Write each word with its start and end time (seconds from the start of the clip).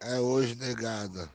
é 0.00 0.20
hoje, 0.20 0.54
negada. 0.56 1.30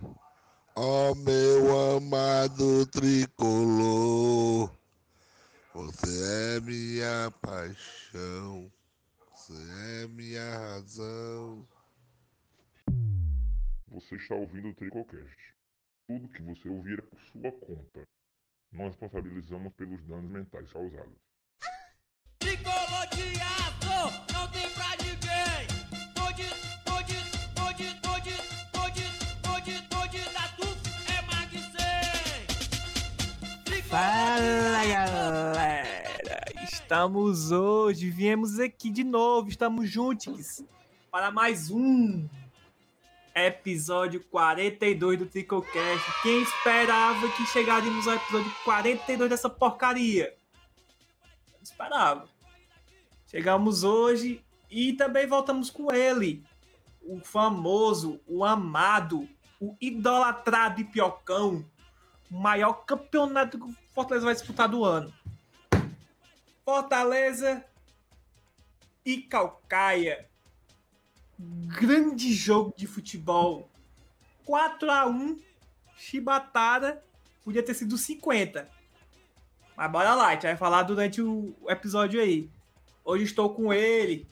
Ó 0.75 1.13
meu 1.15 1.97
amado 1.97 2.85
tricolor, 2.87 4.71
você 5.73 6.57
é 6.57 6.59
minha 6.61 7.31
paixão, 7.41 8.71
você 9.31 9.53
é 10.03 10.07
minha 10.07 10.57
razão. 10.57 11.67
Você 13.89 14.15
está 14.15 14.35
ouvindo 14.35 14.69
o 14.69 14.73
Tricocast. 14.73 15.37
Tudo 16.07 16.29
que 16.29 16.41
você 16.41 16.69
ouvir 16.69 16.99
é 16.99 17.01
por 17.01 17.19
sua 17.31 17.51
conta. 17.51 18.07
Nós 18.71 18.91
responsabilizamos 18.91 19.73
pelos 19.73 20.01
danos 20.05 20.31
mentais 20.31 20.71
causados. 20.71 21.17
Tricolor 22.39 23.07
de 23.13 23.31
Fala 33.91 34.85
galera, 34.85 36.45
estamos 36.63 37.51
hoje, 37.51 38.09
viemos 38.09 38.57
aqui 38.57 38.89
de 38.89 39.03
novo, 39.03 39.49
estamos 39.49 39.89
juntos 39.89 40.63
para 41.11 41.29
mais 41.29 41.69
um 41.69 42.25
episódio 43.35 44.23
42 44.31 45.19
do 45.19 45.25
Tricocast. 45.25 46.05
Quem 46.23 46.41
esperava 46.41 47.27
que 47.31 47.45
chegaríamos 47.47 48.07
ao 48.07 48.15
episódio 48.15 48.49
42 48.63 49.29
dessa 49.29 49.49
porcaria? 49.49 50.37
Não 51.53 51.61
esperava. 51.61 52.29
Chegamos 53.27 53.83
hoje 53.83 54.41
e 54.69 54.93
também 54.93 55.27
voltamos 55.27 55.69
com 55.69 55.93
ele, 55.93 56.45
o 57.01 57.19
famoso, 57.19 58.21
o 58.25 58.45
amado, 58.45 59.27
o 59.59 59.75
idolatrado 59.81 60.85
piocão, 60.85 61.65
maior 62.31 62.85
campeonato 62.85 63.59
que 63.59 63.65
o 63.65 63.75
Fortaleza 63.93 64.25
vai 64.25 64.33
disputar 64.33 64.69
do 64.69 64.85
ano. 64.85 65.13
Fortaleza 66.63 67.65
e 69.05 69.17
Calcaia. 69.17 70.29
Grande 71.37 72.31
jogo 72.33 72.73
de 72.77 72.87
futebol. 72.87 73.69
4 74.45 74.89
a 74.89 75.05
1 75.05 75.39
Chibatada. 75.97 77.03
Podia 77.43 77.61
ter 77.61 77.73
sido 77.73 77.97
50. 77.97 78.69
Mas 79.75 79.91
bora 79.91 80.15
lá, 80.15 80.27
a 80.27 80.33
gente 80.33 80.43
vai 80.43 80.55
falar 80.55 80.83
durante 80.83 81.21
o 81.21 81.53
episódio 81.67 82.21
aí. 82.21 82.49
Hoje 83.03 83.23
estou 83.23 83.53
com 83.53 83.73
ele, 83.73 84.27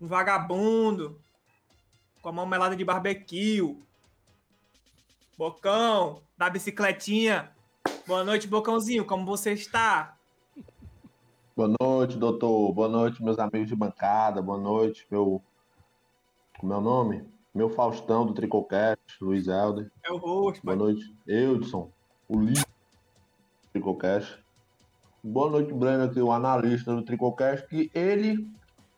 um 0.00 0.06
vagabundo, 0.06 1.20
com 2.22 2.30
a 2.30 2.32
mão 2.32 2.46
melada 2.46 2.74
de 2.74 2.84
barbecue. 2.84 3.76
Bocão, 5.36 6.23
da 6.36 6.50
bicicletinha. 6.50 7.50
Boa 8.06 8.24
noite, 8.24 8.48
Bocãozinho, 8.48 9.04
como 9.04 9.24
você 9.24 9.52
está? 9.52 10.16
Boa 11.56 11.72
noite, 11.80 12.16
doutor. 12.16 12.72
Boa 12.72 12.88
noite, 12.88 13.22
meus 13.22 13.38
amigos 13.38 13.68
de 13.68 13.76
bancada. 13.76 14.42
Boa 14.42 14.58
noite, 14.58 15.06
meu. 15.10 15.40
Como 16.58 16.72
é 16.72 16.76
o 16.76 16.80
nome? 16.80 17.24
Meu 17.54 17.70
Faustão 17.70 18.26
do 18.26 18.34
Tricocast, 18.34 18.98
Luiz 19.20 19.46
Helder. 19.46 19.90
É 20.04 20.10
o 20.10 20.16
rosto, 20.16 20.64
Boa 20.64 20.76
pai. 20.76 20.86
noite, 20.86 21.16
Eudson, 21.26 21.88
o 22.28 22.40
líder 22.40 22.62
do 22.62 23.68
Tricocast. 23.72 24.42
Boa 25.22 25.48
noite, 25.48 25.72
Breno, 25.72 26.04
aqui, 26.04 26.20
o 26.20 26.32
analista 26.32 26.94
do 26.94 27.02
Tricocast, 27.02 27.66
que 27.68 27.90
ele, 27.94 28.50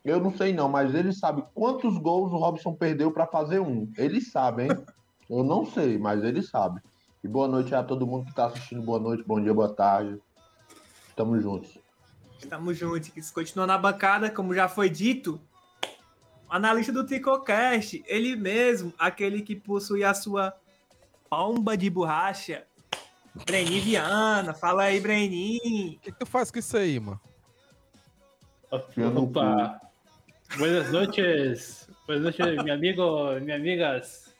eu 0.03 0.19
não 0.19 0.35
sei 0.35 0.53
não, 0.53 0.67
mas 0.67 0.95
ele 0.95 1.13
sabe 1.13 1.43
quantos 1.53 1.97
gols 1.99 2.31
o 2.31 2.37
Robson 2.37 2.73
perdeu 2.73 3.11
para 3.11 3.27
fazer 3.27 3.59
um. 3.59 3.91
Ele 3.95 4.19
sabe, 4.19 4.63
hein? 4.63 4.69
Eu 5.29 5.43
não 5.43 5.63
sei, 5.63 5.99
mas 5.99 6.23
ele 6.23 6.41
sabe. 6.41 6.81
E 7.27 7.29
boa 7.29 7.45
noite 7.45 7.75
a 7.75 7.83
todo 7.83 8.07
mundo 8.07 8.23
que 8.23 8.29
está 8.29 8.45
assistindo. 8.45 8.81
Boa 8.81 9.01
noite, 9.01 9.21
bom 9.27 9.43
dia, 9.43 9.53
boa 9.53 9.67
tarde. 9.67 10.17
Tamo 11.13 11.37
juntos. 11.41 11.77
Estamos 12.39 12.77
juntos. 12.77 13.31
Continua 13.31 13.67
na 13.67 13.77
bancada, 13.77 14.29
como 14.31 14.55
já 14.55 14.69
foi 14.69 14.89
dito. 14.89 15.37
o 16.49 16.53
Analista 16.53 16.93
do 16.93 17.05
Tricocast, 17.05 18.01
ele 18.07 18.37
mesmo, 18.37 18.93
aquele 18.97 19.41
que 19.41 19.57
possui 19.57 20.05
a 20.05 20.13
sua 20.13 20.55
pomba 21.29 21.75
de 21.75 21.89
borracha. 21.89 22.65
Brenin 23.45 23.81
Viana, 23.81 24.53
fala 24.53 24.83
aí, 24.83 25.01
Brenin. 25.01 25.97
O 25.97 25.99
que, 25.99 26.11
que 26.13 26.19
tu 26.19 26.25
faz 26.25 26.49
com 26.49 26.59
isso 26.59 26.77
aí, 26.77 26.97
mano? 26.97 27.19
Opa. 28.71 29.81
Buenas 30.57 30.93
noches. 30.93 31.89
Buenas 32.05 32.23
noches, 32.23 32.63
mi 32.63 32.71
amigo, 32.71 33.37
mi 33.41 33.51
amigas. 33.51 34.33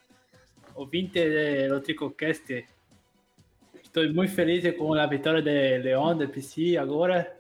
Ouvinte 0.74 1.20
do 1.68 1.82
Tricocast. 1.82 2.77
Estou 3.98 4.14
muito 4.14 4.32
feliz 4.32 4.64
com 4.78 4.94
a 4.94 5.08
vitória 5.08 5.42
de 5.42 5.80
León 5.80 6.20
de 6.20 6.28
PC 6.28 6.78
agora. 6.78 7.36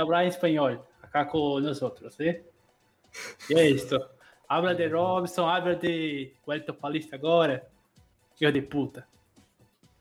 Hablar 0.00 0.24
em 0.24 0.28
espanhol, 0.28 0.86
acá 1.02 1.24
com 1.24 1.58
nós 1.58 1.82
outros, 1.82 2.14
¿sí? 2.14 2.40
E 3.50 3.54
é 3.54 3.68
isto. 3.68 3.98
Habla 4.48 4.72
de 4.72 4.86
Robson, 4.86 5.48
habla 5.48 5.74
de 5.74 6.32
Wellington 6.46 6.74
Paulista 6.74 7.16
agora. 7.16 7.68
Filho 8.36 8.52
de 8.52 8.62
puta. 8.62 9.04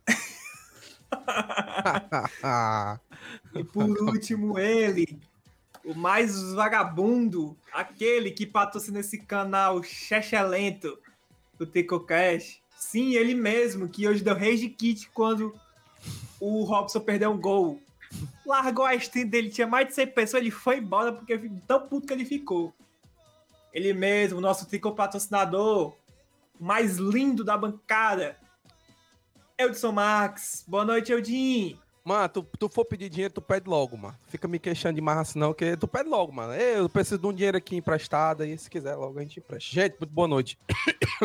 E 3.55 3.63
por 3.63 3.89
último, 4.03 4.59
ele, 4.59 5.19
o 5.83 5.95
mais 5.95 6.53
vagabundo, 6.53 7.57
aquele 7.73 8.29
que 8.29 8.45
patrocina 8.45 8.99
esse 8.99 9.25
canal 9.25 9.81
Chechelento 9.81 10.99
do 11.57 11.65
Tricocast. 11.65 12.60
Sim, 12.81 13.13
ele 13.13 13.35
mesmo, 13.35 13.87
que 13.87 14.07
hoje 14.07 14.23
deu 14.23 14.33
rage 14.33 14.67
kit 14.67 15.07
quando 15.13 15.53
o 16.39 16.63
Robson 16.63 16.99
perdeu 16.99 17.31
um 17.31 17.39
gol. 17.39 17.79
Largou 18.43 18.83
a 18.83 18.95
stream 18.95 19.27
dele, 19.27 19.51
tinha 19.51 19.67
mais 19.67 19.87
de 19.87 19.93
100 19.93 20.07
pessoas, 20.07 20.41
ele 20.41 20.49
foi 20.49 20.79
embora 20.79 21.13
porque 21.13 21.49
tão 21.67 21.87
puto 21.87 22.07
que 22.07 22.13
ele 22.13 22.25
ficou. 22.25 22.73
Ele 23.71 23.93
mesmo, 23.93 24.41
nosso 24.41 24.65
trico 24.65 24.93
patrocinador, 24.93 25.95
mais 26.59 26.97
lindo 26.97 27.43
da 27.43 27.55
bancada. 27.55 28.35
Eudson 29.59 29.91
Max. 29.91 30.65
Boa 30.67 30.83
noite, 30.83 31.11
Eudin. 31.11 31.79
Mano, 32.03 32.29
tu, 32.29 32.43
tu 32.57 32.67
for 32.67 32.83
pedir 32.83 33.09
dinheiro, 33.09 33.31
tu 33.31 33.41
pede 33.41 33.69
logo, 33.69 33.95
mano. 33.95 34.17
Fica 34.27 34.47
me 34.47 34.57
queixando 34.57 34.95
de 34.95 35.01
marra 35.01 35.21
assim, 35.21 35.37
não, 35.37 35.53
que 35.53 35.77
tu 35.77 35.87
pede 35.87 36.09
logo, 36.09 36.31
mano. 36.31 36.53
Eu 36.53 36.89
preciso 36.89 37.19
de 37.19 37.27
um 37.27 37.33
dinheiro 37.33 37.57
aqui 37.57 37.75
emprestado, 37.75 38.41
aí 38.41 38.57
se 38.57 38.69
quiser 38.69 38.95
logo 38.95 39.19
a 39.19 39.21
gente 39.21 39.39
empresta. 39.39 39.69
Gente, 39.69 39.95
muito 39.99 40.11
boa 40.11 40.27
noite. 40.27 40.57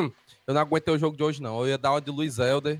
eu 0.47 0.55
não 0.55 0.61
aguentei 0.61 0.95
o 0.95 0.99
jogo 0.99 1.17
de 1.17 1.23
hoje, 1.23 1.41
não. 1.41 1.61
Eu 1.61 1.69
ia 1.69 1.79
dar 1.79 1.93
uma 1.93 2.01
de 2.01 2.11
Luiz 2.11 2.39
Helder, 2.39 2.79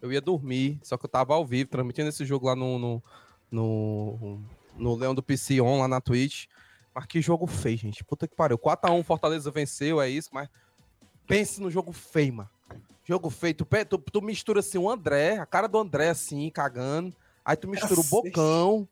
eu 0.00 0.12
ia 0.12 0.20
dormir, 0.20 0.78
só 0.84 0.96
que 0.96 1.04
eu 1.04 1.10
tava 1.10 1.34
ao 1.34 1.44
vivo, 1.44 1.68
transmitindo 1.68 2.08
esse 2.08 2.24
jogo 2.24 2.46
lá 2.46 2.54
no, 2.54 2.78
no, 2.78 3.02
no, 3.50 4.40
no 4.76 4.94
Leão 4.94 5.12
do 5.12 5.22
PC 5.22 5.60
On, 5.60 5.80
lá 5.80 5.88
na 5.88 6.00
Twitch. 6.00 6.46
Mas 6.94 7.06
que 7.06 7.20
jogo 7.20 7.48
feio, 7.48 7.78
gente. 7.78 8.04
Puta 8.04 8.28
que 8.28 8.36
pariu. 8.36 8.58
4x1, 8.58 9.02
Fortaleza 9.02 9.50
venceu, 9.50 10.00
é 10.00 10.08
isso, 10.08 10.30
mas 10.32 10.48
pense 11.26 11.60
no 11.60 11.70
jogo 11.70 11.90
feio, 11.90 12.34
mano. 12.34 12.50
Jogo 13.04 13.30
feio. 13.30 13.54
Tu, 13.54 13.66
tu, 13.88 13.98
tu 13.98 14.22
mistura 14.22 14.60
assim 14.60 14.78
o 14.78 14.88
André, 14.88 15.38
a 15.38 15.46
cara 15.46 15.66
do 15.66 15.78
André 15.78 16.10
assim, 16.10 16.48
cagando. 16.50 17.12
Aí 17.44 17.56
tu 17.56 17.68
mistura 17.68 18.00
o. 18.00 18.04
Bocão. 18.04 18.88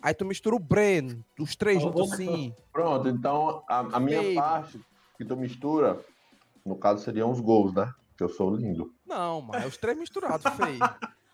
Aí 0.00 0.14
tu 0.14 0.24
mistura 0.24 0.54
o 0.54 0.58
Breno. 0.58 1.24
Os 1.38 1.56
três 1.56 1.82
juntos 1.82 2.12
assim. 2.12 2.54
Pronto, 2.72 3.08
então 3.08 3.62
a, 3.68 3.80
a 3.96 4.00
minha 4.00 4.20
Feio. 4.20 4.34
parte 4.34 4.80
que 5.16 5.24
tu 5.24 5.36
mistura, 5.36 5.98
no 6.64 6.76
caso 6.76 7.02
seriam 7.02 7.30
os 7.30 7.40
gols, 7.40 7.74
né? 7.74 7.92
Que 8.16 8.22
eu 8.22 8.28
sou 8.28 8.54
lindo. 8.54 8.92
Não, 9.06 9.42
mas 9.42 9.64
é 9.64 9.66
os 9.66 9.76
três 9.76 9.96
misturados, 9.96 10.44
feio. 10.56 10.78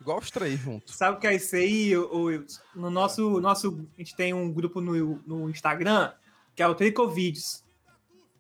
Igual 0.01 0.19
os 0.19 0.31
três 0.31 0.59
juntos. 0.59 0.97
Sabe 0.97 1.17
o 1.17 1.21
que 1.21 1.27
é 1.27 1.35
isso 1.35 1.55
aí, 1.55 1.97
Wilson? 1.97 2.61
No 2.75 2.91
nosso, 2.91 3.41
nosso. 3.41 3.87
A 3.95 3.99
gente 3.99 4.17
tem 4.17 4.33
um 4.33 4.53
grupo 4.53 4.81
no, 4.81 5.21
no 5.27 5.51
Instagram 5.51 6.13
que 6.55 6.63
é 6.63 6.67
o 6.67 6.75
Tricovídeos. 6.75 7.65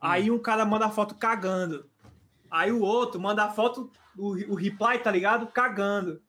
Aí 0.01 0.31
um 0.31 0.39
cara 0.39 0.65
manda 0.65 0.87
a 0.87 0.91
foto 0.91 1.15
cagando. 1.15 1.87
Aí 2.51 2.73
o 2.73 2.83
outro 2.83 3.21
manda 3.21 3.45
a 3.45 3.51
foto, 3.51 3.91
o, 4.17 4.31
o 4.53 4.55
reply, 4.55 4.99
tá 4.99 5.11
ligado? 5.11 5.47
Cagando. 5.47 6.21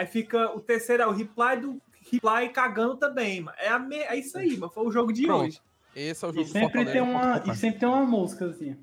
Aí 0.00 0.06
fica. 0.06 0.50
O 0.56 0.60
terceiro 0.60 1.02
é 1.02 1.06
o 1.06 1.10
reply 1.12 1.60
do 1.60 1.78
reply 2.10 2.48
cagando 2.48 2.96
também, 2.96 3.42
mano. 3.42 3.54
É, 3.60 3.68
a 3.68 3.78
me- 3.78 3.96
é 3.98 4.16
isso 4.16 4.38
aí, 4.38 4.56
mano. 4.56 4.72
Foi 4.72 4.86
o 4.86 4.90
jogo 4.90 5.12
de 5.12 5.26
Pronto. 5.26 5.44
hoje. 5.44 5.60
Esse 5.94 6.24
é 6.24 6.28
o 6.28 6.30
E 6.30 6.34
jogo 6.34 6.46
do 6.46 6.52
sempre, 6.52 6.86
tem 6.86 7.00
uma, 7.02 7.42
e 7.46 7.54
sempre 7.54 7.80
tem 7.80 7.88
uma 7.88 8.04
música 8.06 8.46
assim. 8.46 8.74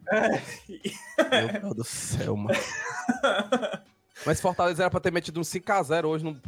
Meu 0.68 1.62
Deus 1.62 1.76
do 1.76 1.84
céu, 1.84 2.36
mano. 2.38 2.60
Mas 4.26 4.40
Fortaleza 4.40 4.84
era 4.84 4.92
pra 4.92 5.00
ter 5.00 5.12
metido 5.12 5.40
um 5.40 5.44
5x0 5.44 6.06
hoje 6.06 6.24
no, 6.24 6.40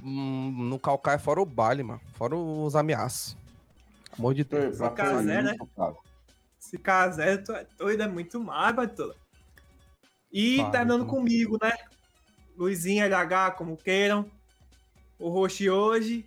no 0.51 0.77
Calcaia, 0.79 1.17
fora 1.17 1.41
o 1.41 1.45
baile, 1.45 1.81
mano. 1.81 2.01
Fora 2.13 2.35
os 2.35 2.75
ameaços. 2.75 3.35
Amor 4.17 4.35
de 4.35 4.43
Deus. 4.43 4.77
Pra 4.77 4.89
Fica 4.89 5.03
a 5.03 5.23
zero, 5.23 5.43
né? 5.47 5.55
isso, 5.55 5.67
cara. 5.75 5.95
Se 6.59 6.77
casar, 6.77 7.41
tu 7.43 7.53
é 7.53 7.65
doido, 7.77 8.03
é 8.03 8.07
muito 8.07 8.39
mais, 8.39 8.75
Batola. 8.75 9.15
E 10.31 10.57
terminando 10.71 11.03
então. 11.03 11.07
comigo, 11.15 11.57
né? 11.59 11.71
Luizinho, 12.55 13.03
LH, 13.05 13.51
como 13.51 13.75
queiram. 13.75 14.29
O 15.19 15.29
host 15.29 15.69
hoje. 15.69 16.25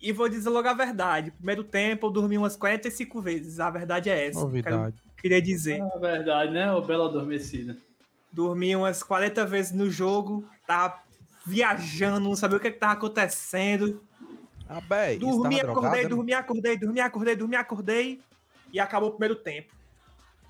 E 0.00 0.12
vou 0.12 0.28
dizer 0.28 0.48
logo 0.50 0.68
a 0.68 0.72
verdade. 0.74 1.30
Primeiro 1.30 1.62
tempo 1.64 2.06
eu 2.06 2.10
dormi 2.10 2.36
umas 2.38 2.56
45 2.56 3.20
vezes. 3.20 3.60
A 3.60 3.70
verdade 3.70 4.10
é 4.10 4.26
essa. 4.28 4.40
Novidade. 4.40 4.96
Quero- 4.96 5.16
queria 5.18 5.42
dizer. 5.42 5.80
É 5.80 5.98
verdade, 5.98 6.52
né? 6.52 6.72
O 6.72 6.82
Bela 6.82 7.06
Adormecida. 7.08 7.76
Dormi 8.32 8.74
umas 8.76 9.02
40 9.02 9.46
vezes 9.46 9.72
no 9.72 9.90
jogo, 9.90 10.44
tava 10.66 11.00
viajando, 11.46 12.20
não 12.28 12.36
sabia 12.36 12.56
o 12.58 12.60
que, 12.60 12.70
que 12.70 12.78
tava 12.78 12.92
acontecendo. 12.94 14.02
Ah, 14.68 14.80
bem, 14.80 15.18
Dormi, 15.18 15.60
acordei, 15.60 16.02
drogado, 16.02 16.08
dormi, 16.08 16.32
acordei, 16.34 16.76
dormi, 16.76 17.00
acordei, 17.00 17.36
dormi, 17.36 17.56
acordei. 17.56 18.20
E 18.72 18.80
acabou 18.80 19.08
o 19.10 19.12
primeiro 19.12 19.36
tempo. 19.36 19.72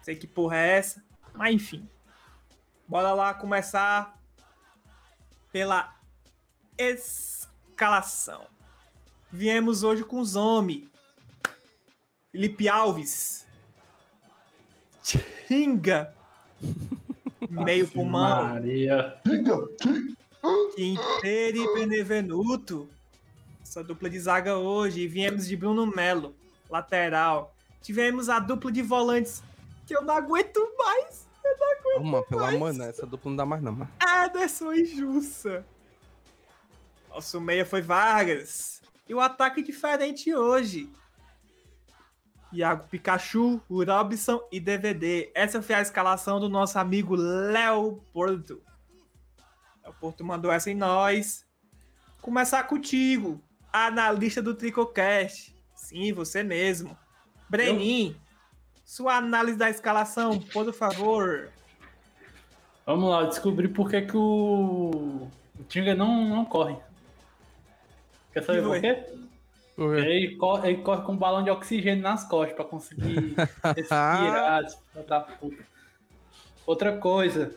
Sei 0.03 0.17
que 0.17 0.27
porra 0.27 0.57
é 0.57 0.79
essa, 0.79 1.05
mas 1.35 1.55
enfim. 1.55 1.87
Bora 2.89 3.13
lá 3.13 3.35
começar 3.35 4.19
pela 5.53 5.95
escalação. 7.76 8.46
Viemos 9.31 9.82
hoje 9.82 10.02
com 10.02 10.19
os 10.19 10.34
homens. 10.34 10.88
Felipe 12.32 12.70
Alves. 12.70 13.46
Tinga. 15.46 16.14
Meio 17.50 17.87
pulmão. 17.87 18.44
Maria. 18.44 19.20
Quinteiro 20.75 21.58
e 21.58 21.75
Benevenuto. 21.75 22.88
Essa 23.62 23.84
dupla 23.84 24.08
de 24.08 24.20
zaga 24.20 24.56
hoje. 24.56 25.02
E 25.02 25.06
viemos 25.06 25.46
de 25.46 25.55
Bruno 25.55 25.87
Melo, 25.87 26.34
lateral. 26.70 27.55
Tivemos 27.82 28.31
a 28.31 28.38
dupla 28.38 28.72
de 28.72 28.81
volantes, 28.81 29.43
que 29.87 29.94
eu 29.94 30.00
não 30.00 30.14
aguento 30.14 30.67
mais. 30.79 31.26
Uma, 31.99 32.22
pelo 32.22 32.44
amor, 32.44 32.72
né? 32.72 32.88
Essa 32.88 33.06
dupla 33.06 33.31
não 33.31 33.37
dá 33.37 33.44
mais, 33.44 33.62
não, 33.62 33.72
mano. 33.72 33.90
Ederson 34.25 34.72
e 34.72 34.84
Jussa. 34.87 35.64
Nosso 37.17 37.41
meia 37.41 37.65
foi 37.65 37.81
Vargas. 37.81 38.83
E 39.09 39.15
o 39.15 39.21
ataque 39.21 39.63
diferente 39.63 40.35
hoje. 40.35 40.93
Iago 42.53 42.87
Pikachu, 42.91 43.59
o 43.71 43.83
Robson 43.83 44.47
e 44.53 44.61
DVD. 44.61 45.31
Essa 45.35 45.63
foi 45.63 45.77
a 45.77 45.81
escalação 45.81 46.39
do 46.39 46.51
nosso 46.51 46.79
amigo 46.79 47.17
Léo 47.17 48.03
Porto. 48.13 48.61
Léo 49.83 49.95
Porto 49.99 50.23
mandou 50.23 50.53
essa 50.53 50.71
em 50.71 50.75
nós. 50.75 51.47
Começar 52.21 52.65
contigo, 52.65 53.41
analista 53.73 54.43
do 54.43 54.55
Tricocast. 54.55 55.57
Sim, 55.75 56.13
você 56.13 56.43
mesmo. 56.43 56.95
Brenin, 57.49 58.15
sua 58.85 59.17
análise 59.17 59.57
da 59.57 59.71
escalação, 59.71 60.39
por 60.39 60.71
favor. 60.71 61.51
Vamos 62.85 63.09
lá, 63.09 63.25
descobrir 63.25 63.69
por 63.69 63.89
que, 63.89 64.03
que 64.03 64.17
o, 64.19 65.31
o 65.59 65.65
Tinga 65.67 65.95
não, 65.95 66.27
não 66.29 66.45
corre. 66.45 66.77
Quer 68.37 68.43
saber 68.44 68.59
Que 68.59 68.65
por 68.65 68.71
foi? 68.71 68.81
quê? 68.81 69.05
Ele 70.06 70.37
corre, 70.37 70.69
ele 70.71 70.83
corre 70.83 71.03
com 71.05 71.12
um 71.12 71.17
balão 71.17 71.43
de 71.43 71.50
oxigênio 71.50 72.03
nas 72.03 72.27
costas 72.29 72.55
pra 72.55 72.65
conseguir 72.65 73.35
respirar. 73.75 74.62
da 75.09 75.21
puta. 75.21 75.65
Outra 76.67 76.97
coisa. 76.99 77.55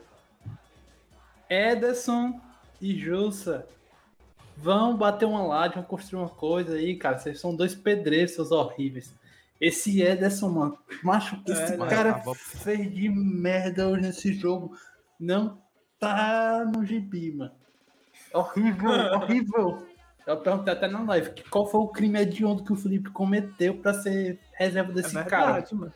Ederson 1.49 2.39
e 2.81 2.97
Jussa 2.97 3.67
vão 4.57 4.95
bater 4.95 5.25
uma 5.25 5.41
laje, 5.41 5.75
vão 5.75 5.83
construir 5.83 6.19
uma 6.21 6.29
coisa 6.29 6.75
aí, 6.75 6.95
cara. 6.95 7.17
Vocês 7.17 7.39
são 7.39 7.55
dois 7.55 7.73
pedreiros, 7.75 8.31
seus 8.31 8.51
horríveis. 8.51 9.13
Esse 9.59 10.01
Ederson, 10.01 10.49
mano, 10.49 10.77
macho, 11.03 11.41
esse 11.47 11.75
mano, 11.75 11.89
cara 11.89 12.13
tava- 12.13 12.35
fez 12.35 12.93
de 12.93 13.09
merda 13.09 13.87
hoje 13.89 14.01
nesse 14.03 14.33
jogo. 14.33 14.75
Não 15.19 15.61
tá 15.99 16.63
no 16.73 16.85
gibi, 16.85 17.31
mano. 17.33 17.51
Horrível, 18.33 18.89
horrível. 19.15 19.87
Eu 20.27 20.37
perguntei 20.37 20.73
até 20.73 20.87
na 20.87 21.01
live 21.03 21.31
que 21.33 21.49
qual 21.49 21.65
foi 21.67 21.79
o 21.81 21.87
crime 21.87 22.19
hediondo 22.19 22.63
que 22.63 22.71
o 22.71 22.75
Felipe 22.75 23.09
cometeu 23.09 23.77
pra 23.77 23.93
ser 23.93 24.39
reserva 24.53 24.91
É 24.91 24.95
desse 24.95 25.13
cara. 25.13 25.53
verdade, 25.53 25.75
mano. 25.75 25.93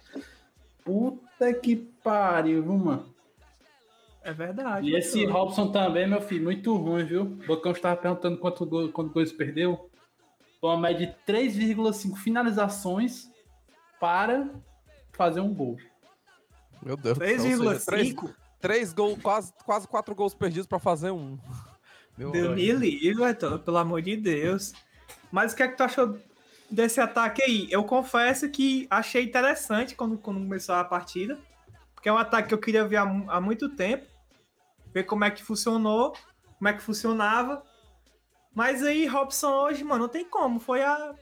Puta 0.83 1.53
que 1.53 1.75
pariu, 2.03 2.63
viu, 2.63 2.73
mano? 2.77 3.13
É 4.23 4.33
verdade. 4.33 4.87
E 4.89 4.95
esse 4.95 5.25
mano. 5.25 5.37
Robson 5.37 5.71
também, 5.71 6.07
meu 6.07 6.21
filho, 6.21 6.43
muito 6.45 6.75
ruim, 6.75 7.03
viu? 7.05 7.23
O 7.23 7.45
Bocão 7.47 7.71
estava 7.73 7.95
perguntando 7.95 8.37
quanto 8.37 8.65
gol, 8.65 8.89
quanto 8.91 9.11
gols 9.13 9.31
perdeu. 9.31 9.89
Foi 10.59 10.69
uma 10.71 10.79
média 10.79 11.07
de 11.07 11.13
3,5 11.31 12.15
finalizações 12.17 13.29
para 13.99 14.49
fazer 15.11 15.41
um 15.41 15.53
gol. 15.53 15.77
Meu 16.81 16.97
Deus 16.97 17.17
do 17.17 17.23
céu. 17.25 17.33
ou 17.35 17.39
seja, 17.79 17.85
Três, 17.85 18.13
3,5? 18.13 18.33
três 18.59 18.93
gols, 18.93 19.21
quase, 19.21 19.53
quase 19.65 19.87
quatro 19.87 20.15
gols 20.15 20.33
perdidos 20.33 20.67
pra 20.67 20.79
fazer 20.79 21.11
um. 21.11 21.37
Meu 22.17 22.31
Deus 22.31 22.55
me 22.55 22.71
livre, 22.71 23.33
pelo 23.65 23.77
amor 23.77 24.01
de 24.01 24.15
Deus. 24.15 24.73
Mas 25.31 25.53
o 25.53 25.55
que 25.55 25.63
é 25.63 25.67
que 25.67 25.75
tu 25.77 25.83
achou 25.83 26.17
desse 26.69 27.01
ataque 27.01 27.41
aí? 27.43 27.67
Eu 27.71 27.83
confesso 27.83 28.49
que 28.49 28.87
achei 28.89 29.23
interessante 29.23 29.95
quando, 29.95 30.17
quando 30.17 30.39
começou 30.39 30.75
a 30.75 30.83
partida. 30.83 31.37
Porque 31.95 32.09
é 32.09 32.13
um 32.13 32.17
ataque 32.17 32.49
que 32.49 32.53
eu 32.53 32.59
queria 32.59 32.85
ver 32.87 32.97
há, 32.97 33.03
há 33.03 33.41
muito 33.41 33.69
tempo. 33.69 34.05
Ver 34.93 35.03
como 35.03 35.23
é 35.23 35.31
que 35.31 35.43
funcionou, 35.43 36.13
como 36.57 36.67
é 36.67 36.73
que 36.73 36.81
funcionava. 36.83 37.63
Mas 38.53 38.83
aí, 38.83 39.07
Robson 39.07 39.51
hoje, 39.51 39.83
mano, 39.83 40.01
não 40.03 40.09
tem 40.09 40.23
como. 40.25 40.59
Foi 40.59 40.83
a. 40.83 41.15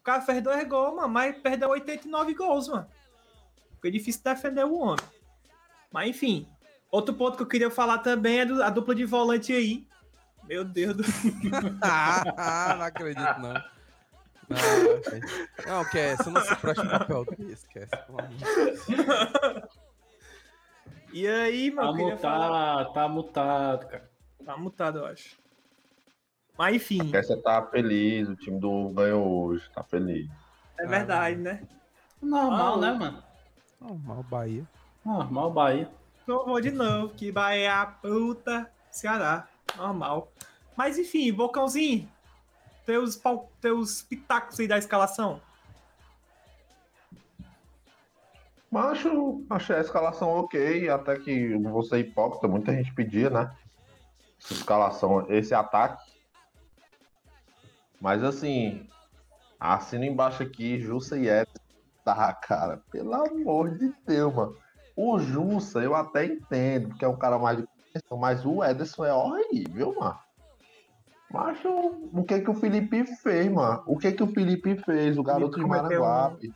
O 0.00 0.04
cara 0.04 0.20
fez 0.22 0.40
dois 0.42 0.68
gols, 0.68 0.94
mano, 0.94 1.08
mas 1.08 1.36
perdeu 1.38 1.70
89 1.70 2.34
gols, 2.34 2.68
mano. 2.68 2.86
Foi 3.80 3.90
difícil 3.90 4.22
defender 4.22 4.64
o 4.64 4.74
homem. 4.78 5.04
Mas 5.90 6.08
enfim. 6.10 6.46
Outro 6.90 7.12
ponto 7.14 7.36
que 7.36 7.42
eu 7.42 7.48
queria 7.48 7.70
falar 7.70 7.98
também 7.98 8.40
é 8.40 8.46
do- 8.46 8.62
a 8.62 8.70
dupla 8.70 8.94
de 8.94 9.04
volante 9.04 9.52
aí. 9.52 9.84
Meu 10.48 10.64
Deus 10.64 10.96
do 10.96 11.02
Ah, 11.82 12.74
não 12.78 12.84
acredito, 12.84 13.38
não. 13.40 13.54
Não, 14.46 15.10
gente. 15.10 15.48
não, 15.66 15.80
é, 15.98 16.16
você 16.16 16.30
não 16.30 16.40
se 16.42 16.56
presta 16.56 16.82
um 16.82 16.88
papel 16.88 17.24
dele, 17.24 17.52
esquece. 17.52 17.90
E 21.12 21.26
aí, 21.26 21.70
Tá 21.70 21.76
mano, 21.82 21.92
eu 21.92 21.96
queria 22.04 22.16
falar. 22.18 22.48
mutado, 22.78 22.92
tá 22.92 23.08
mutado, 23.08 23.86
cara. 23.88 24.10
Tá 24.44 24.56
mutado, 24.56 24.98
eu 24.98 25.06
acho. 25.06 25.38
Mas 26.58 26.76
enfim, 26.76 27.10
Essa 27.14 27.36
tá 27.40 27.62
feliz, 27.66 28.28
o 28.28 28.36
time 28.36 28.60
do 28.60 28.90
ganhou 28.90 29.26
hoje, 29.46 29.68
tá 29.74 29.82
feliz. 29.82 30.28
é 30.78 30.86
verdade, 30.86 31.36
né? 31.36 31.62
Normal, 32.20 32.74
Ah, 32.74 32.80
né, 32.80 32.92
mano? 32.92 33.22
Normal, 33.80 34.22
Bahia. 34.24 34.64
Normal, 35.04 35.50
Bahia. 35.52 35.90
Eu 36.26 36.44
vou 36.44 36.60
de 36.60 36.70
novo, 36.70 37.14
que 37.14 37.30
Bahia 37.32 37.80
a 37.82 37.86
puta 37.86 38.70
Ceará. 38.90 39.48
Normal. 39.76 40.32
Mas 40.76 40.98
enfim, 40.98 41.32
Bocãozinho, 41.32 42.08
teus, 42.84 43.20
teus 43.60 44.02
pitacos 44.02 44.58
aí 44.60 44.68
da 44.68 44.78
escalação. 44.78 45.40
Macho, 48.70 49.44
achei 49.48 49.76
a 49.76 49.80
escalação 49.80 50.30
ok, 50.30 50.88
até 50.88 51.16
que 51.16 51.50
ser 51.88 51.98
hipócrita, 52.00 52.48
muita 52.48 52.72
gente 52.72 52.92
pedia, 52.92 53.30
né? 53.30 53.54
Essa 54.42 54.54
escalação, 54.54 55.26
esse 55.30 55.54
ataque. 55.54 56.12
Mas 58.00 58.24
assim, 58.24 58.88
assina 59.60 60.04
embaixo 60.04 60.42
aqui, 60.42 60.80
Jussa 60.80 61.16
e 61.16 61.28
Edson. 61.28 61.62
Tá, 62.04 62.32
cara, 62.34 62.82
pelo 62.90 63.14
amor 63.14 63.78
de 63.78 63.94
Deus, 64.04 64.34
mano. 64.34 64.56
O 64.96 65.18
Jussa 65.20 65.78
eu 65.78 65.94
até 65.94 66.26
entendo, 66.26 66.88
porque 66.88 67.04
é 67.04 67.08
um 67.08 67.16
cara 67.16 67.38
mais 67.38 67.58
de 67.58 67.66
mas 68.18 68.44
o 68.44 68.62
Ederson 68.62 69.04
é 69.04 69.12
horrível, 69.14 69.94
mano. 69.98 70.18
Macho, 71.30 71.68
o 72.12 72.24
que 72.24 72.40
que 72.40 72.50
o 72.50 72.54
Felipe 72.54 73.04
fez, 73.16 73.50
mano? 73.50 73.82
O 73.86 73.98
que 73.98 74.12
que 74.12 74.22
o 74.22 74.26
Felipe 74.28 74.76
fez? 74.84 75.18
O 75.18 75.22
garoto 75.22 75.56
de 75.56 75.62
cometeu 75.62 76.02
um- 76.02 76.06
Maranguape. 76.06 76.54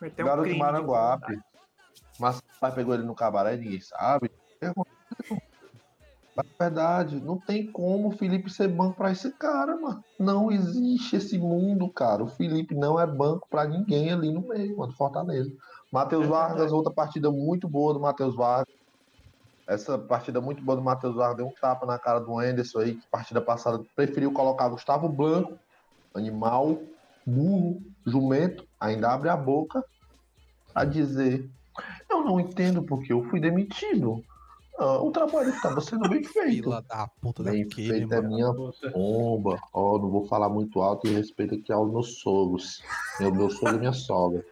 Meteu 0.00 0.26
Garoto 0.26 0.48
de 0.48 0.54
crime 0.54 0.64
Maranguape. 0.64 1.38
Mas 2.18 2.38
o 2.38 2.42
pai 2.60 2.72
pegou 2.74 2.94
ele 2.94 3.02
no 3.04 3.14
cabaré 3.14 3.56
ninguém 3.56 3.80
sabe. 3.80 4.30
É 6.36 6.42
verdade, 6.58 7.20
não 7.20 7.38
tem 7.38 7.70
como 7.70 8.08
o 8.08 8.16
Felipe 8.16 8.50
ser 8.50 8.66
banco 8.68 8.96
pra 8.96 9.12
esse 9.12 9.30
cara, 9.32 9.76
mano. 9.76 10.02
Não 10.18 10.50
existe 10.50 11.16
esse 11.16 11.38
mundo, 11.38 11.88
cara. 11.92 12.24
O 12.24 12.28
Felipe 12.28 12.74
não 12.74 12.98
é 12.98 13.06
banco 13.06 13.46
pra 13.48 13.64
ninguém 13.66 14.12
ali 14.12 14.32
no 14.32 14.40
meio, 14.48 14.76
mano, 14.76 14.90
do 14.90 14.96
Fortaleza. 14.96 15.52
Matheus 15.92 16.24
É 16.24 16.28
Vargas, 16.28 16.72
outra 16.72 16.92
partida 16.92 17.30
muito 17.30 17.68
boa 17.68 17.94
do 17.94 18.00
Matheus 18.00 18.34
Vargas. 18.34 18.74
Essa 19.66 19.98
partida 19.98 20.40
muito 20.40 20.62
boa 20.62 20.76
do 20.76 20.82
Matheus 20.82 21.14
Vargas 21.14 21.36
deu 21.38 21.46
um 21.46 21.52
tapa 21.60 21.86
na 21.86 21.98
cara 21.98 22.18
do 22.20 22.38
Anderson 22.38 22.80
aí, 22.80 22.94
que 22.96 23.06
partida 23.08 23.40
passada 23.40 23.82
preferiu 23.96 24.32
colocar 24.32 24.68
Gustavo 24.68 25.08
Blanco, 25.08 25.58
animal, 26.14 26.78
burro, 27.26 27.80
jumento, 28.06 28.66
ainda 28.78 29.10
abre 29.10 29.28
a 29.30 29.36
boca 29.36 29.82
a 30.74 30.84
dizer: 30.84 31.48
Eu 32.10 32.22
não 32.24 32.38
entendo 32.38 32.82
porque 32.82 33.12
eu 33.12 33.24
fui 33.24 33.40
demitido. 33.40 34.22
Ah, 34.76 34.98
o 35.00 35.10
trabalho 35.12 35.50
estava 35.50 35.80
sendo 35.80 36.08
bem 36.08 36.24
feito. 36.24 36.64
Fila 36.64 36.82
da 36.82 37.08
puta 37.20 37.44
Bem 37.44 37.62
daquele, 37.66 37.88
feito 37.90 38.12
é 38.12 38.20
mano. 38.20 38.34
minha 38.34 38.52
Puta. 38.52 38.90
bomba. 38.90 39.58
Ó, 39.72 39.98
não 39.98 40.10
vou 40.10 40.26
falar 40.26 40.48
muito 40.48 40.80
alto 40.82 41.06
e 41.06 41.14
respeito 41.14 41.54
aqui 41.54 41.72
aos 41.72 41.90
meus 41.92 42.18
sogros. 42.20 42.82
Meu, 43.20 43.32
meu 43.32 43.48
sogro 43.50 43.76
e 43.76 43.78
minha 43.78 43.92
sogra. 43.92 44.44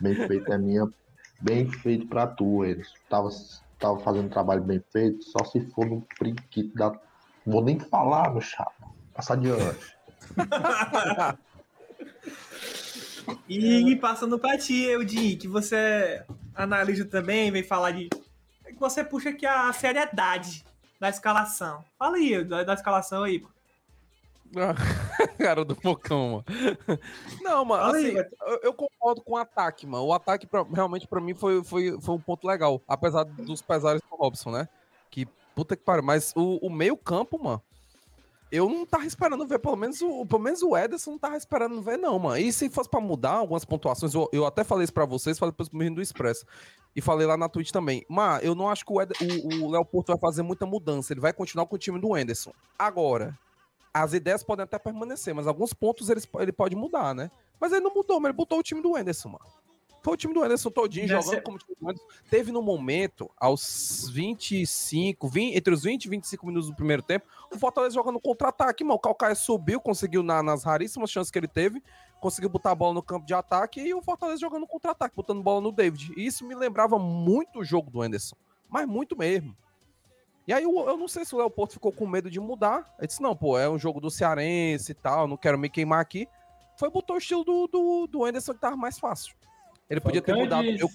Bem 0.00 0.14
feito 0.14 0.52
é 0.52 0.58
minha. 0.58 0.86
Bem 1.40 1.68
feito 1.68 2.06
pra 2.06 2.26
tu, 2.28 2.64
eles. 2.64 2.86
Tava, 3.10 3.30
tava 3.78 3.98
fazendo 4.00 4.26
um 4.26 4.30
trabalho 4.30 4.62
bem 4.62 4.82
feito, 4.92 5.22
só 5.24 5.44
se 5.44 5.60
for 5.70 5.86
no 5.86 6.02
priquito 6.18 6.74
da. 6.74 6.90
Não 7.46 7.54
vou 7.54 7.64
nem 7.64 7.78
falar, 7.78 8.30
meu 8.32 8.40
chapa. 8.40 8.72
Passa 9.14 9.34
adiante. 9.34 9.96
E 13.48 13.96
passando 13.96 14.38
pra 14.38 14.56
ti, 14.56 14.84
Eudin, 14.84 15.36
que 15.36 15.48
você 15.48 16.24
analisa 16.54 17.04
também, 17.04 17.50
vem 17.50 17.62
falar 17.62 17.90
de 17.90 18.08
que 18.08 18.78
você 18.78 19.04
puxa 19.04 19.30
aqui 19.30 19.46
a 19.46 19.72
seriedade 19.72 20.64
da 21.00 21.08
escalação. 21.08 21.84
Fala 21.98 22.16
aí, 22.16 22.42
da, 22.44 22.64
da 22.64 22.74
escalação 22.74 23.22
aí, 23.22 23.38
pô. 23.38 23.48
Cara 25.38 25.64
do 25.64 25.74
Pocão, 25.74 26.44
mano. 26.46 27.00
Não, 27.42 27.64
mano, 27.64 27.84
assim, 27.84 28.16
eu, 28.16 28.60
eu 28.62 28.74
concordo 28.74 29.22
com 29.22 29.32
o 29.32 29.36
ataque, 29.36 29.86
mano. 29.86 30.04
O 30.04 30.12
ataque 30.12 30.46
pra- 30.46 30.66
realmente 30.72 31.06
pra 31.06 31.20
mim 31.20 31.34
foi, 31.34 31.62
foi, 31.64 32.00
foi 32.00 32.14
um 32.14 32.20
ponto 32.20 32.46
legal. 32.46 32.80
Apesar 32.86 33.24
dos 33.24 33.62
pesares 33.62 34.00
do 34.00 34.16
Robson, 34.16 34.50
né? 34.50 34.68
Que 35.10 35.26
puta 35.54 35.76
que 35.76 35.82
pariu. 35.82 36.02
Mas 36.02 36.32
o, 36.36 36.64
o 36.66 36.70
meio 36.70 36.96
campo, 36.96 37.42
mano, 37.42 37.62
eu 38.50 38.68
não 38.68 38.86
tava 38.86 39.04
esperando 39.04 39.46
ver, 39.46 39.58
pelo 39.58 39.76
menos 39.76 40.00
o, 40.00 40.24
pelo 40.24 40.40
menos 40.40 40.62
o 40.62 40.76
Ederson 40.76 41.12
não 41.12 41.18
tava 41.18 41.36
esperando 41.36 41.82
ver, 41.82 41.98
não, 41.98 42.18
mano. 42.18 42.38
E 42.38 42.52
se 42.52 42.70
fosse 42.70 42.88
pra 42.88 43.00
mudar 43.00 43.32
algumas 43.32 43.64
pontuações, 43.64 44.14
eu, 44.14 44.28
eu 44.32 44.46
até 44.46 44.64
falei 44.64 44.84
isso 44.84 44.92
pra 44.94 45.04
vocês, 45.04 45.38
falei 45.38 45.52
pros 45.52 45.68
meninos 45.70 45.96
do 45.96 46.02
Expresso. 46.02 46.46
E 46.96 47.00
falei 47.00 47.26
lá 47.26 47.36
na 47.36 47.48
Twitch 47.48 47.70
também. 47.70 48.04
Mano, 48.08 48.40
eu 48.42 48.54
não 48.54 48.68
acho 48.68 48.84
que 48.84 48.92
o, 48.92 49.70
Léo 49.70 49.84
Porto 49.84 50.08
vai 50.08 50.18
fazer 50.18 50.42
muita 50.42 50.64
mudança. 50.64 51.12
Ele 51.12 51.20
vai 51.20 51.32
continuar 51.32 51.66
com 51.66 51.76
o 51.76 51.78
time 51.78 52.00
do 52.00 52.14
Anderson. 52.14 52.52
Agora, 52.78 53.38
as 53.98 54.12
ideias 54.12 54.42
podem 54.42 54.64
até 54.64 54.78
permanecer, 54.78 55.34
mas 55.34 55.46
alguns 55.46 55.72
pontos 55.72 56.08
ele, 56.08 56.20
ele 56.40 56.52
pode 56.52 56.74
mudar, 56.76 57.14
né? 57.14 57.30
Mas 57.60 57.72
ele 57.72 57.80
não 57.80 57.92
mudou, 57.94 58.18
mas 58.20 58.30
ele 58.30 58.36
botou 58.36 58.58
o 58.58 58.62
time 58.62 58.80
do 58.80 58.96
Anderson, 58.96 59.30
mano. 59.30 59.44
Foi 60.00 60.14
o 60.14 60.16
time 60.16 60.32
do 60.32 60.42
Anderson 60.42 60.70
todinho 60.70 61.08
Deve 61.08 61.20
jogando 61.20 61.34
ser- 61.36 61.42
como 61.42 61.58
time 61.58 61.76
do 61.80 61.88
Anderson. 61.90 62.06
Teve 62.30 62.52
no 62.52 62.62
momento, 62.62 63.28
aos 63.36 64.08
25, 64.10 65.28
20, 65.28 65.56
entre 65.56 65.74
os 65.74 65.82
20 65.82 66.04
e 66.04 66.08
25 66.08 66.46
minutos 66.46 66.68
do 66.70 66.74
primeiro 66.76 67.02
tempo, 67.02 67.26
o 67.52 67.58
Fortaleza 67.58 67.94
jogando 67.94 68.20
contra-ataque, 68.20 68.84
mano. 68.84 68.94
O 68.94 68.98
Calcaia 68.98 69.34
subiu, 69.34 69.80
conseguiu 69.80 70.22
na- 70.22 70.42
nas 70.42 70.62
raríssimas 70.64 71.10
chances 71.10 71.30
que 71.30 71.38
ele 71.38 71.48
teve, 71.48 71.82
conseguiu 72.20 72.48
botar 72.48 72.70
a 72.70 72.74
bola 72.74 72.94
no 72.94 73.02
campo 73.02 73.26
de 73.26 73.34
ataque 73.34 73.80
e 73.80 73.92
o 73.92 74.00
Fortaleza 74.00 74.40
jogando 74.40 74.66
contra-ataque, 74.66 75.14
botando 75.16 75.42
bola 75.42 75.60
no 75.60 75.72
David. 75.72 76.12
E 76.16 76.24
isso 76.26 76.44
me 76.46 76.54
lembrava 76.54 76.98
muito 76.98 77.58
o 77.60 77.64
jogo 77.64 77.90
do 77.90 78.00
Anderson, 78.00 78.36
mas 78.68 78.86
muito 78.86 79.16
mesmo. 79.16 79.56
E 80.48 80.52
aí 80.54 80.64
eu, 80.64 80.74
eu 80.88 80.96
não 80.96 81.06
sei 81.06 81.26
se 81.26 81.34
o 81.34 81.38
Léo 81.38 81.50
Porto 81.50 81.74
ficou 81.74 81.92
com 81.92 82.06
medo 82.06 82.30
de 82.30 82.40
mudar. 82.40 82.94
Ele 82.98 83.06
disse, 83.06 83.20
não, 83.20 83.36
pô, 83.36 83.58
é 83.58 83.68
um 83.68 83.78
jogo 83.78 84.00
do 84.00 84.10
Cearense 84.10 84.92
e 84.92 84.94
tal, 84.94 85.28
não 85.28 85.36
quero 85.36 85.58
me 85.58 85.68
queimar 85.68 86.00
aqui. 86.00 86.26
Foi 86.78 86.88
botou 86.88 87.16
o 87.16 87.18
estilo 87.18 87.44
do, 87.44 87.66
do, 87.66 88.06
do 88.06 88.24
Anderson 88.24 88.54
que 88.54 88.60
tava 88.60 88.74
mais 88.74 88.98
fácil. 88.98 89.36
Ele 89.90 90.00
podia 90.00 90.22
ter 90.22 90.34
mudado. 90.34 90.66
Eu 90.66 90.88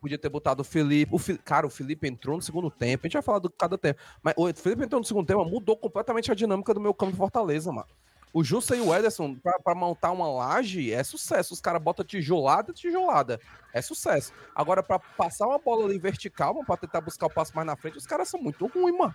podia 0.00 0.18
ter 0.18 0.28
botado 0.28 0.62
o 0.62 0.64
Felipe. 0.64 1.12
O 1.12 1.18
Fi- 1.18 1.36
cara, 1.38 1.66
o 1.66 1.70
Felipe 1.70 2.06
entrou 2.06 2.36
no 2.36 2.42
segundo 2.42 2.70
tempo. 2.70 3.04
A 3.04 3.06
gente 3.08 3.14
vai 3.14 3.22
falar 3.22 3.40
do 3.40 3.50
cada 3.50 3.76
tempo. 3.76 4.00
Mas 4.22 4.34
o 4.36 4.52
Felipe 4.54 4.84
entrou 4.84 5.00
no 5.00 5.04
segundo 5.04 5.26
tempo, 5.26 5.44
mudou 5.44 5.76
completamente 5.76 6.30
a 6.30 6.34
dinâmica 6.34 6.72
do 6.72 6.80
meu 6.80 6.94
campo 6.94 7.10
de 7.10 7.18
Fortaleza, 7.18 7.72
mano. 7.72 7.88
O 8.32 8.42
Jussa 8.42 8.74
e 8.74 8.80
o 8.80 8.94
Ederson, 8.94 9.34
pra, 9.34 9.58
pra 9.58 9.74
montar 9.74 10.10
uma 10.10 10.30
laje, 10.30 10.92
é 10.92 11.04
sucesso. 11.04 11.52
Os 11.52 11.60
caras 11.60 11.82
botam 11.82 12.04
tijolada, 12.04 12.72
tijolada. 12.72 13.38
É 13.72 13.82
sucesso. 13.82 14.32
Agora, 14.54 14.82
pra 14.82 14.98
passar 14.98 15.46
uma 15.46 15.58
bola 15.58 15.84
ali 15.84 15.98
vertical, 15.98 16.54
mano, 16.54 16.66
pra 16.66 16.76
tentar 16.76 17.02
buscar 17.02 17.26
o 17.26 17.30
passo 17.30 17.54
mais 17.54 17.66
na 17.66 17.76
frente, 17.76 17.98
os 17.98 18.06
caras 18.06 18.28
são 18.28 18.40
muito 18.40 18.66
ruins, 18.66 18.96
mano. 18.96 19.14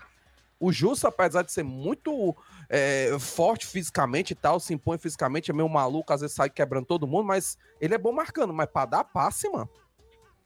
O 0.59 0.71
Jussa, 0.71 1.07
apesar 1.07 1.43
de 1.43 1.51
ser 1.51 1.63
muito 1.63 2.35
é, 2.69 3.15
forte 3.19 3.65
fisicamente 3.65 4.31
e 4.31 4.35
tal, 4.35 4.59
se 4.59 4.73
impõe 4.73 4.97
fisicamente, 4.97 5.51
é 5.51 5.53
meio 5.53 5.69
maluco, 5.69 6.11
às 6.11 6.21
vezes 6.21 6.35
sai 6.35 6.49
quebrando 6.49 6.85
todo 6.85 7.07
mundo, 7.07 7.25
mas 7.25 7.57
ele 7.79 7.93
é 7.93 7.97
bom 7.97 8.11
marcando. 8.11 8.53
Mas 8.53 8.67
pra 8.67 8.85
dar 8.85 9.03
passe, 9.03 9.49
mano, 9.49 9.69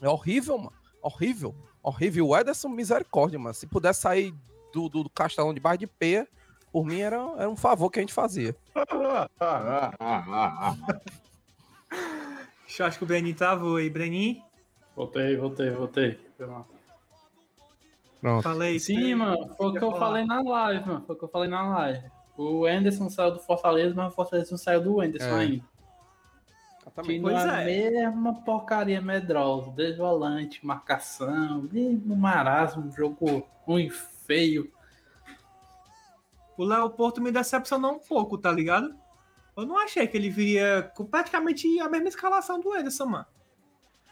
é 0.01 0.09
horrível, 0.09 0.57
mano. 0.57 0.73
Horrível. 1.01 1.55
Horrível. 1.81 2.27
O 2.27 2.37
Ederson, 2.37 2.69
misericórdia, 2.69 3.39
mano. 3.39 3.53
Se 3.53 3.65
pudesse 3.67 4.01
sair 4.01 4.33
do, 4.73 4.87
do, 4.87 5.03
do 5.03 5.09
castelão 5.09 5.53
de 5.53 5.59
barra 5.59 5.77
de 5.77 5.87
peia, 5.87 6.27
por 6.71 6.85
mim 6.85 6.99
era, 7.01 7.17
era 7.37 7.49
um 7.49 7.55
favor 7.55 7.89
que 7.89 7.99
a 7.99 8.01
gente 8.01 8.13
fazia. 8.13 8.55
Eu 12.79 12.85
acho 12.85 12.97
que 12.97 13.03
o 13.03 13.07
Breninho 13.07 13.35
travou 13.35 13.75
aí. 13.77 13.89
Breninho, 13.89 14.41
Voltei, 14.95 15.35
voltei, 15.37 15.69
voltei. 15.71 16.19
Pronto. 18.19 18.43
falei. 18.43 18.79
Sim, 18.79 19.15
mano, 19.15 19.53
foi 19.55 19.67
o 19.67 19.71
que 19.73 19.77
eu 19.83 19.91
falar. 19.91 19.99
falei 19.99 20.25
na 20.25 20.41
live, 20.41 20.85
mano. 20.87 21.03
Foi 21.05 21.15
o 21.15 21.19
que 21.19 21.25
eu 21.25 21.29
falei 21.29 21.49
na 21.49 21.67
live. 21.77 22.03
O 22.37 22.65
Anderson 22.65 23.09
saiu 23.09 23.31
do 23.31 23.39
Fortaleza, 23.39 23.93
mas 23.95 24.11
o 24.11 24.15
Fortaleza 24.15 24.51
não 24.51 24.57
saiu 24.57 24.81
do 24.81 25.01
Anderson 25.01 25.27
É. 25.27 25.39
ainda. 25.39 25.71
Que 27.03 27.19
Pois 27.21 27.21
não 27.21 27.29
é 27.29 27.49
a 27.49 27.61
é. 27.61 27.65
mesma 27.65 28.33
porcaria 28.43 29.01
medrosa. 29.01 29.71
Desvolante, 29.71 30.65
marcação, 30.65 31.67
mesmo 31.71 32.15
marasmo, 32.15 32.91
jogo 32.91 33.47
ruim, 33.65 33.89
feio. 33.89 34.71
O 36.57 36.63
Léo 36.63 36.89
Porto 36.91 37.21
me 37.21 37.31
decepcionou 37.31 37.93
um 37.93 37.99
pouco, 37.99 38.37
tá 38.37 38.51
ligado? 38.51 38.93
Eu 39.55 39.65
não 39.65 39.77
achei 39.77 40.07
que 40.07 40.15
ele 40.17 40.29
viria 40.29 40.91
com 40.95 41.05
praticamente 41.05 41.79
a 41.79 41.89
mesma 41.89 42.07
escalação 42.09 42.59
do 42.59 42.75
Ederson, 42.75 43.05
mano. 43.05 43.25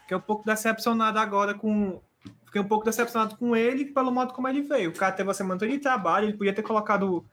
Fiquei 0.02 0.16
um 0.16 0.20
pouco 0.20 0.44
decepcionado 0.44 1.18
agora 1.18 1.54
com. 1.54 2.00
Fiquei 2.44 2.60
um 2.60 2.66
pouco 2.66 2.84
decepcionado 2.84 3.36
com 3.36 3.54
ele 3.54 3.84
pelo 3.86 4.10
modo 4.10 4.34
como 4.34 4.48
ele 4.48 4.62
veio. 4.62 4.90
O 4.90 4.94
cara 4.94 5.12
teve 5.12 5.28
uma 5.28 5.34
semana 5.34 5.58
de 5.66 5.78
trabalho, 5.78 6.26
ele 6.26 6.36
podia 6.36 6.52
ter 6.52 6.62
colocado 6.62 7.24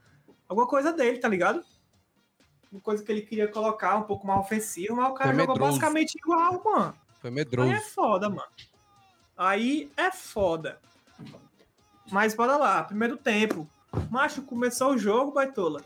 alguma 0.47 0.67
coisa 0.67 0.93
dele, 0.93 1.17
tá 1.17 1.27
ligado? 1.27 1.63
Uma 2.71 2.81
coisa 2.81 3.03
que 3.03 3.11
ele 3.11 3.21
queria 3.21 3.47
colocar, 3.47 3.95
um 3.97 4.03
pouco 4.03 4.27
mais 4.27 4.39
ofensivo, 4.41 4.95
mas 4.95 5.09
o 5.09 5.13
cara 5.13 5.31
Foi 5.31 5.39
jogou 5.39 5.55
medroso. 5.55 5.71
basicamente 5.79 6.15
igual, 6.15 6.61
mano. 6.63 6.93
Foi 7.19 7.29
Aí 7.29 7.35
medroso. 7.35 7.71
é 7.71 7.79
foda, 7.79 8.29
mano. 8.29 8.51
Aí 9.35 9.91
é 9.97 10.11
foda. 10.11 10.79
Mas 12.11 12.35
bora 12.35 12.57
lá, 12.57 12.83
primeiro 12.83 13.17
tempo. 13.17 13.67
Macho, 14.09 14.41
começou 14.41 14.91
o 14.91 14.97
jogo, 14.97 15.31
Baitola. 15.31 15.81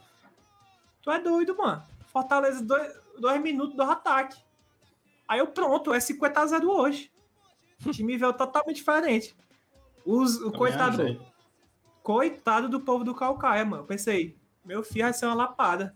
Tu 1.01 1.12
é 1.12 1.20
doido, 1.20 1.55
mano. 1.58 1.84
Fortaleza, 2.08 2.63
dois, 2.63 2.93
dois 3.20 3.41
minutos 3.41 3.75
do 3.75 3.84
ataque. 3.84 4.41
Aí 5.27 5.39
eu 5.39 5.48
pronto, 5.48 5.93
é 5.93 5.98
50x0 5.98 6.65
hoje. 6.65 7.12
O 7.86 7.91
time 7.91 8.17
veio 8.17 8.34
totalmente 8.34 8.77
diferente. 8.77 9.36
Os, 10.05 10.36
o 10.36 10.46
Também 10.46 10.58
coitado, 10.58 11.01
achei. 11.01 11.22
coitado 12.03 12.70
do 12.70 12.79
povo 12.79 13.03
do 13.03 13.15
Calcaia, 13.15 13.63
mano. 13.63 13.84
Eu 13.84 13.88
pensei, 13.88 14.36
meu 14.63 14.84
filho 14.84 15.05
vai 15.05 15.13
ser 15.13 15.25
uma 15.25 15.36
lapada. 15.36 15.96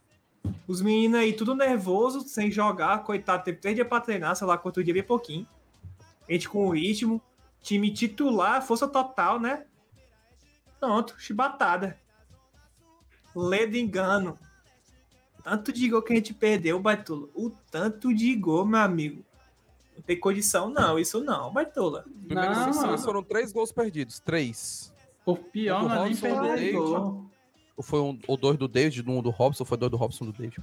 Os 0.68 0.82
meninos 0.82 1.20
aí 1.20 1.34
tudo 1.34 1.56
nervoso, 1.56 2.22
sem 2.22 2.52
jogar, 2.52 3.04
coitado, 3.04 3.44
teve 3.44 3.60
três 3.60 3.76
dias 3.76 3.88
pra 3.88 4.00
treinar, 4.00 4.36
sei 4.36 4.48
lá 4.48 4.58
quanto 4.58 4.84
dia, 4.84 4.94
bem 4.94 5.04
pouquinho. 5.04 5.48
A 6.28 6.32
gente 6.32 6.48
com 6.48 6.68
o 6.68 6.72
ritmo, 6.72 7.22
time 7.62 7.92
titular, 7.92 8.62
força 8.66 8.88
total, 8.88 9.40
né? 9.40 9.66
Pronto, 10.80 11.16
chibatada. 11.18 11.98
Ledo 13.36 13.76
engano. 13.76 14.40
Tanto 15.44 15.72
de 15.72 15.90
gol 15.90 16.02
que 16.02 16.14
a 16.14 16.16
gente 16.16 16.34
perdeu, 16.34 16.80
Baitola. 16.80 17.28
O 17.34 17.52
tanto 17.70 18.14
de 18.14 18.36
gol, 18.36 18.66
meu 18.66 18.80
amigo. 18.80 19.24
Não 19.96 20.02
tem 20.02 20.20
condição, 20.20 20.70
não. 20.70 20.98
Isso 20.98 21.24
não. 21.24 21.54
Primeiro 21.54 22.56
Não, 22.56 22.98
foram 22.98 23.24
três 23.24 23.52
gols 23.52 23.72
perdidos. 23.72 24.20
Três. 24.20 24.94
O 25.26 25.36
pior 25.36 25.84
O 25.84 25.90
não 25.90 26.06
é 26.06 26.10
nem 26.10 26.16
perder 26.16 26.74
gol. 26.74 27.26
Ou 27.78 27.84
foi 27.84 28.00
um, 28.00 28.18
ou 28.28 28.38
dois 28.38 28.58
do 28.58 28.68
David, 28.68 29.08
um 29.10 29.22
do 29.22 29.30
Robson, 29.30 29.64
ou 29.64 29.68
foi 29.68 29.78
dois 29.78 29.92
do 29.92 29.98
Robson 29.98 30.24
um 30.24 30.32
do 30.32 30.34
David? 30.34 30.58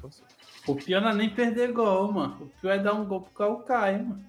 O 0.67 0.75
pior 0.75 1.03
não 1.03 1.11
é 1.11 1.15
nem 1.15 1.31
perder 1.31 1.73
gol, 1.73 2.11
mano. 2.13 2.45
O 2.45 2.61
pior 2.61 2.73
é 2.73 2.79
dar 2.79 2.95
um 2.95 3.05
gol 3.05 3.21
pro 3.21 3.33
Calcaia, 3.33 3.99
mano. 3.99 4.25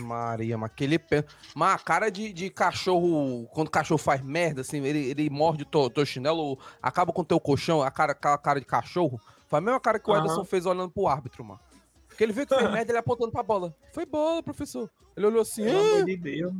Maria, 0.00 0.56
mas 0.56 0.70
aquele 0.70 0.98
pé. 0.98 1.24
Mas 1.54 1.74
a 1.74 1.78
cara 1.78 2.10
de, 2.10 2.32
de 2.32 2.50
cachorro, 2.50 3.46
quando 3.52 3.68
o 3.68 3.70
cachorro 3.70 3.98
faz 3.98 4.22
merda, 4.22 4.62
assim, 4.62 4.82
ele, 4.82 5.10
ele 5.10 5.30
morde 5.30 5.62
o 5.62 5.66
teu, 5.66 5.90
teu 5.90 6.06
chinelo, 6.06 6.58
acaba 6.82 7.12
com 7.12 7.22
o 7.22 7.24
teu 7.24 7.38
colchão, 7.38 7.82
a 7.82 7.90
cara, 7.90 8.12
aquela 8.12 8.38
cara 8.38 8.60
de 8.60 8.66
cachorro. 8.66 9.20
Foi 9.46 9.58
a 9.58 9.62
mesma 9.62 9.80
cara 9.80 9.98
que 9.98 10.10
o. 10.10 10.16
Ederson 10.16 10.44
fez 10.44 10.66
olhando 10.66 10.90
pro 10.90 11.06
árbitro, 11.06 11.44
mano. 11.44 11.60
Porque 12.08 12.24
ele 12.24 12.32
viu 12.32 12.46
que 12.46 12.54
fez 12.54 12.70
merda, 12.72 12.90
ele 12.92 12.98
apontando 12.98 13.30
pra 13.30 13.42
bola. 13.42 13.74
Foi 13.92 14.06
bola, 14.06 14.42
professor. 14.42 14.90
Ele 15.16 15.26
olhou 15.26 15.42
assim, 15.42 15.64
Pelo 15.64 15.78
amor 15.78 16.04
de 16.04 16.16
Deus. 16.16 16.52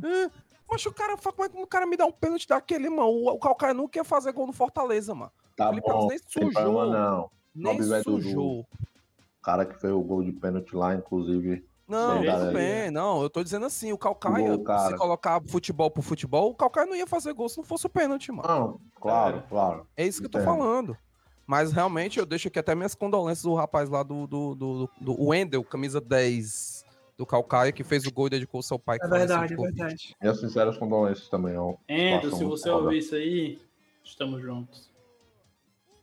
Mas 0.69 0.85
o 0.85 0.91
cara, 0.91 1.15
como 1.17 1.43
é 1.43 1.49
que 1.49 1.57
o 1.57 1.67
cara 1.67 1.85
me 1.85 1.95
dá 1.95 2.05
um 2.05 2.11
pênalti 2.11 2.47
daquele, 2.47 2.89
mano? 2.89 3.09
O, 3.09 3.29
o 3.29 3.39
Calcaia 3.39 3.73
nunca 3.73 3.99
ia 3.99 4.03
fazer 4.03 4.31
gol 4.31 4.47
no 4.47 4.53
Fortaleza, 4.53 5.13
mano. 5.13 5.31
Tá 5.55 5.69
Felipe 5.69 5.87
bom, 5.87 6.07
nem 6.07 6.17
não 6.17 6.25
tem 6.25 6.51
problema 6.51 6.85
sujou. 6.85 6.91
não. 6.91 7.31
Nem 7.53 8.03
sujou. 8.03 8.59
O 8.61 9.41
cara 9.41 9.65
que 9.65 9.79
fez 9.79 9.93
o 9.93 10.01
gol 10.01 10.23
de 10.23 10.31
pênalti 10.31 10.75
lá, 10.75 10.95
inclusive. 10.95 11.65
Não, 11.87 12.23
tudo 12.23 12.51
bem, 12.51 12.89
não. 12.89 13.21
Eu 13.21 13.29
tô 13.29 13.43
dizendo 13.43 13.65
assim, 13.65 13.93
o 13.93 13.97
Calcaia, 13.97 14.57
se 14.57 14.95
colocar 14.97 15.41
futebol 15.47 15.91
pro 15.91 16.01
futebol, 16.01 16.49
o 16.49 16.55
Calcaia 16.55 16.87
não 16.87 16.95
ia 16.95 17.05
fazer 17.05 17.33
gol 17.33 17.47
se 17.47 17.57
não 17.57 17.63
fosse 17.63 17.85
o 17.85 17.89
pênalti, 17.89 18.31
mano. 18.31 18.47
Não, 18.47 18.81
claro, 18.99 19.43
claro. 19.47 19.87
É 19.95 20.05
isso 20.05 20.19
que 20.19 20.25
eu 20.25 20.31
tô 20.31 20.41
falando. 20.41 20.97
Mas 21.45 21.71
realmente 21.71 22.17
eu 22.17 22.25
deixo 22.25 22.47
aqui 22.47 22.57
até 22.57 22.73
minhas 22.73 22.95
condolências 22.95 23.43
do 23.43 23.53
rapaz 23.53 23.87
lá 23.87 24.01
do, 24.01 24.25
do, 24.25 24.55
do, 24.55 24.89
do 24.99 25.23
Wendel, 25.27 25.63
camisa 25.63 26.01
10 26.01 26.83
do 27.17 27.25
Calcaia, 27.25 27.71
que 27.71 27.83
fez 27.83 28.05
o 28.05 28.11
gol 28.11 28.27
e 28.27 28.31
dedicou 28.31 28.59
ao 28.59 28.63
seu 28.63 28.79
pai. 28.79 28.97
que 28.97 29.05
É 29.05 29.09
verdade, 29.09 29.55
de 29.55 29.61
é 29.61 29.63
verdade. 29.63 30.15
Minhas 30.19 30.39
sinceras 30.39 30.77
condolências 30.77 31.29
também, 31.29 31.55
ó. 31.55 31.75
Endo, 31.87 32.23
Situação 32.23 32.39
se 32.39 32.45
você 32.45 32.69
foda. 32.69 32.83
ouvir 32.83 32.97
isso 32.97 33.15
aí, 33.15 33.59
estamos 34.03 34.41
juntos. 34.41 34.89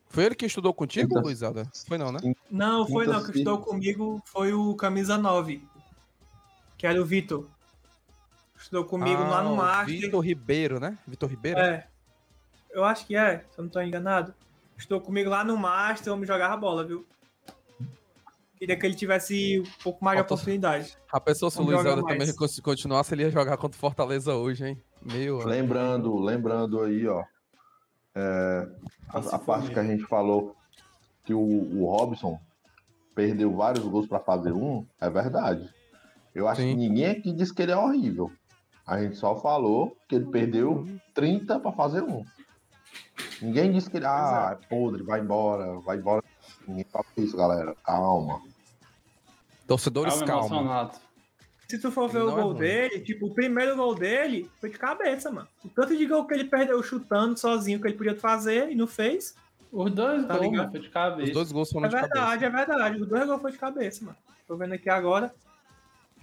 Foi 0.09 0.25
ele 0.25 0.35
que 0.35 0.45
estudou 0.45 0.75
contigo, 0.75 1.19
Luiz 1.19 1.41
Helder? 1.41 1.67
Foi 1.89 1.97
não, 1.97 2.13
né? 2.13 2.19
Não, 2.51 2.87
foi 2.87 3.07
não. 3.07 3.15
Quem 3.15 3.33
sim. 3.33 3.39
estudou 3.39 3.59
comigo 3.59 4.23
foi 4.27 4.53
o 4.53 4.75
camisa 4.77 5.17
9. 5.17 5.67
Que 6.83 6.87
era 6.89 7.01
o 7.01 7.05
Vitor. 7.05 7.47
Estudou 8.59 8.85
comigo 8.85 9.23
lá 9.23 9.39
Ah, 9.39 9.43
no 9.45 9.53
o 9.53 9.57
Master. 9.57 10.01
Vitor 10.01 10.21
Ribeiro, 10.21 10.81
né? 10.81 10.99
Vitor 11.07 11.31
Ribeiro? 11.31 11.61
É. 11.61 11.87
Eu 12.73 12.83
acho 12.83 13.07
que 13.07 13.15
é, 13.15 13.45
se 13.53 13.57
eu 13.57 13.63
não 13.63 13.71
tô 13.71 13.81
enganado. 13.81 14.35
Estou 14.77 15.01
comigo 15.01 15.31
lá 15.31 15.45
no 15.45 15.57
Master, 15.57 16.13
homem 16.13 16.27
jogava 16.27 16.57
bola, 16.57 16.85
viu? 16.85 17.07
Queria 18.59 18.77
que 18.77 18.85
ele 18.85 18.97
tivesse 18.97 19.61
um 19.61 19.83
pouco 19.85 20.05
mais 20.05 20.19
de 20.19 20.23
oportunidade. 20.23 20.99
A 21.13 21.21
pessoa 21.21 21.53
se 21.53 21.61
o 21.61 21.63
Luiz 21.63 21.85
Helder 21.85 22.03
também 22.05 22.35
continuasse, 22.61 23.15
ele 23.15 23.23
ia 23.23 23.31
jogar 23.31 23.57
contra 23.59 23.77
o 23.77 23.81
Fortaleza 23.81 24.35
hoje, 24.35 24.67
hein? 24.67 24.83
Meu, 25.01 25.39
Lembrando, 25.47 26.17
lembrando 26.19 26.81
aí, 26.83 27.07
ó. 27.07 27.23
é, 28.17 28.69
a, 29.09 29.19
a 29.37 29.39
parte 29.39 29.71
que 29.71 29.79
a 29.79 29.85
gente 29.85 30.03
falou 30.07 30.57
que 31.25 31.33
o, 31.33 31.39
o 31.41 31.87
Robson 31.89 32.41
perdeu 33.15 33.55
vários 33.55 33.85
gols 33.85 34.09
pra 34.09 34.19
fazer 34.19 34.51
um, 34.51 34.85
é 35.01 35.09
verdade. 35.09 35.73
Eu 36.35 36.49
acho 36.49 36.61
Sim. 36.61 36.69
que 36.69 36.75
ninguém 36.75 37.07
aqui 37.11 37.33
disse 37.33 37.55
que 37.55 37.63
ele 37.63 37.73
é 37.73 37.77
horrível. 37.77 38.31
A 38.87 39.01
gente 39.01 39.17
só 39.17 39.39
falou 39.41 39.97
que 40.09 40.15
ele 40.17 40.27
perdeu 40.27 40.87
30 41.15 41.61
pra 41.61 41.73
fazer 41.73 42.03
um. 42.03 42.25
Ninguém 43.41 43.73
disse 43.73 43.91
que 43.91 43.97
ele 43.99 44.07
ah, 44.07 44.59
é 44.61 44.67
podre, 44.67 45.03
vai 45.03 45.21
embora, 45.21 45.79
vai 45.81 45.97
embora. 45.99 46.25
Ninguém 46.67 46.85
fala 46.91 47.05
isso, 47.17 47.37
galera. 47.37 47.75
Calma. 47.85 48.41
torcedores, 49.67 50.23
Calma, 50.23 50.49
calma. 50.49 50.91
Se 51.69 51.79
tu 51.79 51.91
for 51.91 52.07
ver 52.09 52.19
Ele 52.21 52.27
o 52.27 52.31
é 52.39 52.43
gol 52.43 52.55
dele, 52.55 53.01
tipo, 53.01 53.27
o 53.29 53.35
primeiro 53.35 53.75
gol 53.77 53.95
dele 53.95 54.51
foi 54.61 54.69
de 54.71 54.79
cabeça, 54.79 55.31
mano. 55.31 55.49
O 55.65 55.69
tanto 55.71 55.97
de 55.97 56.05
gol 56.07 56.27
que 56.27 56.35
ele 56.35 56.45
perdeu 56.45 56.83
chutando 56.83 57.39
sozinho 57.39 57.81
que 57.81 57.87
ele 57.89 57.97
podia 57.97 58.15
fazer 58.15 58.71
e 58.71 58.75
não 58.75 58.87
fez. 58.87 59.35
Os 59.73 59.91
dois 59.91 60.27
Tá 60.27 60.35
gols, 60.35 60.43
ligado? 60.51 60.59
mano, 60.59 60.71
foi 60.71 60.81
de 60.81 60.91
cabeça. 60.91 61.29
Os 61.29 61.33
dois 61.35 61.53
gols 61.53 61.71
foram 61.73 61.87
É 61.87 61.89
de 61.89 61.95
cabeça. 61.95 62.15
verdade, 62.15 62.45
é 62.45 62.51
verdade. 62.51 63.01
Os 63.01 63.09
dois 63.09 63.27
gols 63.27 63.41
foi 63.41 63.53
de 63.53 63.59
cabeça, 63.59 64.05
mano. 64.05 64.17
Tô 64.47 64.57
vendo 64.57 64.75
aqui 64.75 64.91
agora. 64.91 65.35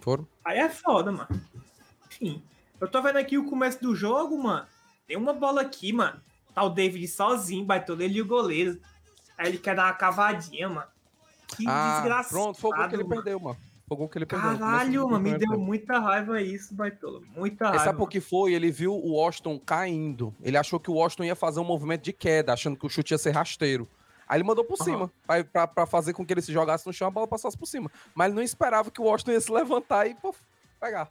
Foram? 0.01 0.27
Aí 0.45 0.57
é 0.59 0.69
foda, 0.69 1.11
mano. 1.11 1.27
Enfim. 2.07 2.41
Eu 2.79 2.87
tô 2.87 3.01
vendo 3.01 3.17
aqui 3.17 3.37
o 3.37 3.45
começo 3.49 3.81
do 3.81 3.95
jogo, 3.95 4.41
mano. 4.41 4.65
Tem 5.07 5.17
uma 5.17 5.33
bola 5.33 5.61
aqui, 5.61 5.91
mano. 5.91 6.19
Tá 6.53 6.63
o 6.63 6.69
David 6.69 7.07
sozinho, 7.07 7.65
bateu 7.65 7.99
ele 8.01 8.19
e 8.19 8.21
o 8.21 8.25
goleiro. 8.27 8.79
Aí 9.37 9.47
ele 9.47 9.57
quer 9.57 9.75
dar 9.75 9.85
uma 9.85 9.93
cavadinha, 9.93 10.69
mano. 10.69 10.87
Que 11.55 11.65
Ah, 11.67 11.99
desgraçado. 12.01 12.29
pronto, 12.33 12.59
foi 12.59 12.71
o 12.71 12.75
gol 12.75 12.87
que 12.87 12.95
ele 12.95 13.03
mano. 13.03 13.15
perdeu, 13.15 13.39
mano. 13.39 13.57
Foi 13.87 13.95
o 13.95 13.97
gol 13.97 14.09
que 14.09 14.17
ele 14.17 14.25
perdeu. 14.25 14.49
Caralho, 14.59 15.03
mano, 15.09 15.17
me 15.23 15.31
primeiro 15.31 15.51
deu 15.51 15.59
muita 15.59 15.99
raiva 15.99 16.41
isso, 16.41 16.73
Baitola. 16.75 17.21
Muita 17.35 17.65
E 17.65 17.67
raiva. 17.69 17.83
sabe 17.83 17.97
por 17.97 18.07
que 18.09 18.19
foi? 18.21 18.53
Ele 18.53 18.69
viu 18.71 18.93
o 18.93 19.13
Washington 19.13 19.57
caindo. 19.59 20.33
Ele 20.41 20.57
achou 20.57 20.79
que 20.79 20.91
o 20.91 20.93
Washington 20.95 21.23
ia 21.23 21.35
fazer 21.35 21.59
um 21.59 21.63
movimento 21.65 22.03
de 22.03 22.13
queda, 22.13 22.53
achando 22.53 22.77
que 22.77 22.85
o 22.85 22.89
chute 22.89 23.13
ia 23.13 23.17
ser 23.17 23.31
rasteiro. 23.31 23.87
Aí 24.29 24.37
ele 24.37 24.43
mandou 24.47 24.63
por 24.63 24.75
Aham. 24.75 24.83
cima, 24.85 25.11
pra, 25.25 25.43
pra, 25.43 25.67
pra 25.67 25.85
fazer 25.87 26.13
com 26.13 26.23
que 26.23 26.31
ele 26.31 26.41
se 26.41 26.53
jogasse 26.53 26.85
no 26.85 26.93
chão 26.93 27.07
e 27.07 27.09
a 27.09 27.11
bola 27.11 27.27
passasse 27.27 27.57
por 27.57 27.65
cima. 27.65 27.89
Mas 28.13 28.27
ele 28.27 28.35
não 28.35 28.43
esperava 28.43 28.91
que 28.91 29.01
o 29.01 29.05
Washington 29.05 29.31
ia 29.31 29.41
se 29.41 29.51
levantar 29.51 30.05
e 30.07 30.13
pô, 30.13 30.33
pegar. 30.79 31.09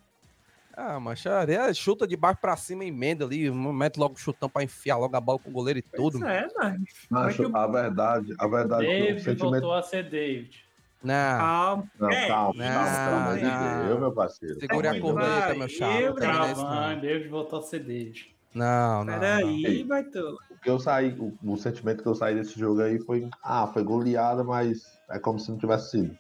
Ah, 0.80 1.00
macharia, 1.00 1.74
chuta 1.74 2.06
de 2.06 2.16
baixo 2.16 2.38
pra 2.40 2.56
cima, 2.56 2.84
emenda 2.84 3.24
ali, 3.24 3.50
mete 3.50 3.96
logo 3.98 4.14
o 4.14 4.16
chutão 4.16 4.48
pra 4.48 4.62
enfiar 4.62 4.96
logo 4.96 5.16
a 5.16 5.20
bola 5.20 5.40
com 5.40 5.50
o 5.50 5.52
goleiro 5.52 5.80
e 5.80 5.82
tudo. 5.82 6.20
Pois 6.20 6.30
é, 6.30 6.46
mano. 6.56 6.84
É 6.84 7.08
que 7.08 7.14
Acho 7.28 7.48
o- 7.50 7.56
a 7.56 7.66
verdade, 7.66 8.34
a 8.38 8.46
verdade 8.46 8.86
é 8.86 8.88
que 8.88 9.02
o 9.02 9.06
David 9.06 9.22
sentimento. 9.24 9.50
voltou 9.50 9.74
a 9.74 9.82
ser 9.82 10.08
David. 10.08 10.64
Não, 11.02 11.38
Calma. 11.38 11.90
Não, 11.98 12.10
É, 12.10 12.26
calma, 12.28 12.64
calma, 12.64 13.36
de 13.36 13.42
não. 13.44 13.86
Deus, 13.88 14.00
meu 14.00 14.12
parceiro. 14.12 14.60
segure 14.60 14.86
a 14.88 15.00
corda 15.00 15.20
aí, 15.22 15.48
tá, 15.48 15.54
meu 15.58 15.68
chapa. 15.68 15.98
eu, 16.00 16.14
Calma, 16.14 16.94
não. 16.94 17.00
David 17.00 17.28
voltou 17.28 17.58
a 17.58 17.62
ser 17.62 17.80
David. 17.80 18.36
Não, 18.54 19.04
não. 19.04 19.12
não. 19.12 19.20
Peraí. 19.20 19.84
Baitola. 19.84 20.36
O 20.50 20.60
que 20.60 20.70
eu 20.70 20.78
saí, 20.78 21.12
o, 21.18 21.36
o 21.44 21.56
sentimento 21.56 22.02
que 22.02 22.08
eu 22.08 22.14
saí 22.14 22.34
desse 22.34 22.58
jogo 22.58 22.80
aí 22.82 22.98
foi, 22.98 23.28
ah, 23.42 23.66
foi 23.68 23.82
goleada, 23.84 24.42
mas 24.42 24.98
é 25.08 25.18
como 25.18 25.38
se 25.38 25.50
não 25.50 25.58
tivesse 25.58 25.90
sido. 25.92 26.18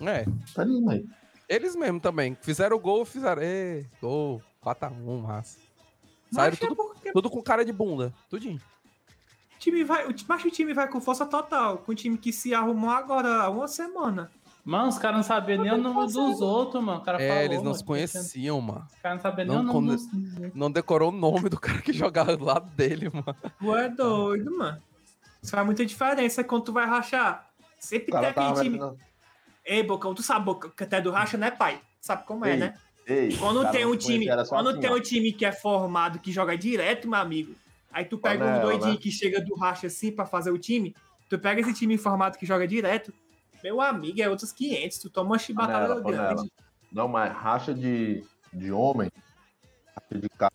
É, 0.00 0.24
Tá 0.54 0.62
ali, 0.62 0.80
mãe. 0.80 1.04
eles 1.48 1.76
mesmo 1.76 2.00
também. 2.00 2.36
Fizeram 2.40 2.76
o 2.76 2.80
gol, 2.80 3.04
fizeram. 3.04 3.42
Ê, 3.42 3.84
gol, 4.00 4.42
4x1, 4.64 5.22
massa. 5.22 5.58
Saíram 6.32 6.50
Mas 6.52 6.54
é 6.54 6.56
tudo, 6.56 6.76
porque 6.76 7.12
tudo 7.12 7.30
com 7.30 7.42
cara 7.42 7.64
de 7.64 7.72
bunda, 7.72 8.14
tudinho. 8.28 8.60
o 9.56 9.58
time 9.58 9.82
vai, 9.84 10.06
o, 10.06 10.14
mas 10.28 10.44
o 10.44 10.50
time 10.50 10.72
vai 10.72 10.88
com 10.88 11.00
força 11.00 11.26
total, 11.26 11.78
com 11.78 11.90
o 11.92 11.94
time 11.94 12.16
que 12.16 12.32
se 12.32 12.54
arrumou 12.54 12.90
agora 12.90 13.42
há 13.42 13.50
uma 13.50 13.66
semana. 13.66 14.30
Mano, 14.64 14.88
os 14.88 14.98
caras 14.98 15.16
não 15.16 15.22
sabiam 15.22 15.62
nem 15.62 15.72
o 15.72 15.78
nome 15.78 16.12
dos 16.12 16.40
outros, 16.40 16.82
mano. 16.82 17.00
O 17.00 17.02
cara 17.02 17.20
É, 17.22 17.28
falou, 17.28 17.42
eles 17.44 17.56
não 17.58 17.64
mano, 17.64 17.74
se 17.76 17.84
conheciam, 17.84 18.60
mano. 18.60 18.86
Os 18.94 19.00
caras 19.00 19.16
não 19.16 19.22
sabiam 19.30 19.48
nem 19.48 19.56
Não 19.56 19.62
o 19.62 19.80
nome 19.80 19.96
dos... 19.96 20.54
Não 20.54 20.70
decorou 20.70 21.10
o 21.10 21.16
nome 21.16 21.48
do 21.48 21.58
cara 21.58 21.80
que 21.80 21.92
jogava 21.92 22.36
do 22.36 22.44
lado 22.44 22.70
dele, 22.74 23.10
mano. 23.12 23.36
Tu 23.58 23.76
é 23.76 23.88
doido, 23.88 24.56
mano. 24.56 24.82
Isso 25.42 25.50
faz 25.50 25.64
muita 25.64 25.86
diferença 25.86 26.44
quando 26.44 26.64
tu 26.64 26.72
vai 26.72 26.86
rachar. 26.86 27.48
Sempre 27.78 28.12
tem 28.12 28.18
aquele 28.18 28.34
tava 28.34 28.62
time. 28.62 28.78
Ei, 29.64 29.82
Bocão, 29.82 30.14
tu 30.14 30.22
sabe, 30.22 30.44
Bocão, 30.44 30.70
que 30.70 30.84
até 30.84 31.00
do 31.00 31.10
racha, 31.10 31.38
né, 31.38 31.50
pai? 31.50 31.80
Sabe 32.00 32.24
como 32.24 32.44
é, 32.44 32.52
Ei, 32.52 32.56
né? 32.58 32.74
Ei, 33.06 33.36
Quando 33.36 33.62
cara, 33.62 33.72
tem 33.72 33.86
um 33.86 33.96
time, 33.96 34.26
quando 34.48 34.68
assim, 34.70 34.80
tem 34.80 34.90
ó. 34.90 34.94
um 34.96 35.00
time 35.00 35.32
que 35.32 35.44
é 35.44 35.52
formado, 35.52 36.18
que 36.18 36.30
joga 36.30 36.56
direto, 36.56 37.08
meu 37.08 37.18
amigo, 37.18 37.54
aí 37.90 38.04
tu 38.04 38.16
pega 38.18 38.44
Panela, 38.44 38.58
uns 38.58 38.62
doidinhos 38.62 38.96
né? 38.96 39.02
que 39.02 39.10
chega 39.10 39.40
do 39.40 39.54
racha 39.56 39.86
assim 39.88 40.12
pra 40.12 40.24
fazer 40.26 40.50
o 40.50 40.58
time, 40.58 40.94
tu 41.28 41.38
pega 41.38 41.60
esse 41.60 41.72
time 41.72 41.96
formado 41.98 42.38
que 42.38 42.46
joga 42.46 42.68
direto, 42.68 43.12
meu 43.62 43.80
amigo, 43.80 44.20
é 44.20 44.28
outros 44.28 44.52
500, 44.52 44.98
tu 44.98 45.10
toma 45.10 45.30
uma 45.30 45.38
chibatada 45.38 45.86
Panela, 45.88 46.02
panela. 46.02 46.34
grande. 46.34 46.52
Não, 46.92 47.08
mas 47.08 47.32
racha 47.32 47.74
de, 47.74 48.24
de 48.52 48.72
homem, 48.72 49.10
racha 49.94 50.20
de 50.20 50.28
cara 50.30 50.52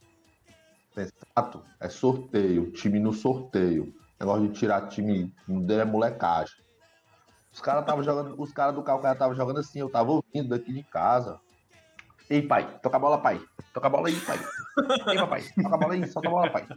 sensato, 0.96 1.62
é 1.80 1.89
sorteio, 1.89 2.72
time 2.72 3.00
no 3.00 3.13
sorteio. 3.13 3.94
Negócio 4.20 4.48
de 4.48 4.58
tirar 4.58 4.88
time 4.88 5.34
dele 5.48 5.82
é 5.82 5.86
molecagem. 5.86 6.56
Os 7.52 7.62
caras 7.62 7.82
estavam 7.82 8.04
jogando, 8.04 8.41
os 8.41 8.52
caras 8.52 8.76
do 8.76 8.82
Calcaia 8.84 9.13
estavam 9.13 9.36
jogando 9.36 9.60
assim, 9.60 9.80
eu 9.80 9.89
tava 9.89 10.12
ouvindo 10.12 10.50
daqui 10.50 10.74
de 10.74 10.84
casa. 10.84 11.39
Ei, 12.30 12.41
pai, 12.41 12.80
toca 12.82 12.98
a 12.98 13.00
bola, 13.00 13.18
pai. 13.18 13.41
Toca 13.74 13.88
a 13.88 13.89
bola 13.89 14.08
aí, 14.08 14.20
pai. 14.22 14.39
Ei, 15.08 15.18
papai, 15.18 15.44
toca 15.62 15.76
a 15.76 15.78
bola 15.78 15.94
aí, 15.94 16.08
solta 16.08 16.28
a 16.28 16.32
bola, 16.32 16.50
pai. 16.50 16.68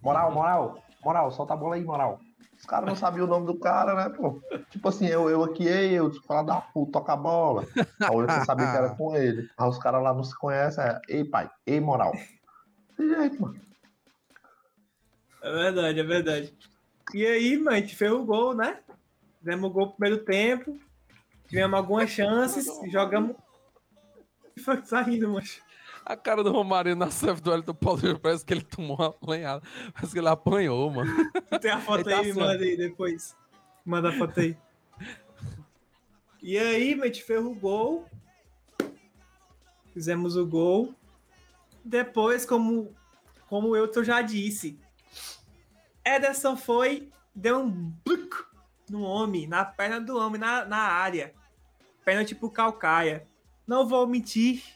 Moral, 0.00 0.32
moral, 0.32 0.82
moral, 1.04 1.30
solta 1.30 1.54
a 1.54 1.56
bola 1.56 1.74
aí, 1.74 1.84
moral. 1.84 2.20
Os 2.58 2.64
caras 2.64 2.88
não 2.88 2.96
sabiam 2.96 3.26
o 3.26 3.28
nome 3.28 3.46
do 3.46 3.58
cara, 3.58 3.94
né, 3.94 4.08
pô? 4.08 4.40
Tipo 4.70 4.88
assim, 4.88 5.06
eu, 5.06 5.28
eu 5.28 5.44
aqui, 5.44 5.66
ei, 5.66 5.92
eu, 5.92 6.10
tipo, 6.10 6.26
fala 6.26 6.42
da 6.42 6.60
puta, 6.60 6.92
toca 6.92 7.12
a 7.12 7.16
bola. 7.16 7.66
Aí 8.00 8.16
eu 8.16 8.44
sabia 8.44 8.70
que 8.70 8.76
era 8.76 8.94
com 8.94 9.14
ele. 9.14 9.48
Aí 9.56 9.68
os 9.68 9.78
caras 9.78 10.02
lá 10.02 10.14
não 10.14 10.24
se 10.24 10.36
conhecem, 10.36 10.82
é, 10.82 11.00
ei, 11.08 11.24
pai, 11.24 11.50
ei, 11.66 11.80
moral. 11.80 12.12
Tem 12.96 13.08
jeito, 13.08 13.40
mano. 13.40 13.60
É 15.42 15.52
verdade, 15.52 16.00
é 16.00 16.02
verdade. 16.02 16.58
E 17.14 17.24
aí, 17.24 17.56
mano, 17.56 17.76
a 17.76 17.80
gente 17.80 17.94
fez 17.94 18.10
o 18.10 18.24
gol, 18.24 18.54
né? 18.54 18.80
Demos 19.40 19.70
o 19.70 19.72
gol 19.72 19.86
no 19.86 19.92
primeiro 19.92 20.24
tempo, 20.24 20.76
tivemos 21.46 21.78
algumas 21.78 22.10
chances, 22.10 22.66
jogamos. 22.90 23.36
Foi 24.64 24.82
saindo, 24.82 25.28
macho. 25.28 25.62
A 26.08 26.16
cara 26.16 26.44
do 26.44 26.52
Romário 26.52 26.94
na 26.94 27.10
selfie 27.10 27.42
do 27.42 27.52
Elton 27.52 27.74
Paulo 27.74 28.20
parece 28.20 28.44
que 28.44 28.54
ele 28.54 28.62
tomou 28.62 28.96
uma 28.96 29.12
lenhada. 29.26 29.60
Parece 29.92 30.12
que 30.12 30.20
ele 30.20 30.28
apanhou, 30.28 30.88
mano. 30.88 31.12
Tem 31.60 31.72
a 31.72 31.80
foto 31.80 32.08
Ele 32.08 32.10
tá 32.10 32.20
aí, 32.20 32.30
assim, 32.30 32.40
ó. 32.40 32.44
manda 32.44 32.62
aí 32.62 32.76
depois. 32.76 33.36
Manda 33.84 34.08
a 34.10 34.12
foto 34.12 34.38
aí. 34.38 34.56
E 36.40 36.56
aí, 36.56 36.94
a 36.94 37.06
gente 37.06 37.24
fez 37.24 37.44
o 37.44 37.52
gol. 37.52 38.08
Fizemos 39.92 40.36
o 40.36 40.46
gol. 40.46 40.94
Depois, 41.84 42.46
como, 42.46 42.94
como 43.48 43.74
eu 43.74 43.90
já 44.04 44.22
disse, 44.22 44.78
Ederson 46.04 46.56
foi, 46.56 47.08
deu 47.34 47.58
um 47.58 47.68
buc 47.68 48.46
no 48.88 49.02
homem, 49.02 49.48
na 49.48 49.64
perna 49.64 50.00
do 50.00 50.16
homem, 50.16 50.40
na, 50.40 50.64
na 50.64 50.78
área. 50.78 51.34
Pênalti 52.04 52.32
pro 52.32 52.48
Calcaia. 52.48 53.26
Não 53.66 53.88
vou 53.88 54.06
mentir. 54.06 54.75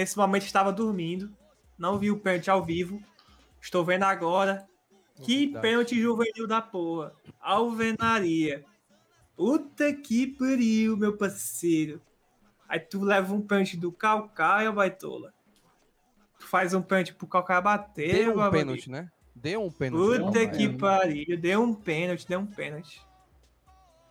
Nesse 0.00 0.16
momento 0.16 0.46
estava 0.46 0.72
dormindo. 0.72 1.30
Não 1.76 1.98
vi 1.98 2.10
o 2.10 2.18
pênalti 2.18 2.50
ao 2.50 2.64
vivo. 2.64 3.02
Estou 3.60 3.84
vendo 3.84 4.04
agora. 4.04 4.66
Que 5.16 5.40
Novidade. 5.40 5.60
pênalti 5.60 6.00
juvenil 6.00 6.46
da 6.46 6.62
porra. 6.62 7.12
Alvenaria. 7.38 8.64
Puta 9.36 9.92
que 9.92 10.26
pariu, 10.26 10.96
meu 10.96 11.18
parceiro. 11.18 12.00
Aí 12.66 12.80
tu 12.80 13.04
leva 13.04 13.34
um 13.34 13.42
pênalti 13.42 13.76
do 13.76 13.92
Calcaia, 13.92 14.72
baitola. 14.72 15.34
Tu 16.38 16.46
faz 16.46 16.72
um 16.72 16.80
pênalti 16.80 17.12
pro 17.12 17.26
Calcaia 17.26 17.60
bater, 17.60 18.24
Deu 18.24 18.40
um 18.40 18.50
pênalti, 18.50 18.90
né? 18.90 19.10
Deu 19.36 19.62
um 19.62 19.70
pênalti. 19.70 20.18
Puta 20.22 20.38
né? 20.38 20.46
que 20.46 20.68
pariu. 20.70 21.38
Deu 21.38 21.62
um 21.62 21.74
pênalti, 21.74 22.26
deu 22.26 22.40
um 22.40 22.46
pênalti. 22.46 23.06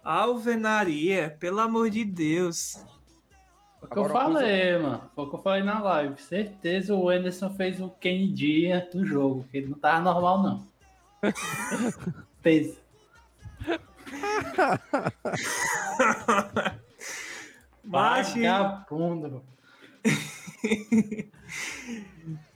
Alvenaria, 0.04 1.36
pelo 1.40 1.60
amor 1.60 1.90
de 1.90 2.06
Deus. 2.06 2.78
Foi 3.80 3.88
o 3.88 3.92
que 3.92 3.98
eu 3.98 4.06
Agora, 4.06 4.14
falei, 4.34 4.78
mano. 4.78 5.02
Foi 5.16 5.24
o 5.26 5.30
que 5.30 5.36
eu 5.36 5.42
falei 5.42 5.64
na 5.64 5.80
live. 5.80 6.22
Certeza 6.22 6.94
o 6.94 7.10
Anderson 7.10 7.50
fez 7.52 7.80
o 7.80 7.90
Kennedy 7.90 8.70
do 8.92 9.06
jogo. 9.06 9.46
Que 9.52 9.58
ele 9.60 9.68
não 9.68 9.78
tava 9.78 10.02
normal, 10.02 10.44
não. 10.44 10.68
fez. 12.42 12.78
Mas, 17.84 18.34
Vagabundo. 18.34 19.44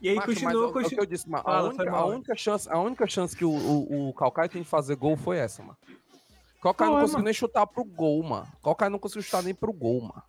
e 0.02 0.10
aí 0.10 0.16
Macho, 0.16 0.28
continuou, 0.28 0.54
é 0.54 0.58
o- 0.68 0.80
é 0.82 0.86
o 0.86 0.90
que 0.90 1.00
eu 1.00 1.06
disse, 1.06 1.28
mano, 1.30 1.44
a, 1.48 1.52
Fala, 1.52 1.68
única, 1.70 1.84
foi 1.84 1.94
a 1.94 2.06
única 2.06 2.36
chance, 2.36 2.70
a 2.70 2.80
única 2.80 3.08
chance 3.08 3.36
que 3.36 3.46
o, 3.46 3.50
o, 3.52 4.10
o 4.10 4.32
tem 4.50 4.62
de 4.62 4.68
fazer 4.68 4.96
gol 4.96 5.18
foi 5.18 5.38
essa, 5.38 5.64
mano. 5.64 5.78
Calcaia 6.62 6.90
não 6.90 6.96
Foi, 6.98 7.02
conseguiu 7.02 7.18
mano. 7.20 7.26
nem 7.26 7.34
chutar 7.34 7.66
pro 7.68 7.84
gol, 7.84 8.24
mano. 8.24 8.48
Calcaia 8.64 8.90
não 8.90 9.00
conseguiu 9.00 9.24
chutar 9.24 9.44
nem 9.44 9.54
pro 9.56 9.74
gol, 9.74 10.02
mano. 10.02 10.24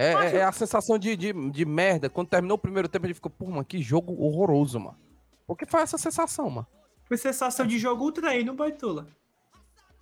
É, 0.00 0.12
é- 0.12 0.36
é 0.36 0.44
a 0.44 0.52
sensação 0.52 0.96
de, 0.96 1.16
de, 1.16 1.32
de 1.50 1.64
merda. 1.64 2.08
Quando 2.08 2.28
terminou 2.28 2.54
o 2.54 2.60
primeiro 2.60 2.88
tempo, 2.88 3.04
a 3.04 3.08
gente 3.08 3.16
ficou, 3.16 3.30
pô, 3.32 3.46
mano, 3.46 3.64
que 3.64 3.82
jogo 3.82 4.14
horroroso, 4.22 4.78
mano. 4.78 4.96
Porque 5.44 5.66
foi 5.66 5.80
essa 5.80 5.98
sensação, 5.98 6.48
mano. 6.48 6.66
Foi 7.06 7.16
sensação 7.16 7.66
de 7.66 7.78
jogo 7.78 8.04
o 8.06 8.12
treino, 8.12 8.54
baitola. 8.54 9.08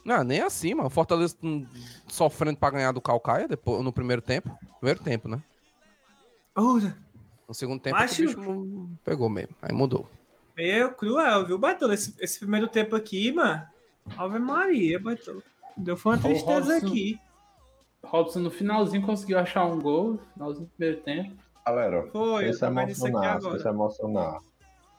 Não, 0.05 0.23
nem 0.23 0.41
assim, 0.43 0.75
mano. 0.75 0.89
O 0.89 0.91
Fortaleza 0.91 1.35
hum, 1.43 1.67
sofrendo 2.07 2.59
pra 2.59 2.71
ganhar 2.71 2.93
do 2.93 3.01
Calcaia 3.01 3.49
depois, 3.49 3.83
no 3.83 3.93
primeiro 3.93 4.21
tempo. 4.21 4.57
Primeiro 4.79 5.03
tempo, 5.03 5.29
né? 5.29 5.43
Ora, 6.55 6.97
No 7.49 7.55
segundo 7.55 7.81
tempo 7.81 7.97
que 7.97 8.23
o 8.23 8.27
bicho 8.27 8.41
não 8.41 8.91
pegou 9.05 9.29
mesmo. 9.31 9.55
Aí 9.63 9.73
mudou. 9.73 10.09
Meio 10.57 10.93
cruel, 10.95 11.47
viu, 11.47 11.59
Baitola? 11.59 11.95
Esse, 11.95 12.15
esse 12.19 12.39
primeiro 12.39 12.69
tempo 12.69 12.95
aqui, 12.97 13.33
mano. 13.33 13.63
Ave 14.17 14.39
Maria, 14.39 14.99
Baitola. 14.99 15.43
Deu 15.77 15.97
foi 15.97 16.13
uma 16.17 16.23
tristeza 16.23 16.77
aqui. 16.77 17.19
Robson 18.09 18.41
no 18.41 18.51
finalzinho 18.51 19.05
conseguiu 19.05 19.39
achar 19.39 19.65
um 19.65 19.81
gol, 19.81 20.13
no 20.13 20.19
finalzinho 20.35 20.67
do 20.67 20.71
primeiro 20.71 21.03
tempo. 21.03 21.35
Galera, 21.67 22.07
Foi, 22.13 22.49
isso 22.49 22.65
aqui 22.65 22.79
emocionar, 22.79 23.37
agora. 23.37 23.57
esse 23.57 23.69
emocionar. 23.69 24.39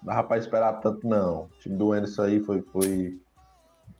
Dava 0.01 0.23
pra 0.23 0.37
esperar 0.37 0.73
tanto, 0.81 1.07
não. 1.07 1.43
O 1.43 1.49
time 1.59 1.77
do 1.77 1.91
Anderson 1.93 2.23
aí 2.23 2.39
foi. 2.41 2.61
foi... 2.61 3.19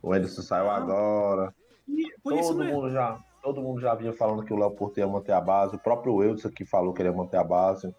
O 0.02 0.14
Anderson 0.14 0.42
saiu 0.42 0.70
agora. 0.70 1.54
E 1.88 2.02
isso 2.02 2.14
todo 2.24 2.64
mundo 2.64 2.92
já. 2.92 3.20
Todo 3.42 3.62
mundo 3.62 3.80
já 3.80 3.96
vinha 3.96 4.12
falando 4.14 4.44
que 4.44 4.54
o 4.54 4.58
Léo 4.58 4.72
Porto 4.72 4.98
ia 4.98 5.08
manter 5.08 5.32
a 5.32 5.40
base. 5.42 5.76
O 5.76 5.80
próprio 5.80 6.22
Eudson 6.22 6.50
aqui 6.50 6.66
falou 6.66 6.94
que 6.94 7.02
ele 7.02 7.10
ia 7.10 7.16
manter 7.16 7.38
a 7.38 7.44
base. 7.44 7.94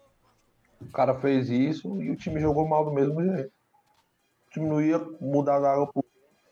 O 0.79 0.91
cara 0.91 1.15
fez 1.15 1.49
isso 1.49 2.01
e 2.01 2.11
o 2.11 2.15
time 2.15 2.39
jogou 2.39 2.67
mal 2.67 2.85
do 2.85 2.91
mesmo 2.91 3.21
jeito. 3.21 3.51
O 4.47 4.49
time 4.51 4.67
não 4.67 4.81
ia 4.81 4.99
mudar 5.19 5.59
da 5.59 5.73
água 5.73 5.89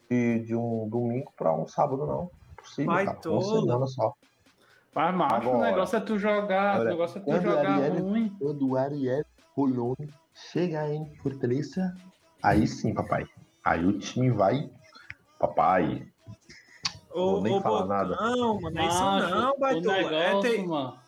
de, 0.09 0.39
de 0.39 0.55
um 0.55 0.89
domingo 0.89 1.31
pra 1.37 1.53
um 1.53 1.67
sábado, 1.67 2.05
não. 2.05 2.29
Possível, 2.57 2.91
Vai 2.91 3.05
cara. 3.05 3.17
Uma 3.17 3.21
todo. 3.21 3.61
semana 3.61 3.87
só. 3.87 4.13
Mas, 4.95 5.15
macho, 5.15 5.49
o 5.49 5.61
negócio 5.61 5.95
é 5.97 5.99
tu 5.99 6.17
jogar, 6.17 6.81
o 6.81 6.83
negócio 6.85 7.17
é 7.17 7.21
tu 7.21 7.25
quando 7.25 7.39
o 7.39 7.51
jogar 7.51 7.79
Ariel- 7.79 8.03
ruim. 8.03 8.35
Quando 8.39 8.67
o 8.69 8.75
Ariel 8.77 9.25
Rolone 9.55 10.09
chegar 10.33 10.89
em 10.89 11.05
Fortaleza, 11.17 11.93
aí 12.41 12.65
sim, 12.67 12.93
papai. 12.93 13.25
Aí 13.63 13.85
o 13.85 13.97
time 13.99 14.29
vai. 14.31 14.69
Papai, 15.39 16.07
Ô, 17.13 17.33
vou 17.33 17.41
nem 17.43 17.55
ô, 17.57 17.61
falar 17.61 17.81
Bocão, 17.83 17.87
nada. 17.95 18.15
mano, 18.15 18.59
não 18.71 18.81
é 18.81 18.87
isso 18.87 19.03
não, 19.03 19.51
o 19.51 19.59
Baitola. 19.59 19.97
É, 19.97 20.27
negócio, 20.29 20.51
tem- 20.51 20.67
mano. 20.67 20.99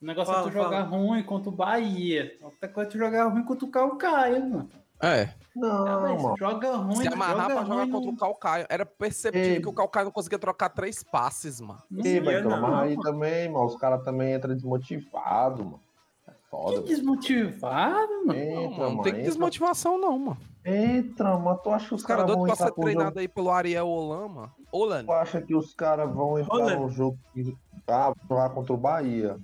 O 0.00 0.04
negócio 0.06 0.32
Fala, 0.34 0.46
é 0.46 0.50
tu 0.50 0.52
jogar 0.52 0.82
ruim 0.82 1.22
contra 1.24 1.48
o 1.48 1.52
Bahia. 1.52 2.36
Outra 2.42 2.68
coisa 2.68 2.88
é 2.88 2.92
tu 2.92 2.98
jogar 2.98 3.24
ruim 3.26 3.44
contra 3.44 3.64
o 3.64 3.70
Calcaia, 3.70 4.38
mano. 4.40 4.68
É. 5.00 5.30
não, 5.54 5.86
Ah, 5.86 6.00
mano. 6.00 6.34
joga 6.38 6.76
ruim, 6.76 6.96
Se 6.96 7.08
amarrar 7.08 7.36
joga 7.50 7.54
pra 7.54 7.64
jogar 7.64 7.82
ruim 7.82 7.90
contra 7.90 8.10
o 8.10 8.16
Calcaio. 8.16 8.66
Era 8.68 8.86
perceptível 8.86 9.54
Ei. 9.54 9.60
que 9.60 9.68
o 9.68 9.72
Calcaio 9.72 10.04
não 10.06 10.12
conseguia 10.12 10.38
trocar 10.38 10.68
três 10.70 11.02
passes, 11.02 11.60
mano. 11.60 11.82
Não 11.90 12.04
Ei, 12.04 12.20
não, 12.42 12.60
mas 12.60 12.74
aí 12.82 12.96
mano. 12.96 13.02
também, 13.02 13.48
mano, 13.50 13.66
os 13.66 13.76
caras 13.76 14.02
também 14.04 14.34
entram 14.34 14.54
desmotivados, 14.54 15.64
mano. 15.64 15.80
É 16.28 16.32
foda, 16.50 16.70
Que 16.70 16.76
mano. 16.76 16.86
desmotivado, 16.86 18.08
mano. 18.26 18.26
Não, 18.26 18.34
Entra, 18.34 18.60
mano, 18.60 18.78
não 18.78 18.90
mano. 18.90 19.02
tem 19.02 19.12
Entra, 19.12 19.24
desmotivação, 19.24 19.98
não, 19.98 20.18
mano. 20.18 20.38
entra, 20.64 21.36
mano. 21.38 21.58
Tu 21.62 21.70
acha 21.70 21.88
que 21.88 21.94
os 21.94 22.00
Os 22.02 22.06
caras 22.06 22.26
vão 22.26 22.36
doidos 22.36 22.58
pra 22.58 22.66
ser 22.68 22.72
treinado 22.74 23.18
aí 23.18 23.28
pelo 23.28 23.50
Ariel 23.50 23.88
Olama. 23.88 24.52
Olan. 24.72 25.04
Tu 25.04 25.12
acha 25.12 25.40
que 25.42 25.54
os 25.54 25.74
caras 25.74 26.10
vão 26.14 26.38
entrar 26.38 26.78
no 26.78 26.88
jogo 26.88 27.18
e 27.36 27.54
ah, 27.88 28.06
vou 28.26 28.36
jogar 28.38 28.50
contra 28.50 28.72
o 28.72 28.76
Bahia? 28.76 29.38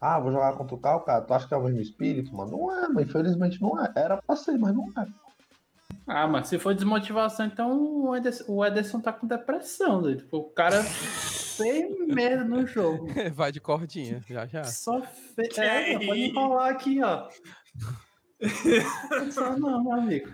Ah, 0.00 0.18
vou 0.18 0.32
jogar 0.32 0.54
contra 0.54 0.74
o 0.74 0.78
Calcaia. 0.78 1.20
Tu 1.20 1.32
acha 1.32 1.46
que 1.46 1.54
é 1.54 1.56
o 1.56 1.62
mesmo 1.62 1.80
espírito, 1.80 2.34
mano? 2.34 2.50
Não 2.50 2.72
é, 2.84 2.88
mas 2.88 3.06
infelizmente 3.06 3.62
não 3.62 3.80
é. 3.80 3.92
Era 3.94 4.20
pra 4.20 4.34
ser, 4.34 4.58
mas 4.58 4.74
não 4.74 4.88
é. 4.98 5.06
Ah, 6.06 6.26
mas 6.26 6.48
se 6.48 6.58
for 6.58 6.74
desmotivação, 6.74 7.46
então 7.46 8.04
o 8.04 8.16
Ederson, 8.16 8.44
o 8.48 8.64
Ederson 8.64 9.00
tá 9.00 9.12
com 9.12 9.26
depressão, 9.26 10.02
doido. 10.02 10.18
Tipo, 10.22 10.38
O 10.38 10.44
cara 10.50 10.82
fez 10.82 12.06
merda 12.06 12.44
no 12.44 12.66
jogo. 12.66 13.08
Vai 13.34 13.52
de 13.52 13.60
cordinha, 13.60 14.20
já 14.28 14.46
já. 14.46 14.64
Só 14.64 15.02
fez. 15.34 15.56
É, 15.58 15.94
mano, 15.94 16.06
pode 16.06 16.20
enrolar 16.20 16.70
aqui, 16.70 17.00
ó. 17.02 17.28
Só 19.30 19.56
não, 19.56 19.82
meu 19.84 19.92
amigo. 19.92 20.30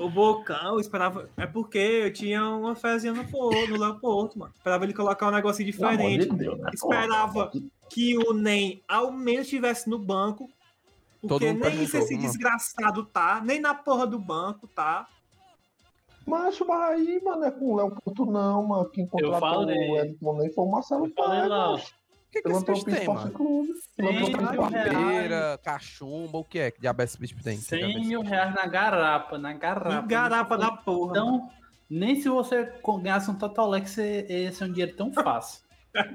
O 0.00 0.10
Bocão 0.10 0.74
eu 0.74 0.80
esperava. 0.80 1.30
É 1.36 1.46
porque 1.46 1.78
eu 1.78 2.12
tinha 2.12 2.44
uma 2.48 2.74
fezinha 2.74 3.12
no, 3.12 3.22
no 3.22 3.78
Léo 3.78 4.00
Porto, 4.00 4.38
mano. 4.38 4.52
Esperava 4.56 4.84
ele 4.84 4.92
colocar 4.92 5.28
um 5.28 5.32
negócio 5.32 5.64
diferente. 5.64 6.28
de 6.28 6.36
Deus, 6.36 6.58
né? 6.58 6.70
Esperava 6.74 7.50
que 7.88 8.16
o 8.18 8.32
NEM 8.32 8.82
ao 8.88 9.12
menos 9.12 9.42
estivesse 9.42 9.88
no 9.88 9.98
banco. 9.98 10.50
Todo 11.20 11.30
Porque 11.30 11.46
mundo 11.46 11.58
pra 11.60 11.70
nem 11.70 11.82
esse 11.82 11.96
isso 11.96 11.96
esse 11.96 12.16
desgraçado 12.16 13.04
tá, 13.06 13.40
nem 13.44 13.60
na 13.60 13.74
porra 13.74 14.06
do 14.06 14.18
banco 14.18 14.68
tá. 14.68 15.08
Macho, 16.26 16.66
mas 16.66 17.00
aí, 17.00 17.20
mano, 17.24 17.44
é 17.44 17.50
com 17.50 17.72
o 17.72 17.76
Léo 17.76 17.90
Porto, 17.90 18.26
não, 18.26 18.66
mano. 18.66 18.90
Quem 18.90 19.06
contratou 19.06 19.40
falei. 19.40 19.90
o 19.90 19.96
Edson 19.96 20.36
nem 20.36 20.52
foi 20.52 20.64
o 20.64 20.70
Marcelo 20.70 21.10
macho. 21.16 21.94
O 22.28 22.30
que, 22.30 22.42
que 22.42 22.50
esse 22.50 22.64
bicho 22.64 22.84
tem, 22.84 23.08
mano? 23.08 23.32
Clube. 23.32 23.72
Cachumba, 25.64 26.38
o 26.38 26.44
que 26.44 26.58
é 26.58 26.70
que 26.70 26.80
diabetes 26.82 27.14
esse 27.14 27.20
bicho 27.20 27.42
tem? 27.42 27.56
100 27.56 28.06
mil 28.06 28.20
reais 28.20 28.54
na 28.54 28.66
garapa, 28.66 29.38
na 29.38 29.54
garapa. 29.54 30.02
Que 30.02 30.08
garapa 30.08 30.58
da 30.58 30.70
porra. 30.70 31.12
Então, 31.12 31.48
nem 31.88 32.20
se 32.20 32.28
você 32.28 32.70
ganhasse 33.02 33.30
um 33.30 33.34
Totolex, 33.34 33.96
esse 33.96 34.62
é 34.62 34.66
um 34.66 34.70
dinheiro 34.70 34.94
tão 34.94 35.10
fácil. 35.10 35.66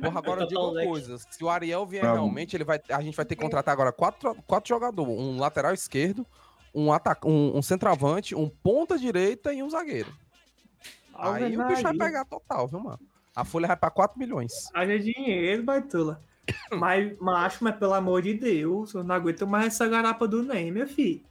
Porra, 0.02 0.20
agora 0.20 0.42
eu 0.42 0.48
digo 0.48 0.62
uma 0.62 0.84
coisa. 0.84 1.18
Se 1.18 1.44
o 1.44 1.50
Ariel 1.50 1.86
vier 1.86 2.04
Não. 2.04 2.14
realmente, 2.14 2.56
ele 2.56 2.64
vai, 2.64 2.80
a 2.90 3.02
gente 3.02 3.16
vai 3.16 3.26
ter 3.26 3.36
que 3.36 3.42
contratar 3.42 3.74
agora 3.74 3.92
quatro, 3.92 4.36
quatro 4.48 4.70
jogadores. 4.70 5.14
Um 5.14 5.40
lateral 5.40 5.74
esquerdo, 5.74 6.26
um, 6.74 6.92
ataca, 6.92 7.28
um, 7.28 7.58
um 7.58 7.62
centroavante, 7.62 8.36
um 8.36 8.50
ponta 8.50 8.98
direita 8.98 9.54
e 9.54 9.62
um 9.62 9.70
zagueiro. 9.70 10.14
Aí 11.14 11.58
o 11.58 11.68
bicho 11.68 11.84
vai 11.84 11.96
pegar 11.96 12.26
total, 12.26 12.68
viu, 12.68 12.80
mano? 12.80 13.00
A 13.36 13.44
folha 13.44 13.68
vai 13.68 13.78
pra 13.78 13.90
4 13.90 14.18
milhões. 14.20 14.70
Haja 14.74 15.00
dinheiro, 15.00 15.64
baitula. 15.64 16.22
Mas, 16.72 17.18
macho, 17.20 17.64
mas 17.64 17.78
pelo 17.78 17.94
amor 17.94 18.22
de 18.22 18.34
Deus, 18.34 18.94
eu 18.94 19.02
não 19.02 19.16
aguento 19.16 19.48
mais 19.48 19.68
essa 19.68 19.88
garapa 19.88 20.28
do 20.28 20.44
NEM, 20.44 20.72
meu 20.74 20.86
filho. 20.86 21.22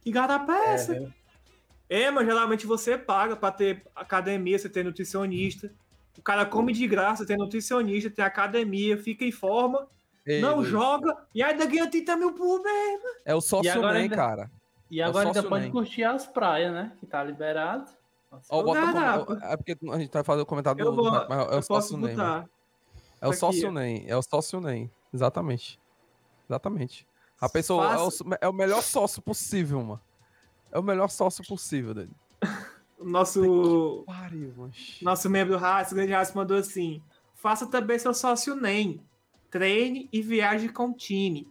Que 0.00 0.10
garapa 0.10 0.52
é 0.52 0.74
essa? 0.74 1.12
É, 1.88 2.10
mas 2.10 2.26
geralmente 2.26 2.66
você 2.66 2.98
paga 2.98 3.36
pra 3.36 3.52
ter 3.52 3.86
academia, 3.94 4.58
você 4.58 4.68
tem 4.68 4.82
nutricionista. 4.82 5.72
O 6.18 6.22
cara 6.22 6.46
come 6.46 6.72
de 6.72 6.86
graça, 6.86 7.26
tem 7.26 7.36
nutricionista, 7.36 8.10
tem 8.10 8.24
academia, 8.24 8.96
fica 8.96 9.24
em 9.24 9.32
forma, 9.32 9.86
Ei, 10.26 10.40
não 10.40 10.56
Luiz, 10.56 10.68
joga 10.68 11.16
e 11.34 11.42
ainda 11.42 11.66
ganha 11.66 11.88
30 11.90 12.16
mil 12.16 12.32
por 12.32 12.62
mês. 12.62 13.00
É 13.24 13.34
o 13.34 13.40
sócio 13.40 13.80
NEM, 13.82 14.02
ainda- 14.02 14.16
cara. 14.16 14.50
E 14.90 15.00
É 15.00 15.04
agora 15.04 15.26
ainda 15.28 15.34
sócio 15.40 15.48
pode 15.50 15.70
curtir 15.70 16.04
as 16.04 16.26
praias, 16.26 16.72
né? 16.72 16.92
Que 16.98 17.06
tá 17.06 17.22
liberado. 17.22 17.90
Ó, 18.50 18.60
Ô, 18.60 18.64
bota 18.64 19.24
com- 19.24 19.32
É 19.44 19.56
porque 19.56 19.76
a 19.92 19.98
gente 19.98 20.12
vai 20.12 20.22
fazer 20.24 20.42
o 20.42 20.46
comentário 20.46 20.80
Eu 20.80 20.90
do. 20.90 20.96
vou, 20.96 21.10
do- 21.10 21.28
mas 21.28 21.48
é 21.48 21.54
eu 21.54 21.58
o 21.58 21.62
sócio 21.62 21.96
NEM. 21.96 22.16
mano. 22.16 22.42
botar. 22.42 22.50
É 23.20 23.28
o 23.28 23.32
sócio. 23.32 23.70
NEM. 23.72 24.04
É 24.08 24.16
o 24.16 24.22
sócio 24.22 24.60
NEM. 24.60 24.90
Exatamente. 25.12 25.80
Exatamente. 26.48 27.06
A 27.40 27.48
pessoa 27.48 27.92
é 27.92 27.96
o, 27.98 28.08
é 28.42 28.48
o 28.48 28.52
melhor 28.52 28.82
sócio 28.82 29.20
possível, 29.22 29.80
mano. 29.82 30.00
É 30.70 30.78
o 30.78 30.82
melhor 30.82 31.08
sócio 31.08 31.44
possível 31.46 31.94
dele. 31.94 32.12
Nosso, 32.98 34.04
Pariu, 34.06 34.70
nosso 35.02 35.28
membro 35.28 35.56
Raça, 35.58 35.94
grande 35.94 36.12
Raça, 36.12 36.32
mandou 36.34 36.56
assim: 36.56 37.02
faça 37.34 37.66
também 37.66 37.98
seu 37.98 38.14
sócio 38.14 38.56
NEM. 38.56 39.00
Treine 39.50 40.08
e 40.12 40.20
viaje 40.22 40.68
com 40.68 40.90
o 40.90 40.94
time. 40.94 41.48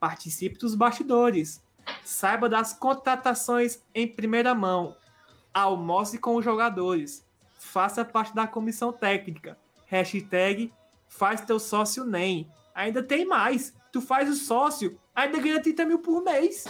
Participe 0.00 0.58
dos 0.58 0.74
bastidores. 0.74 1.62
Saiba 2.04 2.48
das 2.48 2.72
contratações 2.72 3.82
em 3.94 4.08
primeira 4.08 4.54
mão. 4.54 4.96
Almoce 5.54 6.18
com 6.18 6.36
os 6.36 6.44
jogadores. 6.44 7.24
Faça 7.58 8.04
parte 8.04 8.34
da 8.34 8.46
comissão 8.46 8.92
técnica. 8.92 9.58
Hashtag 9.86 10.72
faz 11.08 11.40
teu 11.42 11.58
sócio 11.58 12.04
NEM. 12.04 12.50
Ainda 12.74 13.02
tem 13.02 13.24
mais. 13.24 13.74
Tu 13.92 14.00
faz 14.00 14.28
o 14.28 14.34
sócio, 14.34 14.98
ainda 15.14 15.38
ganha 15.38 15.62
30 15.62 15.84
mil 15.86 15.98
por 16.00 16.22
mês. 16.22 16.64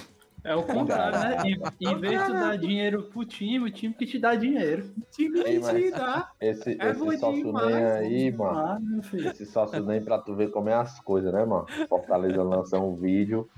É 0.46 0.54
o 0.54 0.62
contrário, 0.62 1.18
né? 1.18 1.36
Em, 1.44 1.88
em 1.88 1.98
vez 1.98 2.20
de 2.20 2.26
tu 2.26 2.32
dar 2.32 2.56
dinheiro 2.56 3.02
pro 3.04 3.24
time, 3.24 3.68
o 3.68 3.70
time 3.70 3.92
que 3.92 4.06
te 4.06 4.16
dá 4.16 4.36
dinheiro. 4.36 4.94
Time 5.10 5.40
Ei, 5.40 5.58
mas- 5.58 5.74
te 5.76 5.90
dá. 5.90 6.30
Esse, 6.40 6.78
É 6.80 6.90
esse 6.90 7.18
sócio 7.18 7.44
demais, 7.46 7.66
nem 7.66 7.84
aí, 7.84 8.32
mano. 8.32 9.02
Filho. 9.02 9.28
Esse 9.28 9.44
sócio 9.44 9.84
nem 9.84 10.00
pra 10.04 10.18
tu 10.18 10.36
ver 10.36 10.52
como 10.52 10.68
é 10.68 10.74
as 10.74 11.00
coisas, 11.00 11.32
né, 11.32 11.44
mano? 11.44 11.66
Fortaleza 11.88 12.42
lança 12.44 12.78
um 12.78 12.94
vídeo 12.94 13.48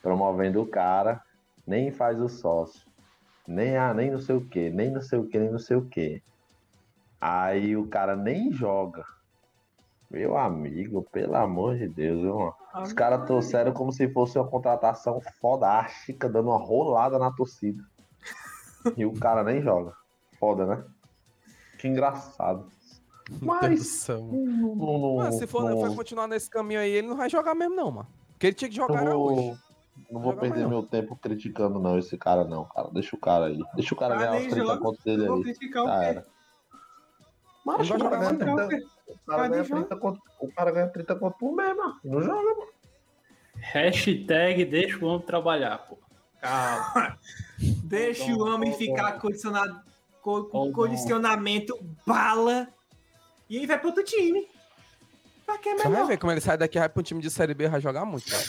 promovendo 0.00 0.62
o 0.62 0.66
cara, 0.66 1.20
nem 1.66 1.90
faz 1.92 2.18
o 2.18 2.30
sócio. 2.30 2.88
Nem, 3.46 3.76
ah, 3.76 3.92
nem 3.92 4.10
não 4.10 4.18
sei 4.18 4.36
o 4.36 4.40
que, 4.40 4.70
nem 4.70 4.90
não 4.90 5.02
sei 5.02 5.18
o 5.18 5.26
que, 5.26 5.38
nem 5.38 5.50
não 5.50 5.58
sei 5.58 5.76
o 5.76 5.84
que. 5.84 6.22
Aí 7.20 7.76
o 7.76 7.86
cara 7.86 8.16
nem 8.16 8.50
joga. 8.52 9.04
Meu 10.10 10.38
amigo, 10.38 11.02
pelo 11.12 11.36
amor 11.36 11.76
de 11.76 11.86
Deus, 11.86 12.22
viu, 12.22 12.34
mano? 12.38 12.54
Os 12.82 12.92
caras 12.94 13.26
trouxeram 13.26 13.72
como 13.72 13.92
se 13.92 14.08
fosse 14.08 14.38
uma 14.38 14.48
contratação 14.48 15.20
fodástica, 15.40 16.28
dando 16.30 16.48
uma 16.48 16.58
rolada 16.58 17.18
na 17.18 17.30
torcida. 17.30 17.82
E 18.96 19.04
o 19.04 19.12
cara 19.12 19.42
nem 19.44 19.60
joga. 19.60 19.92
Foda, 20.38 20.64
né? 20.64 20.84
Que 21.78 21.88
engraçado. 21.88 22.66
Mas. 23.42 24.08
não, 24.08 24.22
não, 24.76 25.16
Mano, 25.16 25.32
se 25.32 25.46
for, 25.46 25.70
for 25.76 25.94
continuar 25.94 26.26
nesse 26.26 26.48
caminho 26.48 26.80
aí, 26.80 26.90
ele 26.90 27.08
não 27.08 27.16
vai 27.16 27.28
jogar 27.28 27.54
mesmo, 27.54 27.76
não, 27.76 27.90
mano. 27.90 28.08
Porque 28.32 28.46
ele 28.46 28.54
tinha 28.54 28.70
que 28.70 28.76
jogar 28.76 29.04
vou, 29.04 29.32
hoje. 29.50 29.58
não 30.10 30.20
vou 30.22 30.32
perder 30.34 30.62
não. 30.62 30.70
meu 30.70 30.82
tempo 30.84 31.14
criticando, 31.16 31.78
não, 31.78 31.98
esse 31.98 32.16
cara, 32.16 32.44
não, 32.44 32.64
cara. 32.64 32.88
Deixa 32.92 33.14
o 33.14 33.18
cara 33.18 33.46
aí. 33.46 33.60
Deixa 33.74 33.94
o 33.94 33.98
cara 33.98 34.14
Ah, 34.14 34.18
ganhar 34.18 34.32
os 34.36 34.46
30 34.46 34.56
joga. 34.64 34.80
contos 34.80 35.04
dele 35.04 35.22
Eu 35.24 35.26
vou 35.26 35.36
aí. 35.36 35.42
criticar 35.42 35.82
o 35.82 35.86
quê? 35.86 36.22
Mas 37.66 37.74
o 37.74 37.78
cara, 37.78 37.84
jogar 37.84 38.10
ganha 38.10 38.54
mais 38.54 38.68
30, 38.68 38.97
o 39.08 39.18
cara 39.26 39.48
ganha 39.48 39.64
jogar. 39.64 39.80
30 39.84 39.96
conto, 40.00 40.20
o 40.40 40.52
cara 40.52 40.70
ganha 40.70 40.88
30 40.88 41.14
conto 41.16 41.38
por 41.38 41.52
mês, 41.54 41.76
mano. 41.76 41.96
Não 42.04 42.20
joga, 42.22 42.54
mano. 42.54 42.68
Hashtag 43.60 44.64
deixa 44.64 45.04
o 45.04 45.08
homem 45.08 45.26
trabalhar, 45.26 45.78
pô. 45.78 45.98
Calma. 46.40 47.18
Deixa 47.82 48.32
o 48.32 48.40
homem 48.46 48.72
ficar 48.72 49.18
condicionado, 49.18 49.80
co- 50.22 50.44
com 50.44 50.72
condicionamento 50.72 51.76
bala. 52.06 52.68
E 53.50 53.58
aí 53.58 53.66
vai 53.66 53.76
pro 53.78 53.88
outro 53.88 54.04
time. 54.04 54.46
Pra 55.44 55.58
que 55.58 55.70
Você 55.70 55.82
vai 55.82 55.90
melhor? 55.92 56.06
ver 56.06 56.16
como 56.18 56.30
ele 56.30 56.40
sai 56.40 56.56
daqui, 56.56 56.78
vai 56.78 56.88
pra 56.88 57.00
um 57.00 57.02
time 57.02 57.20
de 57.20 57.28
Série 57.30 57.54
B, 57.54 57.66
vai 57.68 57.80
jogar 57.80 58.04
muito, 58.04 58.30
cara. 58.30 58.44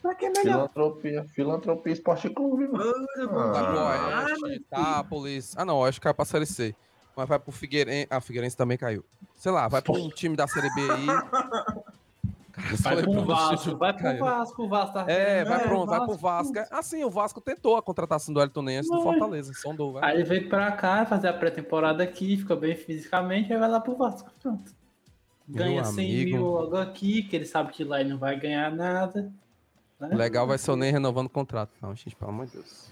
Pra 0.00 0.14
que 0.14 0.24
é 0.24 0.30
melhor? 0.30 0.54
Filantropia, 0.70 1.24
filantropia 1.34 1.92
Esporte 1.92 2.30
Clube, 2.30 2.66
mano. 2.68 3.06
Pro 3.14 3.38
Ah, 3.40 4.24
Itápolis. 4.54 5.54
Ah, 5.58 5.64
não, 5.66 5.76
Oeste 5.80 6.00
caiu 6.00 6.14
pra 6.14 6.24
Série 6.24 6.46
C. 6.46 6.74
Mas 7.16 7.28
vai 7.28 7.38
pro 7.38 7.50
Figueirense. 7.50 8.06
Ah, 8.10 8.20
Figueirense 8.20 8.56
também 8.56 8.76
caiu. 8.76 9.02
Sei 9.34 9.50
lá, 9.50 9.66
vai 9.68 9.80
pra 9.80 9.92
um 9.94 10.10
time 10.10 10.36
da 10.36 10.46
Série 10.46 10.68
B 10.74 10.82
aí. 10.82 11.06
Cara, 12.52 12.74
Vai 12.80 13.02
pro 13.02 13.24
Vasco, 13.24 13.76
vai 13.76 13.92
pro. 13.92 14.18
Vasco, 14.18 14.62
o 14.64 14.68
Vasco 14.68 14.94
tá 14.94 15.04
É, 15.12 15.44
vai 15.44 15.58
né? 15.58 15.64
pronto, 15.64 15.86
vai 15.90 16.00
pro 16.06 16.16
Vasco. 16.16 16.54
Assim, 16.70 17.04
o 17.04 17.10
Vasco 17.10 17.38
tentou 17.38 17.76
a 17.76 17.82
contratação 17.82 18.32
do 18.32 18.40
Elton 18.40 18.62
Nense 18.62 18.88
do 18.88 18.96
Foi. 19.02 19.12
Fortaleza. 19.12 19.52
Sondou, 19.54 19.92
vai. 19.92 20.04
Aí 20.10 20.16
ele 20.16 20.24
veio 20.24 20.48
pra 20.48 20.72
cá, 20.72 21.04
fazer 21.04 21.28
a 21.28 21.34
pré-temporada 21.34 22.02
aqui, 22.02 22.36
fica 22.38 22.56
bem 22.56 22.74
fisicamente, 22.74 23.52
aí 23.52 23.58
vai 23.58 23.68
lá 23.68 23.78
pro 23.78 23.94
Vasco. 23.96 24.30
Pronto. 24.42 24.72
Ganha 25.46 25.82
Meu 25.82 25.84
100 25.84 26.04
amigo. 26.22 26.36
mil 26.38 26.46
logo 26.46 26.76
aqui, 26.78 27.22
que 27.24 27.36
ele 27.36 27.44
sabe 27.44 27.72
que 27.72 27.84
lá 27.84 28.00
ele 28.00 28.08
não 28.10 28.18
vai 28.18 28.40
ganhar 28.40 28.70
nada. 28.74 29.30
né? 30.00 30.08
O 30.12 30.16
legal 30.16 30.46
vai 30.46 30.56
ser 30.56 30.70
o 30.70 30.76
Nen 30.76 30.90
renovando 30.92 31.26
o 31.26 31.30
contrato. 31.30 31.70
Não, 31.82 31.94
gente, 31.94 32.16
pelo 32.16 32.30
amor 32.30 32.46
de 32.46 32.52
Deus. 32.52 32.88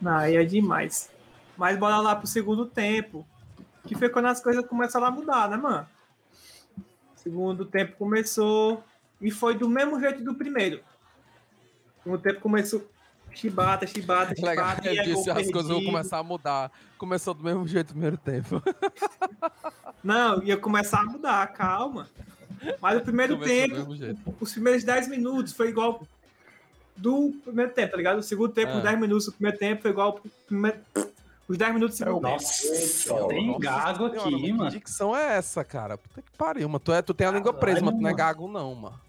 Não, 0.00 0.16
aí 0.16 0.34
é 0.36 0.44
demais. 0.44 1.10
Mas 1.56 1.78
bora 1.78 1.98
lá 1.98 2.16
pro 2.16 2.26
segundo 2.26 2.66
tempo. 2.66 3.24
Que 3.86 3.94
foi 3.94 4.08
quando 4.08 4.26
as 4.26 4.42
coisas 4.42 4.66
começaram 4.66 5.06
a 5.06 5.10
mudar, 5.10 5.48
né, 5.48 5.56
mano? 5.56 5.86
Segundo 7.14 7.64
tempo 7.64 7.96
começou 7.96 8.84
e 9.20 9.30
foi 9.30 9.56
do 9.56 9.68
mesmo 9.68 9.98
jeito 10.00 10.22
do 10.22 10.34
primeiro. 10.34 10.80
Segundo 12.02 12.20
tempo 12.20 12.40
começou 12.40 12.88
chibata, 13.32 13.86
chibata, 13.86 14.34
Legal, 14.40 14.70
chibata. 14.70 14.88
ele 14.88 14.96
e 14.96 14.98
é 14.98 15.02
disse 15.02 15.30
as 15.30 15.50
coisas 15.50 15.70
vão 15.70 15.84
começar 15.84 16.18
a 16.18 16.22
mudar. 16.22 16.70
Começou 16.96 17.34
do 17.34 17.44
mesmo 17.44 17.66
jeito 17.66 17.88
no 17.88 17.92
primeiro 17.94 18.16
tempo. 18.16 18.62
Não, 20.02 20.42
ia 20.42 20.56
começar 20.56 21.00
a 21.00 21.04
mudar, 21.04 21.46
calma. 21.48 22.08
Mas 22.80 22.98
o 22.98 23.00
primeiro 23.02 23.38
Começou 23.38 23.98
tempo, 23.98 24.36
os 24.40 24.52
primeiros 24.52 24.84
10 24.84 25.08
minutos 25.08 25.52
foi 25.52 25.68
igual 25.68 26.06
do 26.96 27.34
primeiro 27.44 27.72
tempo, 27.72 27.90
tá 27.90 27.96
ligado? 27.96 28.18
O 28.18 28.22
segundo 28.22 28.52
tempo, 28.52 28.80
10 28.80 28.98
minutos 28.98 29.26
do 29.26 29.32
primeiro 29.32 29.58
tempo 29.58 29.82
foi 29.82 29.90
igual 29.90 30.20
primeiro... 30.46 30.78
os 31.48 31.56
10 31.56 31.74
minutos 31.74 31.96
segundo 31.96 32.20
tempo. 32.20 32.28
Nossa, 32.28 33.28
tem 33.28 33.58
gago 33.58 34.06
aqui, 34.06 34.20
Senhora, 34.20 34.54
mano. 34.54 34.70
Que 34.70 34.78
dicção 34.78 35.16
é 35.16 35.36
essa, 35.36 35.64
cara? 35.64 35.96
Puta 35.96 36.22
que 36.22 36.30
pariu, 36.36 36.68
mano. 36.68 36.80
Tu, 36.80 36.92
é, 36.92 37.02
tu 37.02 37.14
tem 37.14 37.26
a 37.26 37.30
língua 37.30 37.52
Caralho, 37.52 37.60
presa, 37.60 37.84
mas 37.84 37.94
tu 37.94 38.00
não 38.00 38.10
é 38.10 38.14
gago, 38.14 38.48
não, 38.48 38.74
mano. 38.74 39.00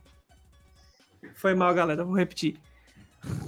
Foi 1.35 1.53
mal, 1.55 1.73
galera. 1.73 2.03
Vou 2.03 2.15
repetir. 2.15 2.59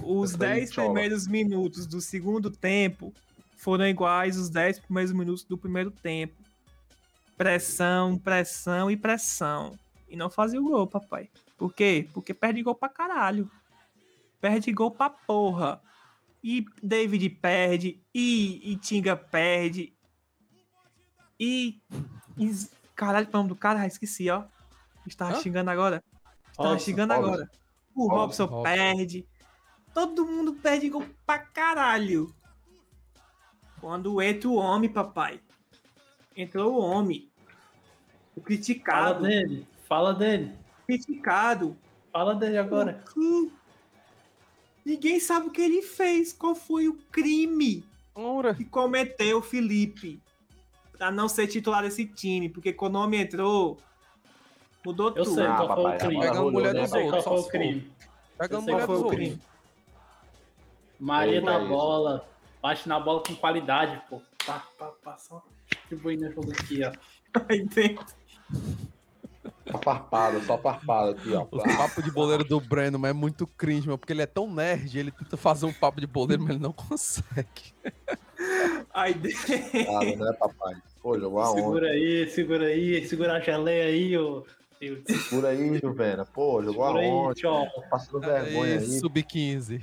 Os 0.02 0.32
Eu 0.32 0.38
falei 0.38 0.54
10 0.60 0.70
tchola. 0.70 0.88
primeiros 0.88 1.26
minutos 1.28 1.86
do 1.86 2.00
segundo 2.00 2.50
tempo 2.50 3.12
foram 3.56 3.86
iguais 3.86 4.36
os 4.36 4.50
10 4.50 4.80
primeiros 4.80 5.12
minutos 5.12 5.44
do 5.44 5.56
primeiro 5.56 5.90
tempo. 5.90 6.34
Pressão, 7.36 8.18
pressão 8.18 8.90
e 8.90 8.96
pressão. 8.96 9.78
E 10.08 10.16
não 10.16 10.28
fazia 10.28 10.60
o 10.60 10.64
gol, 10.64 10.86
papai. 10.86 11.28
Por 11.56 11.72
quê? 11.72 12.08
Porque 12.12 12.34
perde 12.34 12.62
gol 12.62 12.74
pra 12.74 12.88
caralho. 12.88 13.50
Perde 14.40 14.72
gol 14.72 14.90
pra 14.90 15.08
porra. 15.08 15.80
E 16.42 16.64
David 16.82 17.28
perde. 17.30 18.02
E, 18.14 18.72
e 18.72 18.76
Tinga 18.76 19.16
perde. 19.16 19.94
E. 21.38 21.80
e 22.38 22.52
caralho, 22.94 23.28
o 23.28 23.32
nome 23.32 23.48
do 23.50 23.56
cara? 23.56 23.80
Ah, 23.80 23.86
Esqueci, 23.86 24.28
ó. 24.30 24.44
Estava 25.06 25.32
Hã? 25.32 25.40
xingando 25.40 25.70
agora. 25.70 26.02
Estava 26.50 26.70
Robson, 26.70 26.84
xingando 26.84 27.14
Robson. 27.14 27.28
agora. 27.32 27.50
O 27.94 28.08
Robson, 28.08 28.62
perde. 28.62 29.26
Todo 29.92 30.26
mundo 30.26 30.54
perde 30.54 30.88
gol 30.88 31.04
pra 31.26 31.38
caralho. 31.38 32.34
Quando 33.80 34.20
entra 34.22 34.48
o 34.48 34.54
homem, 34.54 34.90
papai. 34.90 35.40
Entrou 36.36 36.74
o 36.74 36.78
homem. 36.80 37.30
O 38.36 38.40
Fala 38.40 38.44
criticado. 38.46 39.22
dele, 39.22 39.66
fala 39.88 40.14
dele, 40.14 40.54
Criticado. 40.86 41.76
fala 42.12 42.34
dele 42.34 42.56
agora. 42.58 43.02
Hum. 43.16 43.50
Ninguém 44.84 45.20
sabe 45.20 45.48
o 45.48 45.50
que 45.50 45.60
ele 45.60 45.82
fez. 45.82 46.32
Qual 46.32 46.54
foi 46.54 46.88
o 46.88 46.94
crime 47.12 47.84
Ora, 48.14 48.54
que 48.54 48.64
cometeu 48.64 49.38
o 49.38 49.42
Felipe 49.42 50.20
pra 50.96 51.10
não 51.10 51.28
ser 51.28 51.46
titular 51.46 51.82
desse 51.82 52.06
time? 52.06 52.48
Porque 52.48 52.72
quando 52.72 52.96
o 52.96 53.00
homem 53.00 53.20
entrou, 53.22 53.78
mudou 54.84 55.08
Eu 55.14 55.24
tudo. 55.24 55.34
sei 55.34 55.44
Ah, 55.46 55.56
qual 55.56 55.68
foi 55.74 55.76
papai, 55.84 55.96
o 55.96 55.98
crime. 55.98 56.20
Pegando 56.20 56.50
mulher 56.52 56.74
né, 56.74 56.80
dos 56.82 56.90
papai? 56.90 57.08
qual 57.10 57.22
foi 57.22 57.32
outros, 57.32 57.46
o 57.46 57.50
crime. 57.50 57.92
pegando 58.38 58.62
mulher 58.62 58.86
dos 58.86 59.02
outros. 59.02 59.38
Maria 60.98 61.38
isso. 61.40 61.68
bola, 61.68 62.28
bate 62.60 62.88
na 62.88 63.00
bola 63.00 63.22
com 63.26 63.34
qualidade, 63.34 64.02
pô. 64.08 64.20
Pá, 64.46 64.66
pá, 64.78 64.86
pá, 65.02 65.16
só 65.18 65.42
distribuindo 65.68 66.26
o 66.28 66.32
jogo 66.32 66.52
aqui, 66.52 66.80
ó. 66.84 66.92
Aí 67.48 67.64
dentro. 67.64 68.04
Só 69.72 69.78
farpada, 69.78 70.40
só 70.42 70.58
farpada 70.58 71.10
aqui, 71.12 71.32
ó. 71.34 71.42
O 71.50 71.76
papo 71.76 72.02
de 72.02 72.10
boleiro 72.10 72.44
do 72.44 72.60
Breno 72.60 72.98
mas 72.98 73.10
é 73.10 73.14
muito 73.14 73.46
cringe, 73.46 73.86
mano, 73.86 73.98
porque 73.98 74.12
ele 74.12 74.22
é 74.22 74.26
tão 74.26 74.52
nerd, 74.52 74.98
ele 74.98 75.10
tenta 75.10 75.36
fazer 75.36 75.66
um 75.66 75.72
papo 75.72 76.00
de 76.00 76.06
boleiro, 76.06 76.42
mas 76.42 76.50
ele 76.52 76.62
não 76.62 76.72
consegue. 76.72 77.74
Aí 78.92 79.14
dentro. 79.14 79.84
Claro, 79.84 80.16
né, 80.16 80.32
papai? 80.38 80.76
Pô, 81.02 81.18
jogou 81.18 81.40
aonde? 81.40 81.60
Segura 81.62 81.86
aí, 81.88 82.28
segura 82.30 82.66
aí, 82.66 83.06
segura 83.06 83.32
a 83.34 83.40
geleia 83.40 83.84
aí, 83.84 84.16
ô. 84.18 84.44
Deus. 84.80 85.00
Segura 85.28 85.48
aí, 85.48 85.78
Juvena. 85.78 86.24
Pô, 86.24 86.62
jogou 86.62 86.86
Segura 86.86 87.00
aí, 87.02 87.10
aonde? 87.10 87.40
tchau. 87.40 87.66
Passando 87.90 88.20
vergonha 88.20 88.78
Aí, 88.78 88.78
aí. 88.78 88.98
Sub-15. 88.98 89.82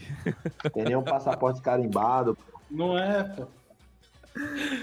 Tem 0.73 0.84
nenhum 0.84 1.04
passaporte 1.04 1.62
carimbado. 1.62 2.36
pô. 2.36 2.60
Não 2.71 2.97
é, 2.97 3.23
pô. 3.23 3.45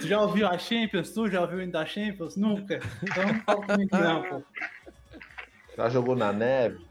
Tu 0.01 0.07
já 0.07 0.21
ouviu 0.21 0.47
a 0.47 0.57
Champions? 0.57 1.11
Tu 1.11 1.31
já 1.31 1.40
ouviu 1.40 1.59
ainda 1.61 1.81
a 1.81 1.87
Champions? 1.87 2.37
Nunca. 2.37 2.79
Então 3.03 3.27
não 3.27 3.40
fala 3.43 3.67
comigo 3.67 3.97
não, 3.97 4.23
pô. 4.23 4.43
Já 5.77 5.89
jogou 5.89 6.15
na 6.17 6.33
neve? 6.33 6.85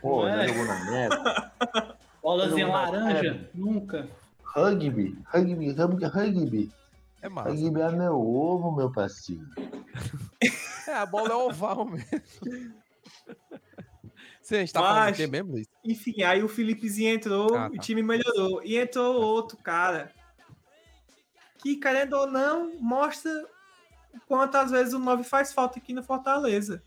Pô, 0.00 0.26
já 0.28 0.42
é? 0.44 0.48
jogou 0.48 0.64
na 0.64 0.84
neve? 0.90 1.16
Bolazinha 2.22 2.68
laranja? 2.68 3.50
Nunca. 3.54 4.08
Rugby, 4.44 5.16
rugby, 5.26 5.72
rugby, 5.72 6.04
rugby. 6.06 6.72
É 7.22 7.28
massa. 7.28 7.50
Rugby 7.50 7.80
é 7.80 7.90
meu 7.90 8.18
ovo, 8.20 8.72
meu 8.72 8.90
parceiro. 8.90 9.46
É, 10.88 10.94
a 10.94 11.06
bola 11.06 11.30
é 11.30 11.34
oval 11.36 11.84
mesmo. 11.84 12.08
Sim, 14.42 14.56
a 14.56 14.58
gente 14.60 14.72
tá 14.72 14.80
falando 14.80 15.12
o 15.12 15.16
quê 15.16 15.26
mesmo, 15.28 15.52
Luiz? 15.52 15.68
Enfim, 15.84 16.22
aí 16.24 16.42
o 16.42 16.48
Felipezinho 16.48 17.14
entrou, 17.14 17.54
Ah, 17.54 17.68
o 17.68 17.74
tá. 17.76 17.78
time 17.80 18.02
melhorou. 18.02 18.60
E 18.64 18.76
entrou 18.76 19.22
outro 19.22 19.56
cara. 19.58 20.10
Que, 21.58 21.76
querendo 21.76 22.14
ou 22.14 22.26
não, 22.26 22.72
mostra 22.80 23.30
o 24.12 24.18
quanto 24.26 24.56
às 24.56 24.72
vezes 24.72 24.92
o 24.92 24.98
9 24.98 25.22
faz 25.22 25.52
falta 25.52 25.78
aqui 25.78 25.92
no 25.92 26.02
Fortaleza. 26.02 26.82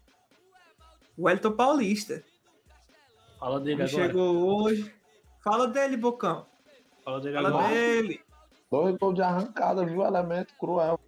O 1.18 1.30
Elton 1.30 1.52
Paulista. 1.52 2.24
Fala 3.40 3.60
dele 3.60 3.82
Ele 3.84 3.90
agora. 3.90 4.08
chegou 4.08 4.64
hoje. 4.64 4.94
Fala 5.44 5.68
dele, 5.68 5.98
Bocão. 5.98 6.46
Fala 7.04 7.20
dele 7.22 7.36
Fala 7.36 7.50
agora. 7.50 7.68
dele. 7.70 8.22
Dois 8.72 8.98
gols 8.98 9.16
de 9.16 9.22
arrancada, 9.22 9.86
viu? 9.86 10.02
Elemento 10.04 10.54
cruel. 10.58 11.00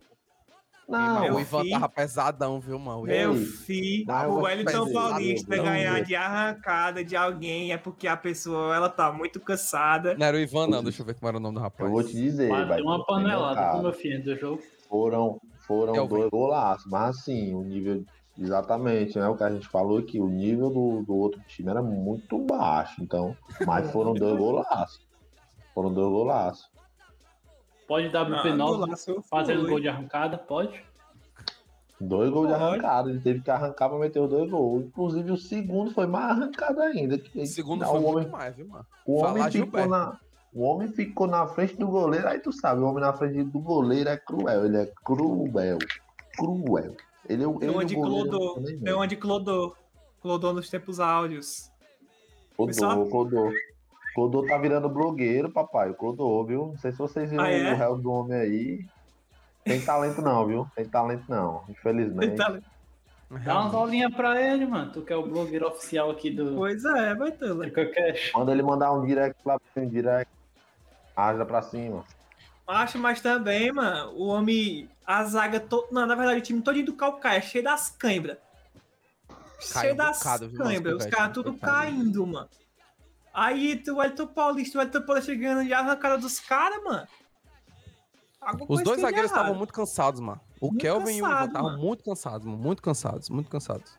Não, 0.88 1.00
Mas 1.16 1.22
meu 1.24 1.36
o 1.36 1.40
Ivan 1.40 1.62
filho. 1.62 1.72
tava 1.72 1.90
pesadão, 1.90 2.60
viu, 2.60 2.78
mano? 2.78 3.02
Meu 3.04 3.34
filho, 3.34 4.06
o 4.30 4.42
Wellington 4.44 4.94
Paulista 4.94 5.56
ganhar 5.58 6.04
de 6.04 6.16
arrancada 6.16 7.04
de 7.04 7.16
alguém 7.16 7.74
é 7.74 7.78
porque 7.78 8.08
a 8.08 8.16
pessoa 8.16 8.76
ela 8.76 8.88
tá 8.88 9.12
muito 9.12 9.40
cansada. 9.40 10.14
Não 10.16 10.28
era 10.28 10.38
o 10.38 10.40
Ivan, 10.40 10.68
não. 10.68 10.84
Deixa 10.84 11.02
eu 11.02 11.06
ver 11.08 11.16
como 11.16 11.28
era 11.28 11.38
o 11.38 11.40
nome 11.40 11.56
do 11.56 11.62
rapaz. 11.62 11.90
eu 11.90 11.92
vou 11.92 12.04
te 12.04 12.14
dizer, 12.14 12.50
Bateu 12.50 12.68
vai. 12.68 12.82
uma 12.82 13.04
panelada 13.04 13.72
com 13.72 13.82
meu 13.82 13.94
filho 13.94 14.24
do 14.24 14.36
jogo. 14.38 14.62
Foram, 14.88 15.42
foram 15.66 16.06
dois 16.08 16.30
golaços, 16.30 16.86
mas 16.92 17.18
assim, 17.18 17.56
o 17.56 17.64
nível. 17.64 18.06
Exatamente, 18.38 19.18
né? 19.18 19.28
O 19.28 19.36
que 19.36 19.44
a 19.44 19.50
gente 19.52 19.68
falou 19.68 19.98
aqui, 20.00 20.20
o 20.20 20.28
nível 20.28 20.70
do, 20.70 21.04
do 21.04 21.16
outro 21.16 21.40
time 21.48 21.70
era 21.70 21.82
muito 21.82 22.38
baixo, 22.40 23.02
então. 23.02 23.36
Mas 23.66 23.90
foram 23.92 24.14
dois 24.14 24.36
golaços. 24.38 25.06
Foram 25.74 25.94
dois 25.94 26.10
golaços. 26.12 26.70
Pode 27.88 28.10
dar 28.10 28.22
Ah, 28.26 28.44
WP9 28.44 28.58
golaço 28.58 29.22
fazendo 29.30 29.68
gol 29.68 29.80
de 29.80 29.88
arrancada? 29.88 30.38
Pode. 30.38 30.84
Dois 32.02 32.30
gols 32.30 32.48
de 32.48 32.54
Pode. 32.54 32.64
arrancada, 32.66 33.10
ele 33.10 33.22
teve 33.22 33.42
que 33.42 33.50
arrancar 33.50 33.88
pra 33.90 33.98
meter 33.98 34.20
os 34.20 34.30
dois 34.30 34.50
gols. 34.52 34.84
Inclusive 34.86 35.32
o 35.32 35.38
segundo 35.38 35.92
foi 35.92 36.06
mais 36.08 36.32
arrancado 36.32 36.82
ainda. 36.82 37.18
que- 37.18 37.40
O 37.40 37.46
segundo 37.46 37.82
não, 37.82 37.92
foi 37.92 38.00
o 38.00 38.04
muito 38.04 38.18
homem, 38.18 38.28
mais, 38.30 38.56
viu, 38.56 38.68
mano? 38.68 38.86
o 39.06 39.24
homem 39.24 39.50
ficou 39.52 39.88
na, 39.88 40.20
o 40.54 40.62
homem 40.64 40.88
ficou 40.90 41.28
na 41.28 41.48
frente 41.48 41.78
do 41.78 41.88
goleiro, 41.88 42.28
aí 42.28 42.40
tu 42.40 42.52
sabe, 42.52 42.82
o 42.82 42.86
homem 42.86 43.02
na 43.02 43.14
frente 43.14 43.44
do 43.44 43.60
goleiro 43.60 44.10
é 44.10 44.18
cruel, 44.18 44.66
ele 44.66 44.78
é 44.78 44.92
cruel, 45.06 45.78
cruel. 46.38 46.96
Ele, 47.28 47.44
é 47.44 47.48
o- 47.48 47.52
ele 47.52 47.60
Tem 47.60 47.70
o 47.70 47.78
onde 47.80 47.96
goleiro 47.96 48.30
Clodô. 48.30 48.60
nem 48.62 48.80
Tem 48.80 48.94
onde 48.94 49.16
Clodô. 49.16 49.76
Clodô 50.22 50.54
nos 50.54 50.70
tempos 50.70 51.00
áudios. 51.00 51.70
Clodô, 52.56 53.06
Clodô. 53.10 53.52
Clodô 54.14 54.46
tá 54.46 54.58
virando 54.58 54.88
blogueiro, 54.90 55.52
papai. 55.52 55.90
O 55.90 55.94
Clodô, 55.96 56.44
viu? 56.46 56.68
Não 56.68 56.78
sei 56.78 56.92
se 56.92 56.98
vocês 56.98 57.30
viram 57.30 57.44
Ah, 57.44 57.50
é? 57.52 57.74
o 57.74 57.78
réu 57.78 57.98
do 57.98 58.12
homem 58.12 58.38
aí. 58.40 58.86
Tem 59.64 59.82
talento 59.82 60.22
não, 60.22 60.46
viu? 60.46 60.68
Tem 60.76 60.86
talento 60.86 61.26
não, 61.28 61.64
infelizmente. 61.70 62.36
Tá- 62.36 62.60
Dá 63.44 63.60
umas 63.60 63.74
aulinhas 63.74 64.14
pra 64.14 64.40
ele, 64.40 64.68
mano. 64.68 64.92
Tu 64.92 65.02
que 65.02 65.12
é 65.12 65.16
o 65.16 65.24
blogueiro 65.28 65.68
oficial 65.68 66.12
aqui 66.12 66.30
do 66.30 66.54
Pois 66.56 66.86
é, 66.86 67.16
vai 67.16 67.32
ter. 67.32 67.54
né? 67.56 67.72
Manda 68.36 68.52
ele 68.52 68.62
mandar 68.62 68.94
um 68.94 69.04
direct 69.06 69.38
lá 69.44 69.60
pra 69.60 69.84
um 69.84 69.90
direct. 69.90 70.32
Haja 71.16 71.44
pra 71.44 71.62
cima. 71.64 72.04
Acho, 72.68 72.98
mas 72.98 73.22
também, 73.22 73.72
mano, 73.72 74.12
o 74.14 74.28
homem. 74.28 74.90
A 75.06 75.24
zaga. 75.24 75.60
To... 75.60 75.88
Não, 75.92 76.06
na 76.06 76.16
verdade, 76.16 76.40
o 76.40 76.44
time 76.44 76.62
todinho 76.62 76.88
do 76.88 76.94
Calcaia, 76.94 77.42
cheio 77.42 77.64
das 77.64 77.90
cãibras. 77.90 78.38
Cheio 79.60 79.96
das 79.96 80.22
cãibras. 80.22 80.96
Os 80.96 81.06
caras 81.06 81.34
tudo 81.34 81.54
caindo, 81.54 82.26
mano. 82.26 82.50
Aí 83.34 83.76
tu, 83.78 83.96
o 83.96 84.04
Elton 84.04 84.28
Paulista, 84.28 84.80
o 84.80 84.82
Elton 84.82 85.02
Paulista 85.02 85.36
ganhando 85.36 85.66
de 85.66 85.74
arrancada 85.74 86.18
dos 86.18 86.40
caras, 86.40 86.82
mano. 86.84 87.08
Alguma 88.40 88.72
Os 88.72 88.84
dois 88.84 89.02
zagueiros 89.02 89.30
estavam 89.30 89.56
muito 89.56 89.74
cansados, 89.74 90.22
mano. 90.22 90.40
O 90.62 90.68
Muito 90.68 90.82
Kelvin 90.82 91.18
e 91.18 91.22
o 91.22 91.26
Ivan 91.26 91.30
cansado, 91.30 91.48
estavam 91.48 91.78
muito 91.78 92.04
cansados, 92.04 92.46
mano. 92.46 92.58
Muito 92.58 92.82
cansados, 92.82 93.30
muito 93.30 93.50
cansados. 93.50 93.98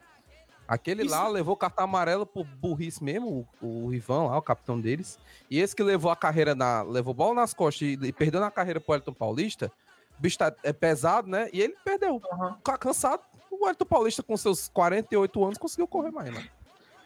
Aquele 0.67 1.03
Isso- 1.03 1.11
lá 1.11 1.27
levou 1.27 1.55
cartão 1.55 1.85
amarelo 1.85 2.25
por 2.25 2.43
burrice 2.45 3.01
mesmo, 3.03 3.47
o, 3.61 3.85
o 3.87 3.93
Ivan 3.93 4.27
lá, 4.27 4.37
o 4.37 4.41
capitão 4.41 4.79
deles. 4.79 5.17
E 5.49 5.59
esse 5.59 5.75
que 5.75 5.81
levou 5.83 6.11
a 6.11 6.15
carreira 6.15 6.53
na. 6.53 6.81
levou 6.81 7.13
bola 7.13 7.35
nas 7.35 7.53
costas 7.53 7.87
e, 7.87 7.93
e 8.07 8.11
perdeu 8.11 8.41
na 8.41 8.51
carreira 8.51 8.79
pro 8.81 8.93
Elton 8.95 9.13
Paulista. 9.13 9.71
O 10.17 10.21
bicho 10.21 10.37
tá, 10.37 10.53
é 10.63 10.73
pesado, 10.73 11.29
né? 11.29 11.49
E 11.53 11.61
ele 11.61 11.75
perdeu. 11.85 12.19
Ca- 12.63 12.77
Cansado. 12.77 13.21
O 13.49 13.67
Elton 13.69 13.85
Paulista, 13.85 14.21
com 14.21 14.35
seus 14.35 14.67
48 14.67 15.43
anos, 15.45 15.57
conseguiu 15.57 15.87
correr 15.87 16.11
mais, 16.11 16.29
mano. 16.29 16.47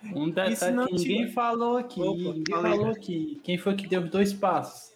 Um 0.03 0.25
Isso 0.25 0.33
detalhe 0.33 0.75
não 0.75 0.87
que 0.87 0.93
ninguém 0.95 1.17
tira- 1.21 1.31
falou 1.33 1.77
aqui. 1.77 2.01
Opa, 2.01 2.15
ninguém 2.17 2.43
falei. 2.55 2.71
falou 2.71 2.87
aqui. 2.91 3.41
Quem 3.43 3.57
foi 3.59 3.75
que 3.75 3.87
deu 3.87 4.09
dois 4.09 4.33
passos? 4.33 4.91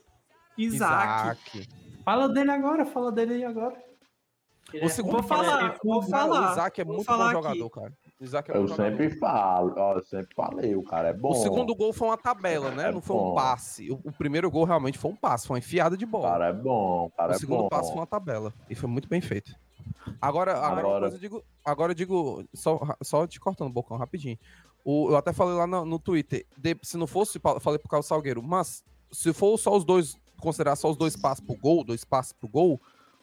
Isaac. 0.58 1.68
Fala 2.04 2.28
dele 2.30 2.52
agora, 2.52 2.86
fala 2.86 3.12
dele 3.12 3.36
aí 3.36 3.46
agora. 3.46 3.76
Ele 4.74 4.84
O 4.84 4.88
é 4.88 4.90
segundo 4.90 5.12
Vou 5.12 5.22
ruim, 5.22 5.28
falar, 5.30 5.64
é 5.76 5.78
vou 5.84 6.02
falar, 6.02 6.50
o 6.50 6.52
Isaac 6.54 6.82
é 6.82 6.84
muito 6.84 7.06
bom 7.06 7.22
aqui. 7.22 7.32
jogador, 7.34 7.70
cara. 7.70 7.94
O 8.20 8.24
Isaac 8.24 8.50
é 8.50 8.56
Eu 8.56 8.66
jogador. 8.68 8.92
sempre 8.92 9.10
falo, 9.20 9.74
ó, 9.78 9.94
eu 9.98 10.04
sempre 10.04 10.34
falei, 10.36 10.74
o 10.76 10.84
cara 10.84 11.10
é 11.10 11.14
bom. 11.14 11.32
O 11.32 11.36
segundo 11.36 11.76
gol 11.76 11.92
foi 11.92 12.08
uma 12.08 12.18
tabela, 12.18 12.72
né? 12.72 12.88
É 12.88 12.92
Não 12.92 13.02
foi 13.02 13.16
um 13.16 13.20
bom. 13.20 13.36
passe. 13.36 13.92
O, 13.92 13.96
o 14.06 14.12
primeiro 14.12 14.50
gol 14.50 14.64
realmente 14.64 14.98
foi 14.98 15.12
um 15.12 15.16
passe, 15.16 15.46
foi 15.48 15.56
uma 15.56 15.60
enfiada 15.60 15.98
de 15.98 16.06
O 16.06 16.08
bola. 16.08 16.30
cara 16.30 16.48
é 16.48 16.54
bom, 16.54 17.06
o 17.08 17.10
cara 17.12 17.34
o 17.34 17.36
é 17.36 17.38
segundo 17.38 17.64
bom. 17.64 17.70
passo 17.70 17.90
foi 17.90 18.00
uma 18.00 18.08
tabela. 18.08 18.54
E 18.70 18.76
foi 18.76 18.90
muito 18.90 19.10
bem 19.10 19.20
feito. 19.20 19.54
Agora, 20.22 20.54
agora, 20.58 20.80
Agora- 20.80 21.08
eu 21.08 21.18
digo, 21.18 21.44
agora 21.64 21.92
eu 21.92 21.96
digo, 21.96 22.44
só, 22.54 22.80
só 23.04 23.28
te 23.28 23.40
cortando 23.40 23.68
um 23.68 23.74
bocão 23.74 23.98
rapidinho. 23.98 24.38
O, 24.84 25.10
eu 25.10 25.18
até 25.18 25.34
falei 25.34 25.54
lá 25.56 25.68
no, 25.68 25.84
no 25.84 26.00
Twitter, 26.00 26.46
de- 26.58 26.78
se 26.84 26.96
não 26.96 27.08
fosse, 27.08 27.40
falei 27.60 27.80
pro 27.80 27.90
Carlos 27.90 28.06
Salgueiro, 28.08 28.42
mas 28.42 28.84
se 29.12 29.34
for 29.34 29.58
só 29.58 29.76
os 29.76 29.84
dois, 29.84 30.16
considerar 30.40 30.76
só 30.78 30.90
os 30.90 30.96
dois 30.96 31.16
passos 31.18 31.44
pro 31.46 31.58
gol, 31.58 31.84
dois 31.84 32.06
passos 32.06 32.32
pro 32.34 32.48
gol, 32.48 32.80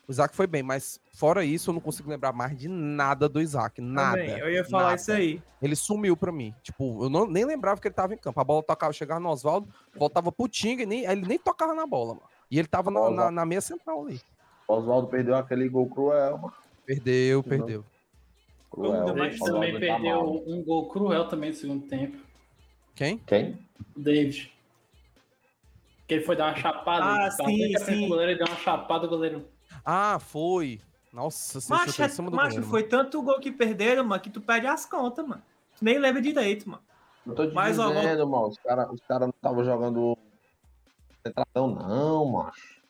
o 0.09 0.13
Isaac 0.13 0.35
foi 0.35 0.47
bem, 0.47 0.63
mas 0.63 1.01
fora 1.15 1.45
isso, 1.45 1.71
eu 1.71 1.75
não 1.75 1.81
consigo 1.81 2.11
lembrar 2.11 2.33
mais 2.33 2.57
de 2.57 2.69
nada 2.69 3.29
do 3.29 3.41
Isaac, 3.41 3.81
nada. 3.81 4.19
Também, 4.19 4.39
eu 4.39 4.51
ia 4.51 4.65
falar 4.65 4.85
nada. 4.85 4.97
isso 4.97 5.13
aí. 5.13 5.43
Ele 5.61 5.77
sumiu 5.77 6.17
pra 6.17 6.33
mim. 6.33 6.53
Tipo, 6.63 7.05
eu 7.05 7.09
não, 7.09 7.27
nem 7.27 7.45
lembrava 7.45 7.81
que 7.81 7.87
ele 7.87 7.95
tava 7.95 8.13
em 8.13 8.19
campo. 8.19 8.41
A 8.41 8.45
bola 8.45 8.63
tocava, 8.63 8.93
chegava 8.93 9.21
no 9.21 9.29
Oswaldo, 9.29 9.69
voltava 9.97 10.33
pro 10.33 10.49
Tinga 10.49 10.83
e 10.83 10.87
nem, 10.87 11.05
ele 11.05 11.27
nem 11.27 11.39
tocava 11.39 11.75
na 11.75 11.87
bola, 11.87 12.15
mano. 12.15 12.27
E 12.51 12.59
ele 12.59 12.69
tava 12.69 12.91
na, 12.91 13.11
na, 13.11 13.31
na 13.31 13.47
meia 13.47 13.61
central 13.61 14.05
ali. 14.05 14.21
Oswaldo 14.67 15.09
perdeu 15.09 15.37
aquele 15.37 15.69
gol 15.69 15.89
cruel, 15.89 16.39
mano. 16.39 16.55
Perdeu, 16.85 17.43
perdeu. 17.43 17.85
Cruel. 18.71 19.15
Mais 19.15 19.15
David 19.15 19.35
Oswaldo 19.35 19.55
também 19.55 19.73
tá 19.73 19.79
perdeu 19.79 20.17
mal. 20.17 20.43
um 20.47 20.65
gol 20.65 20.89
cruel 20.89 21.29
também 21.29 21.51
no 21.51 21.57
segundo 21.57 21.87
tempo. 21.87 22.19
Quem? 22.95 23.19
Quem? 23.19 23.59
O 23.95 24.01
David. 24.01 24.53
Que 26.09 26.15
ele 26.15 26.25
foi 26.25 26.35
dar 26.35 26.49
uma 26.49 26.57
chapada. 26.57 27.27
Ah, 27.27 27.31
sim, 27.31 27.79
sim. 27.79 28.09
goleiro, 28.09 28.33
ele 28.33 28.39
deu 28.39 28.47
uma 28.47 28.57
chapada, 28.57 29.07
o 29.07 29.09
goleiro. 29.09 29.47
Ah, 29.85 30.19
foi. 30.19 30.81
Nossa, 31.13 31.61
você 31.61 31.73
Macho, 31.73 31.91
chutou 31.91 32.07
em 32.07 32.09
cima 32.09 32.31
do 32.31 32.37
macho 32.37 32.49
goleiro, 32.51 32.71
foi 32.71 32.83
tanto 32.85 33.23
gol 33.23 33.39
que 33.39 33.53
perderam, 33.53 34.05
mano, 34.05 34.23
que 34.23 34.31
tu 34.31 34.41
perde 34.41 34.67
as 34.67 34.87
contas, 34.87 35.27
mano. 35.27 35.43
Tu 35.79 35.85
nem 35.85 35.99
lembra 35.99 36.23
direito, 36.23 36.69
mano. 36.69 36.83
Eu 37.27 37.35
tô 37.35 37.47
te 37.47 37.55
Mas, 37.55 37.79
ó, 37.79 37.89
dizendo, 37.93 38.27
mano, 38.27 38.49
os 38.49 38.59
caras 38.59 38.91
os 38.91 39.01
cara 39.07 39.27
não 39.27 39.35
estavam 39.35 39.65
jogando 39.65 40.17
centradão, 41.25 41.69
não, 41.69 42.25
macho. 42.25 42.83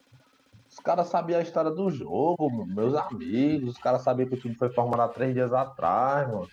Os 0.70 0.78
caras 0.78 1.08
sabiam 1.08 1.38
a 1.38 1.42
história 1.42 1.70
do 1.70 1.90
jogo, 1.90 2.48
mano, 2.50 2.74
meus 2.74 2.94
amigos. 2.94 3.72
Os 3.72 3.78
caras 3.78 4.02
sabiam 4.02 4.28
que 4.28 4.36
o 4.36 4.40
time 4.40 4.54
foi 4.54 4.70
formado 4.70 5.02
há 5.02 5.08
três 5.08 5.34
dias 5.34 5.52
atrás, 5.52 6.28
mano. 6.28 6.48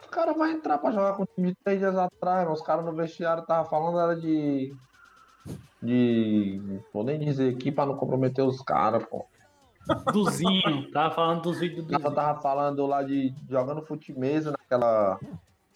Os 0.00 0.06
caras 0.10 0.36
vão 0.36 0.46
entrar 0.46 0.78
pra 0.78 0.92
jogar 0.92 1.14
com 1.14 1.24
o 1.24 1.26
time 1.26 1.48
de 1.48 1.56
três 1.64 1.78
dias 1.78 1.96
atrás, 1.96 2.44
mano. 2.44 2.52
Os 2.54 2.62
caras 2.62 2.84
no 2.84 2.92
vestiário 2.92 3.42
estavam 3.42 3.68
falando 3.68 3.98
era 3.98 4.14
de. 4.14 4.72
De. 5.82 6.60
Vou 6.92 7.04
nem 7.04 7.18
dizer 7.18 7.54
aqui 7.54 7.72
pra 7.72 7.86
não 7.86 7.96
comprometer 7.96 8.44
os 8.44 8.60
caras, 8.62 9.04
pô. 9.04 9.24
Duzinho. 10.12 10.90
tava 10.92 11.14
falando 11.14 11.42
dos 11.42 11.58
vídeos 11.58 11.86
do 11.86 11.92
Duzinho. 11.92 12.14
tava 12.14 12.40
falando 12.40 12.86
lá 12.86 13.02
de 13.02 13.34
jogando 13.48 13.82
futimesa 13.82 14.52
naquela, 14.52 15.18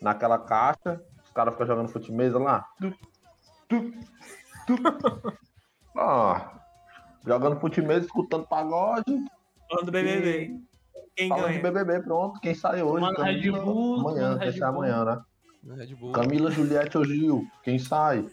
naquela 0.00 0.38
caixa. 0.38 1.00
Os 1.24 1.31
caras 1.31 1.55
ficam 1.55 1.66
jogando 1.66 1.88
futimesa 1.88 2.38
lá. 2.38 2.66
Tu, 2.79 2.94
tu, 3.68 3.92
tu. 4.66 5.38
Ah, 5.96 6.61
jogando 7.27 7.59
futimesa, 7.59 8.05
escutando 8.07 8.46
pagode. 8.46 9.16
Falando 9.68 9.87
do 9.87 9.92
BBB. 9.92 10.61
Quem 11.16 11.29
Falando 11.29 11.53
de 11.53 11.61
ganha? 11.61 11.72
BBB, 11.72 12.03
pronto. 12.03 12.40
Quem 12.40 12.55
sai 12.55 12.83
hoje? 12.83 13.07
Red 13.07 13.14
Camila, 13.14 13.61
Bull, 13.61 14.00
amanhã, 14.00 14.22
tomando 14.22 14.38
quem 14.38 14.50
Red 14.50 14.59
sai 14.59 14.72
Bull. 14.72 14.83
amanhã, 14.83 15.05
né? 15.05 15.20
né? 15.62 15.74
Red 15.77 15.94
Bull. 15.94 16.12
Camila, 16.12 16.50
Juliette 16.50 16.98
ou 16.98 17.05
Gil? 17.05 17.46
Quem 17.62 17.79
sai? 17.79 18.27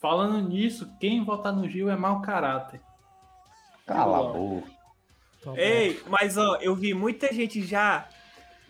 Falando 0.00 0.40
nisso, 0.48 0.88
quem 1.00 1.24
votar 1.24 1.52
no 1.52 1.68
Gil 1.68 1.90
é 1.90 1.96
mau 1.96 2.22
caráter. 2.22 2.80
Cala 3.84 4.18
a 4.18 4.32
boca. 4.32 4.70
Tá. 5.42 5.52
Ei, 5.56 6.00
mas 6.08 6.36
ó, 6.36 6.56
eu 6.56 6.74
vi 6.74 6.94
muita 6.94 7.32
gente 7.32 7.64
já. 7.64 8.08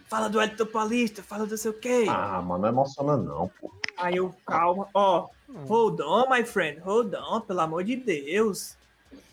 Fala 0.07 0.29
do 0.29 0.41
Elton 0.41 0.65
Paulista, 0.67 1.23
fala 1.23 1.47
do 1.47 1.59
sei 1.59 1.71
o 1.71 1.75
quê. 1.75 2.07
Ah, 2.09 2.41
mano, 2.41 2.63
não 2.63 2.69
emociona 2.71 3.17
não, 3.17 3.49
pô. 3.61 3.71
Aí 3.99 4.17
eu, 4.17 4.35
calma, 4.47 4.89
ó. 4.95 5.29
Hold 5.67 6.01
on, 6.01 6.31
my 6.31 6.45
friend, 6.45 6.81
hold 6.81 7.13
on, 7.15 7.41
pelo 7.43 7.61
amor 7.61 7.85
de 7.85 7.97
Deus. 7.97 8.77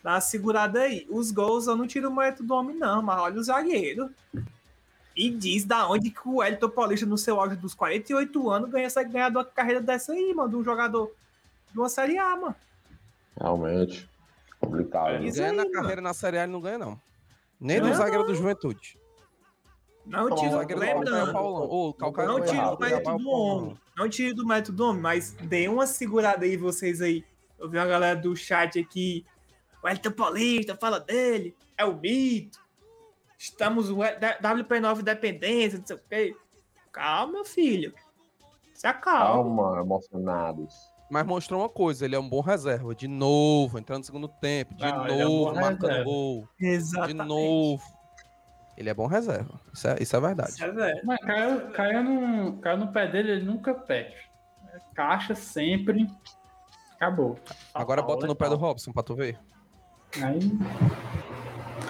Dá 0.04 0.14
uma 0.14 0.22
segurada 0.22 0.82
aí. 0.82 1.08
Os 1.10 1.32
gols 1.32 1.68
eu 1.68 1.78
não 1.78 1.88
tiro 1.88 2.10
o 2.10 2.16
mérito 2.16 2.44
do 2.44 2.54
homem, 2.54 2.76
não, 2.76 3.02
mas 3.02 3.20
olha 3.20 3.40
o 3.40 3.44
zagueiro. 3.44 4.10
E 5.16 5.30
diz 5.30 5.64
da 5.64 5.88
onde 5.88 6.10
que 6.10 6.28
o 6.28 6.44
Elton 6.44 6.70
Paulista, 6.70 7.06
no 7.06 7.18
seu 7.18 7.40
auge 7.40 7.56
dos 7.56 7.74
48 7.74 8.50
anos, 8.50 8.70
ganha 8.70 8.86
essa 8.86 9.04
de 9.04 9.18
uma 9.18 9.46
carreira 9.46 9.80
dessa 9.80 10.12
aí, 10.12 10.34
mano, 10.34 10.50
de 10.50 10.56
um 10.58 10.64
jogador 10.64 11.10
de 11.76 11.82
uma 11.82 11.90
Série 11.90 12.18
A, 12.18 12.36
mano. 12.38 12.56
Realmente. 13.38 14.10
Complicado. 14.60 15.10
É, 15.10 15.20
né? 15.20 15.30
Ganha 15.30 15.52
aí, 15.52 15.56
na 15.56 15.64
mano. 15.64 15.72
carreira 15.72 16.02
na 16.02 16.14
Série 16.14 16.38
A 16.38 16.44
ele 16.44 16.54
não 16.54 16.62
ganha, 16.62 16.78
não. 16.78 17.00
Nem 17.60 17.80
do 17.80 17.84
Ganha 17.84 17.98
zagueiro 17.98 18.24
do 18.24 18.34
Juventude. 18.34 18.98
Não 20.06 20.34
tiro, 20.36 20.60
O 20.60 20.66
do 20.66 20.84
é 20.84 20.86
não 22.26 22.42
tiro 22.46 22.76
o 22.76 22.80
mérito 22.80 23.10
é 23.10 23.18
do 23.18 23.30
homem. 23.30 23.80
Não 23.98 24.10
tiro 24.10 24.36
do 24.36 24.48
mérito 24.48 24.72
do 24.72 24.86
homem, 24.86 25.02
mas 25.02 25.32
dê 25.32 25.68
uma 25.68 25.86
segurada 25.86 26.46
aí 26.46 26.56
vocês 26.56 27.02
aí. 27.02 27.26
Eu 27.60 27.70
vi 27.70 27.78
uma 27.78 27.88
galera 27.88 28.18
do 28.18 28.36
chat 28.36 28.80
aqui. 28.80 29.26
O 29.84 29.90
Elton 29.90 30.12
Paulista, 30.12 30.76
fala 30.76 31.00
dele. 31.00 31.56
É 31.78 31.84
o 31.84 31.96
mito. 31.96 32.60
Estamos 33.38 33.90
o 33.90 33.98
WP9 33.98 35.02
dependência, 35.02 35.80
não 35.80 35.86
sei 35.86 35.96
o 35.96 36.02
quê. 36.08 36.38
Calma, 36.92 37.34
meu 37.34 37.46
filho. 37.46 37.94
Se 38.74 38.88
acalma. 38.88 39.64
Calma, 39.64 39.82
emocionados. 39.82 40.95
Mas 41.10 41.26
mostrou 41.26 41.62
uma 41.62 41.70
coisa, 41.70 42.04
ele 42.06 42.16
é 42.16 42.20
um 42.20 42.28
bom 42.28 42.42
reserva. 42.42 42.96
De 42.96 43.08
novo, 43.08 43.78
entrando 43.78 44.00
no 44.00 44.06
segundo 44.06 44.28
tempo. 44.28 44.74
De 44.76 44.84
Não, 44.84 45.08
ele 45.08 45.22
é 45.22 45.26
um 45.28 45.30
novo, 45.30 45.56
marcando 45.56 45.82
reserva. 45.90 46.04
gol. 46.04 46.50
De 46.60 46.66
Exatamente. 46.68 47.28
novo. 47.28 47.84
Ele 48.78 48.90
é 48.90 48.94
bom 48.94 49.06
reserva. 49.08 49.60
Isso 49.74 49.88
é, 49.88 49.96
isso 50.02 50.16
é 50.16 50.20
verdade. 50.20 50.52
Isso 50.52 50.64
é. 50.66 51.02
Mas 51.04 51.20
caiu, 51.20 51.72
caiu, 51.72 52.04
no, 52.04 52.58
caiu 52.58 52.78
no 52.78 52.92
pé 52.92 53.08
dele, 53.08 53.32
ele 53.32 53.46
nunca 53.46 53.74
perde. 53.74 54.16
Caixa 54.94 55.36
sempre. 55.36 56.08
Acabou. 56.96 57.38
Agora 57.74 58.02
bota 58.02 58.26
no 58.28 58.36
pé 58.36 58.50
do. 58.50 58.56
Robson 58.56 58.92
pra 58.92 59.04
tu 59.04 59.16
ver. 59.16 59.40
Aí 60.22 60.40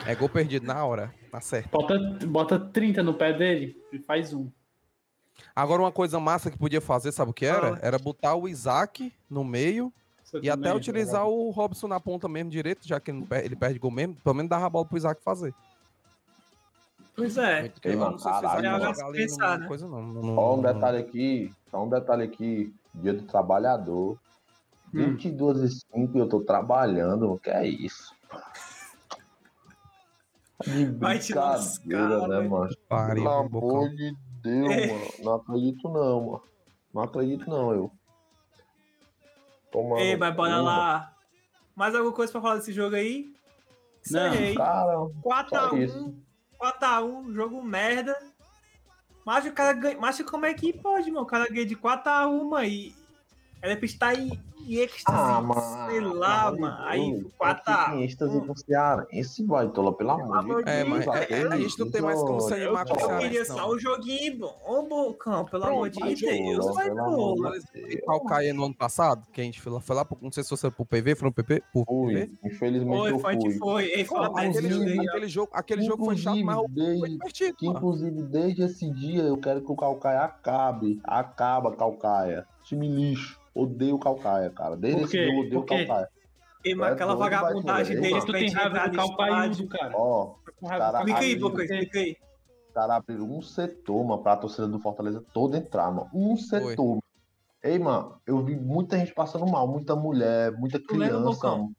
É 0.06 0.14
gol 0.16 0.28
perdido 0.30 0.66
na 0.68 0.84
hora, 0.86 1.14
na 1.32 1.40
certa. 1.42 1.70
bota, 1.72 1.98
bota 2.28 2.60
30 2.60 3.02
no 3.02 3.14
pé 3.14 3.34
dele 3.34 3.76
e 3.94 4.00
faz 4.00 4.34
um. 4.34 4.52
Agora 5.56 5.82
uma 5.82 5.92
coisa 5.92 6.20
massa 6.20 6.50
que 6.52 6.58
podia 6.58 6.82
fazer, 6.82 7.12
sabe 7.12 7.32
o 7.32 7.34
que 7.34 7.46
era? 7.46 7.80
Era 7.82 7.98
botar 8.00 8.36
o 8.36 8.48
Isaac 8.48 9.14
no 9.30 9.44
meio 9.44 9.92
Você 10.24 10.40
e 10.42 10.50
até 10.50 10.74
utilizar 10.74 11.28
o 11.28 11.50
Robson 11.52 11.88
na 11.88 12.00
ponta 12.00 12.28
mesmo 12.28 12.50
direito, 12.52 12.88
já 12.88 13.00
que 13.00 13.12
ele 13.12 13.20
não 13.20 13.26
per- 13.28 13.44
ele 13.46 13.56
perde 13.56 13.80
gol 13.80 13.92
mesmo. 13.92 14.16
Pelo 14.16 14.36
menos 14.36 14.50
dava 14.50 14.66
a 14.66 14.70
bola 14.70 14.86
pro 14.86 14.98
Isaac 14.98 15.22
fazer. 15.24 15.54
Pois 17.16 17.38
é. 17.38 17.72
Eu 17.84 17.98
não 17.98 18.20
sei 18.20 18.32
se 19.30 19.38
né? 19.40 19.68
coisa 19.68 19.88
não. 19.88 20.02
não- 20.02 20.36
Só 20.36 20.56
um 20.56 20.62
detalhe 20.62 20.98
aqui, 20.98 21.54
só 21.72 21.84
um 21.86 21.90
detalhe 21.90 22.24
aqui, 22.24 22.74
dia 22.94 23.14
do 23.14 23.24
trabalhador. 23.24 24.18
Hum. 24.94 25.16
22 25.16 25.60
e 25.60 25.70
5 25.94 26.18
eu 26.18 26.28
tô 26.28 26.42
trabalhando, 26.42 27.32
o 27.32 27.40
que 27.40 27.50
é 27.50 27.68
isso? 27.68 28.14
De 30.66 30.86
Vai 30.86 31.20
te 31.20 31.34
brincadeira, 31.34 32.18
lascar, 32.18 32.28
né, 32.30 32.48
mano? 32.48 32.70
Pelo 32.88 33.30
amor 33.30 33.90
de 33.90 34.16
Deus, 34.46 34.72
É. 34.72 34.88
mano. 34.88 35.12
Não 35.24 35.34
acredito 35.36 35.90
não, 35.90 36.22
mano. 36.26 36.44
Não 36.94 37.02
acredito 37.04 37.50
não, 37.50 37.74
eu. 37.74 37.92
Toma 39.72 40.00
Ei, 40.00 40.16
mas 40.16 40.34
bora 40.36 40.62
lá. 40.62 41.14
Mais 41.76 41.94
alguma 41.94 42.14
coisa 42.14 42.32
pra 42.32 42.42
falar 42.42 42.56
desse 42.58 42.72
jogo 42.72 42.96
aí? 42.96 43.34
Não, 44.10 44.28
Encerrei. 44.30 44.56
Cara, 44.56 44.94
4x1. 45.24 45.50
Só 45.50 45.76
isso. 45.78 46.16
4x1, 46.62 47.34
jogo 47.34 47.62
merda. 47.62 48.18
Mas 49.26 49.46
o 49.46 49.52
cara 49.52 49.74
ganha. 49.74 49.98
Mas 50.00 50.22
como 50.22 50.46
é 50.46 50.54
que 50.54 50.72
pode, 50.72 51.10
mano? 51.12 51.24
O 51.24 51.28
cara 51.28 51.48
ganha 51.50 51.66
de 51.66 51.76
4x1 51.76 52.70
e. 52.70 52.96
Era 53.62 53.76
pra 53.76 53.86
estar 53.86 54.14
em 54.18 54.40
E 54.68 54.80
êxtase, 54.80 55.18
Ah, 55.18 55.42
mano. 55.42 55.90
sei 55.90 56.00
lá, 56.02 56.52
mano. 56.52 56.76
Aí, 56.86 57.24
4 57.38 57.94
Em 57.96 58.04
êxtase 58.04 58.42
com 58.42 58.52
o 58.52 58.58
Cearense, 58.58 59.44
vai, 59.46 59.70
Tola, 59.70 59.94
pelo 59.96 60.12
amor 60.12 60.64
de 60.64 60.66
Deus. 60.66 60.68
É, 60.68 60.84
de 60.84 60.90
mas 60.90 61.06
Deus, 61.06 61.16
é- 61.16 61.34
é- 61.34 61.48
a 61.48 61.58
gente 61.58 61.80
não 61.80 61.92
tem 61.92 62.02
mais 62.02 62.20
como 62.22 62.42
se 62.42 62.52
Eu, 62.54 62.56
animar 62.58 62.86
com 62.86 62.94
o 62.98 63.00
eu 63.12 63.18
queria 63.20 63.46
só 63.46 63.72
um 63.72 63.78
joguinho 63.80 64.40
bom, 64.40 64.88
Bocão, 64.90 65.46
pelo 65.46 65.64
amor 65.66 65.90
de 65.90 66.00
Deus. 66.00 66.58
Tola, 66.66 66.74
Vai, 66.74 66.86
pelo 66.90 67.00
amor 67.02 67.36
Tola. 67.38 67.60
de 67.60 67.66
Deus. 67.74 67.94
E 67.94 67.98
Calcaia 68.02 68.54
no 68.54 68.66
ano 68.66 68.76
passado, 68.76 69.28
que 69.32 69.40
a 69.42 69.44
gente 69.44 69.62
foi 69.62 69.72
lá, 69.72 69.80
foi 69.80 69.96
lá 69.96 70.04
pro, 70.06 70.18
não 70.22 70.32
sei 70.32 70.44
se 70.44 70.50
você 70.50 70.62
foi 70.62 70.72
pro 70.72 70.86
PV, 70.86 71.16
foi 71.16 71.28
no 71.28 71.34
PP? 71.34 71.64
Fui, 71.72 71.86
PV? 71.86 72.32
infelizmente 72.44 72.98
Foi, 72.98 73.12
eu 73.12 73.20
foi, 73.20 73.34
foi. 73.58 73.86
Disso 73.92 74.16
Aquele, 74.16 75.28
jogo, 75.28 75.52
aquele 75.54 75.82
jogo 75.84 76.06
foi 76.06 76.18
chato, 76.18 76.44
mas 76.44 76.58
o 76.58 76.68
foi 77.00 77.10
divertido, 77.10 77.56
inclusive 77.62 78.22
desde 78.24 78.64
esse 78.64 78.90
dia 78.90 79.24
eu 79.24 79.38
quero 79.38 79.62
que 79.62 79.72
o 79.72 79.76
Calcaia 79.76 80.22
acabe. 80.22 81.00
Acaba, 81.04 81.76
Calcaia. 81.76 82.48
Time 82.64 82.88
lixo. 82.88 83.40
Odeio 83.56 83.96
o 83.96 84.00
Calcaia, 84.00 84.50
cara. 84.50 84.76
Desde 84.76 85.04
esse 85.04 85.18
eu 85.18 85.40
odeio 85.40 85.60
o 85.60 85.64
Por 85.64 85.66
quê? 85.66 85.86
Calcaia. 85.86 86.10
Ei, 86.64 86.76
mas 86.76 86.90
É 86.90 86.94
aquela 86.94 87.16
vagabundagem 87.16 88.04
Ei, 88.04 88.20
Tu 88.20 88.26
pra 88.26 88.34
tem 88.34 88.48
gente 88.50 88.56
raiva 88.58 88.90
do. 88.90 88.98
Calcaiudo, 88.98 89.68
cara. 89.70 89.94
Ó, 89.96 90.36
cara, 90.68 90.98
Explica 91.00 91.20
aí, 91.20 91.40
Calcaiudo. 91.40 91.62
explica 91.64 92.00
aí. 92.00 92.18
os 92.68 92.74
caras 92.74 92.96
abriram 92.98 93.32
um 93.32 93.42
setor, 93.42 94.04
mano, 94.04 94.22
pra 94.24 94.36
torcida 94.36 94.68
do 94.68 94.80
Fortaleza 94.80 95.24
toda 95.34 95.58
entrar, 95.58 95.90
mano. 95.92 96.10
Um 96.14 96.36
setor. 96.36 97.00
Ei, 97.64 97.80
mano, 97.80 98.20
eu 98.28 98.44
vi 98.44 98.56
muita 98.56 98.98
gente 98.98 99.14
passando 99.14 99.48
mal, 99.48 99.68
muita 99.68 99.96
mulher, 99.96 100.52
muita 100.52 100.80
criança, 100.80 101.48
mano. 101.52 101.72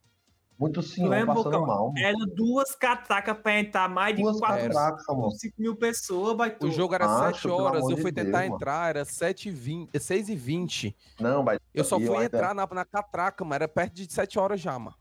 Muito 0.59 0.82
senhor 0.82 1.11
lembra, 1.11 1.34
passando 1.34 1.44
Bocão? 1.52 1.66
mal. 1.66 1.86
mano. 1.92 1.98
Eram 2.07 2.26
duas 2.34 2.74
catracas 2.74 3.36
pra 3.38 3.59
entrar 3.61 3.88
mais 3.88 4.16
de 4.16 4.22
Duas 4.22 4.38
4, 4.38 4.62
catracas, 4.68 5.04
mano. 5.09 5.30
5 5.32 5.54
mil 5.61 5.76
pessoas, 5.76 6.36
vai 6.36 6.57
O 6.62 6.70
jogo 6.70 6.94
era 6.94 7.07
Macho, 7.07 7.34
7 7.34 7.42
pelo 7.42 7.54
horas, 7.62 7.82
eu 7.82 7.94
de 7.96 8.02
fui 8.02 8.12
tentar 8.12 8.38
Deus, 8.38 8.42
mano. 8.44 8.54
entrar, 8.57 8.88
era 8.88 9.04
7 9.04 9.48
e 9.48 9.52
20, 9.52 9.98
6 10.00 10.28
e 10.28 10.34
20. 10.36 10.96
Não, 11.20 11.44
vai. 11.44 11.59
Eu 11.74 11.84
só 11.84 11.98
fui 11.98 12.09
ainda- 12.09 12.24
entrar 12.24 12.54
na, 12.54 12.66
na 12.66 12.84
catraca, 12.84 13.44
mano, 13.44 13.54
era 13.54 13.68
perto 13.68 13.94
de 13.94 14.11
7 14.12 14.38
horas 14.38 14.61
já, 14.61 14.78
mano. 14.78 14.96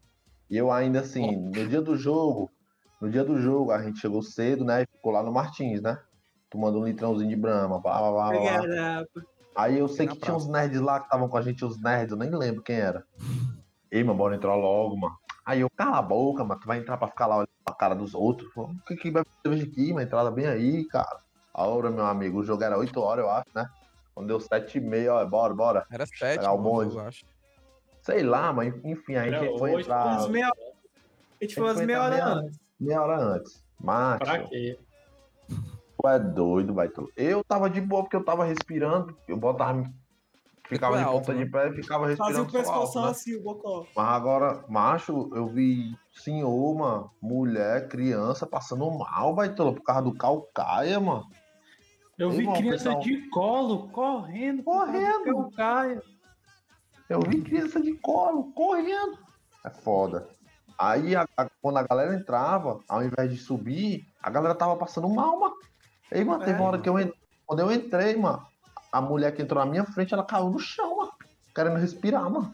E 0.49 0.57
eu 0.57 0.71
ainda 0.71 0.99
assim, 0.99 1.35
no 1.35 1.51
dia 1.67 1.81
do 1.81 1.95
jogo, 1.97 2.51
no 3.01 3.09
dia 3.09 3.23
do 3.23 3.39
jogo, 3.41 3.71
a 3.71 3.81
gente 3.81 3.99
chegou 3.99 4.21
cedo, 4.21 4.63
né? 4.65 4.83
E 4.83 4.85
ficou 4.85 5.11
lá 5.11 5.23
no 5.23 5.31
Martins, 5.31 5.81
né? 5.81 5.97
Tomando 6.49 6.79
um 6.79 6.85
litrãozinho 6.85 7.29
de 7.29 7.35
brama, 7.35 7.79
blá, 7.79 7.97
blá, 7.99 8.29
blá, 8.29 8.61
blá. 8.61 9.03
Aí 9.55 9.79
eu 9.79 9.87
sei 9.87 10.05
que 10.05 10.17
tinha 10.17 10.35
uns 10.35 10.47
nerds 10.47 10.81
lá 10.81 10.99
que 10.99 11.05
estavam 11.05 11.27
com 11.29 11.37
a 11.37 11.41
gente, 11.41 11.63
os 11.63 11.81
nerds, 11.81 12.11
eu 12.11 12.17
nem 12.17 12.29
lembro 12.29 12.61
quem 12.61 12.75
era. 12.75 13.05
Ei, 13.89 14.03
mano, 14.03 14.17
bora 14.17 14.35
entrar 14.35 14.53
logo, 14.55 14.97
mano. 14.97 15.15
Aí 15.45 15.61
eu, 15.61 15.69
cala 15.69 15.99
a 15.99 16.01
boca, 16.01 16.43
mano, 16.43 16.59
tu 16.59 16.65
vai 16.67 16.79
entrar 16.79 16.97
pra 16.97 17.07
ficar 17.07 17.27
lá 17.27 17.35
olhando 17.37 17.49
a 17.67 17.73
cara 17.73 17.93
dos 17.95 18.15
outros. 18.15 18.51
Pô, 18.53 18.63
O 18.63 18.75
que 18.87 18.95
que 18.95 19.11
vai 19.11 19.23
fazer 19.43 19.61
aqui, 19.63 19.91
uma 19.91 20.01
entrada 20.03 20.31
bem 20.31 20.47
aí, 20.47 20.85
cara. 20.85 21.19
A 21.53 21.65
hora, 21.67 21.91
meu 21.91 22.05
amigo, 22.05 22.39
o 22.39 22.43
jogo 22.43 22.63
era 22.63 22.77
8 22.77 22.99
horas, 22.99 23.23
eu 23.23 23.31
acho, 23.31 23.49
né? 23.53 23.69
Quando 24.13 24.27
deu 24.27 24.39
7 24.39 24.77
e 24.77 24.81
meia, 24.81 25.13
ó, 25.13 25.25
bora, 25.25 25.53
bora. 25.53 25.85
Era 25.91 26.05
7, 26.05 26.39
Pegar 26.39 26.51
o 26.53 26.57
mano, 26.57 26.69
bonde. 26.69 26.95
eu 26.95 27.01
acho. 27.01 27.25
Sei 28.01 28.23
lá, 28.23 28.51
mas 28.51 28.73
enfim, 28.83 29.15
a 29.15 29.23
gente 29.25 29.35
Era 29.45 29.57
foi 29.57 29.81
entrar 29.81 30.27
meia... 30.29 30.47
A 30.49 31.43
gente 31.43 31.55
foi 31.55 31.63
umas 31.63 31.81
meia 31.81 32.01
hora 32.01 32.15
meia- 32.15 32.27
antes. 32.27 32.59
meia 32.79 33.01
hora 33.01 33.17
antes. 33.19 33.63
Macho, 33.79 34.19
Pra 34.25 34.39
quê? 34.47 34.79
tu 35.49 36.07
é 36.07 36.19
doido, 36.19 36.73
Baito. 36.73 37.11
Eu 37.15 37.43
tava 37.43 37.69
de 37.69 37.81
boa 37.81 38.03
porque 38.03 38.15
eu 38.15 38.23
tava 38.23 38.45
respirando, 38.45 39.15
eu 39.27 39.37
botava. 39.37 39.83
Ficava 40.67 40.95
é 40.95 40.99
de 40.99 41.05
alto, 41.05 41.19
ponta 41.27 41.33
né? 41.33 41.43
de 41.45 41.51
pé 41.51 41.69
e 41.69 41.73
ficava 41.73 42.15
Fazia 42.15 42.41
respirando. 42.41 42.47
o 42.47 42.51
só 42.51 42.57
alto, 42.57 42.79
pescoção 42.81 43.03
né? 43.05 43.09
assim, 43.11 43.35
o 43.35 43.43
Bocó. 43.43 43.85
Mas 43.95 44.07
agora, 44.07 44.65
macho, 44.67 45.29
eu 45.33 45.47
vi 45.47 45.95
senhor, 46.13 46.75
mano, 46.75 47.11
mulher, 47.21 47.87
criança 47.87 48.47
passando 48.47 48.89
mal, 48.89 49.33
Baitola, 49.35 49.73
por 49.73 49.83
causa 49.83 50.01
do 50.01 50.13
calcaia, 50.13 50.99
mano. 50.99 51.25
Eu 52.17 52.31
Ei, 52.31 52.37
vi 52.37 52.43
irmão, 52.43 52.55
criança 52.55 52.83
pessoal. 52.85 52.99
de 53.01 53.29
colo 53.29 53.89
correndo. 53.89 54.63
Correndo. 54.63 55.27
Eu 55.27 55.51
caio. 55.55 56.01
Eu 57.09 57.19
vi 57.21 57.41
criança 57.41 57.79
de 57.81 57.93
colo, 57.95 58.51
correndo. 58.53 59.19
É 59.63 59.69
foda. 59.69 60.27
Aí, 60.79 61.15
a- 61.15 61.27
a- 61.37 61.49
quando 61.61 61.77
a 61.77 61.83
galera 61.83 62.15
entrava, 62.15 62.79
ao 62.89 63.03
invés 63.03 63.29
de 63.31 63.37
subir, 63.37 64.05
a 64.21 64.29
galera 64.29 64.55
tava 64.55 64.75
passando 64.77 65.07
mal, 65.09 65.39
mano. 65.39 65.55
Ei, 66.11 66.23
mano, 66.23 66.39
teve 66.43 66.57
É, 66.57 66.61
uma 66.61 66.69
hora 66.69 66.79
que 66.81 66.89
eu 66.89 66.99
entrei. 66.99 67.19
Quando 67.45 67.59
eu 67.59 67.71
entrei, 67.71 68.15
mano, 68.15 68.41
a 68.97 69.01
mulher 69.01 69.33
que 69.35 69.41
entrou 69.41 69.63
na 69.63 69.69
minha 69.69 69.83
frente, 69.83 70.13
ela 70.13 70.23
caiu 70.23 70.49
no 70.49 70.57
chão, 70.59 70.97
mano. 70.97 71.11
Querendo 71.53 71.77
respirar, 71.77 72.29
mano. 72.29 72.53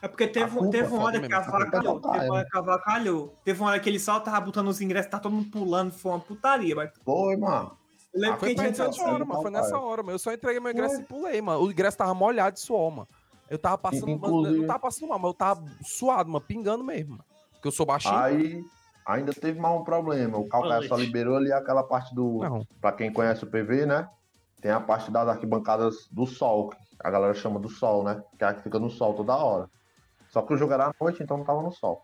É 0.00 0.06
porque 0.06 0.28
teve, 0.28 0.50
culpa 0.56 0.70
teve 0.70 0.84
é 0.84 0.88
uma 0.88 1.00
foda 1.00 1.18
hora 1.18 1.26
que 1.28 1.34
a 1.34 1.42
culpa 1.42 1.56
é 1.56 1.62
avacalhou. 1.62 2.00
Teve 2.00 2.24
uma 2.26 2.34
hora 2.34 2.46
que 2.50 2.56
avacalhou. 2.58 3.34
Teve 3.44 3.60
uma 3.60 3.70
hora 3.70 3.80
que 3.80 3.88
ele 3.88 3.98
só 3.98 4.20
tava 4.20 4.40
botando 4.40 4.68
os 4.68 4.80
ingressos, 4.80 5.10
tá 5.10 5.18
todo 5.18 5.32
mundo 5.32 5.50
pulando, 5.50 5.92
foi 5.92 6.12
uma 6.12 6.20
putaria, 6.20 6.74
mas 6.76 6.90
Foi, 7.04 7.36
mano. 7.36 7.76
eu 8.12 8.20
lembro 8.20 8.34
Ah, 8.34 8.38
que 8.38 8.40
Foi 8.40 8.48
a 8.48 8.50
gente 8.50 8.58
perto 8.58 8.70
de 8.70 8.74
tinha 8.76 8.86
7 8.92 8.96
Então, 9.00 9.14
horas, 9.14 9.26
mano. 9.28 9.42
Foi 9.42 9.50
nessa 9.50 9.78
hora, 9.78 10.02
mano. 10.02 10.14
Eu 10.14 10.18
só 10.18 10.32
entreguei 10.32 10.60
meu 10.60 10.70
ingresso 10.72 11.00
e 11.00 11.04
pulei, 11.04 11.40
mano. 11.42 11.62
O 11.62 11.70
ingresso 11.70 11.96
tava 11.96 12.14
molhado 12.14 12.54
de 12.54 12.60
suor, 12.60 12.90
mano. 12.90 13.08
Eu 13.50 13.58
tava 13.58 13.78
passando. 13.78 14.06
mano, 14.06 14.14
Inclusive- 14.16 14.58
Não 14.60 14.66
tava 14.66 14.78
passando 14.78 15.08
mal, 15.08 15.18
mas 15.18 15.28
eu 15.30 15.34
tava 15.34 15.64
suado, 15.82 16.30
mano, 16.30 16.44
pingando 16.46 16.84
mesmo, 16.84 17.12
mano. 17.12 17.24
Porque 17.52 17.68
eu 17.68 17.72
sou 17.72 17.86
baixinho. 17.86 18.14
Aí 18.14 18.62
ainda 19.06 19.32
teve 19.32 19.58
mais 19.58 19.80
um 19.80 19.84
problema. 19.84 20.38
O 20.38 20.46
Calcaia 20.48 20.86
só 20.86 20.96
liberou 20.96 21.36
ali 21.36 21.50
aquela 21.52 21.82
parte 21.82 22.14
do. 22.14 22.38
Não. 22.40 22.66
Pra 22.80 22.92
quem 22.92 23.12
conhece 23.12 23.42
o 23.44 23.46
PV, 23.46 23.86
né? 23.86 24.06
Tem 24.64 24.72
a 24.72 24.80
parte 24.80 25.10
das 25.10 25.28
arquibancadas 25.28 26.08
do 26.10 26.24
sol, 26.24 26.70
a 26.98 27.10
galera 27.10 27.34
chama 27.34 27.60
do 27.60 27.68
sol, 27.68 28.02
né? 28.02 28.22
Que 28.38 28.44
é 28.44 28.48
a 28.48 28.54
que 28.54 28.62
fica 28.62 28.78
no 28.78 28.88
sol 28.88 29.12
toda 29.12 29.36
hora. 29.36 29.68
Só 30.30 30.40
que 30.40 30.54
o 30.54 30.56
jogo 30.56 30.72
era 30.72 30.86
à 30.86 30.92
noite, 30.98 31.22
então 31.22 31.36
não 31.36 31.44
tava 31.44 31.60
no 31.62 31.70
sol. 31.70 32.00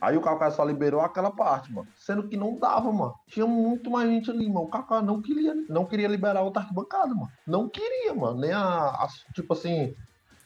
Aí 0.00 0.16
o 0.16 0.20
Calcaia 0.20 0.50
só 0.50 0.64
liberou 0.64 1.00
aquela 1.00 1.30
parte, 1.30 1.72
mano. 1.72 1.86
Sendo 1.94 2.28
que 2.28 2.36
não 2.36 2.58
dava, 2.58 2.90
mano. 2.90 3.14
Tinha 3.28 3.46
muito 3.46 3.92
mais 3.92 4.10
gente 4.10 4.28
ali, 4.28 4.48
mano. 4.48 4.62
O 4.66 4.70
Calcaia 4.70 5.02
não 5.02 5.22
queria, 5.22 5.54
não 5.68 5.86
queria 5.86 6.08
liberar 6.08 6.42
outra 6.42 6.62
arquibancada, 6.62 7.14
mano. 7.14 7.30
Não 7.46 7.68
queria, 7.68 8.12
mano. 8.12 8.40
Nem 8.40 8.50
a, 8.50 8.88
a- 8.88 9.06
Tipo 9.32 9.52
assim, 9.52 9.94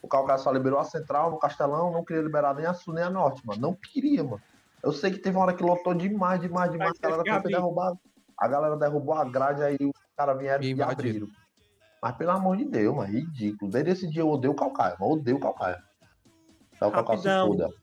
o 0.02 0.08
Calcaia 0.08 0.36
só 0.36 0.52
liberou 0.52 0.78
a 0.78 0.84
central 0.84 1.30
no 1.30 1.38
Castelão, 1.38 1.90
não 1.92 2.04
queria 2.04 2.22
liberar 2.22 2.54
nem 2.54 2.66
a 2.66 2.74
sul 2.74 2.92
nem 2.92 3.04
a 3.04 3.08
norte, 3.08 3.40
mano. 3.46 3.58
Não 3.58 3.74
queria, 3.74 4.22
mano. 4.22 4.42
Eu 4.84 4.92
sei 4.92 5.10
que 5.12 5.18
teve 5.20 5.34
uma 5.34 5.44
hora 5.46 5.54
que 5.54 5.62
lotou 5.64 5.94
demais, 5.94 6.42
demais, 6.42 6.70
demais. 6.70 6.92
Mas 6.92 6.98
A 6.98 7.08
galera 7.08 7.22
foi 7.26 7.38
abrir. 7.38 7.52
A 8.38 8.48
galera 8.48 8.76
derrubou 8.76 9.14
a 9.14 9.24
grade, 9.24 9.62
aí 9.62 9.78
os 9.80 9.92
caras 10.16 10.38
vieram 10.38 10.62
E 10.62 10.74
e 10.74 10.82
abriram. 10.82 11.28
Mas 12.02 12.16
pelo 12.16 12.30
amor 12.30 12.56
de 12.56 12.64
Deus, 12.64 12.94
mano, 12.94 13.12
ridículo. 13.12 13.70
Desde 13.70 13.90
esse 13.90 14.08
dia 14.08 14.22
eu 14.22 14.28
odeio 14.28 14.52
o 14.52 14.56
Calcaia, 14.56 14.96
mano. 15.00 15.14
Odeio 15.14 15.36
o 15.38 15.40
Calcaia. 15.40 15.82
Então 16.74 16.88
o 16.88 16.92
Calcaia 16.92 17.18
se 17.18 17.28
Rapidão. 17.28 17.74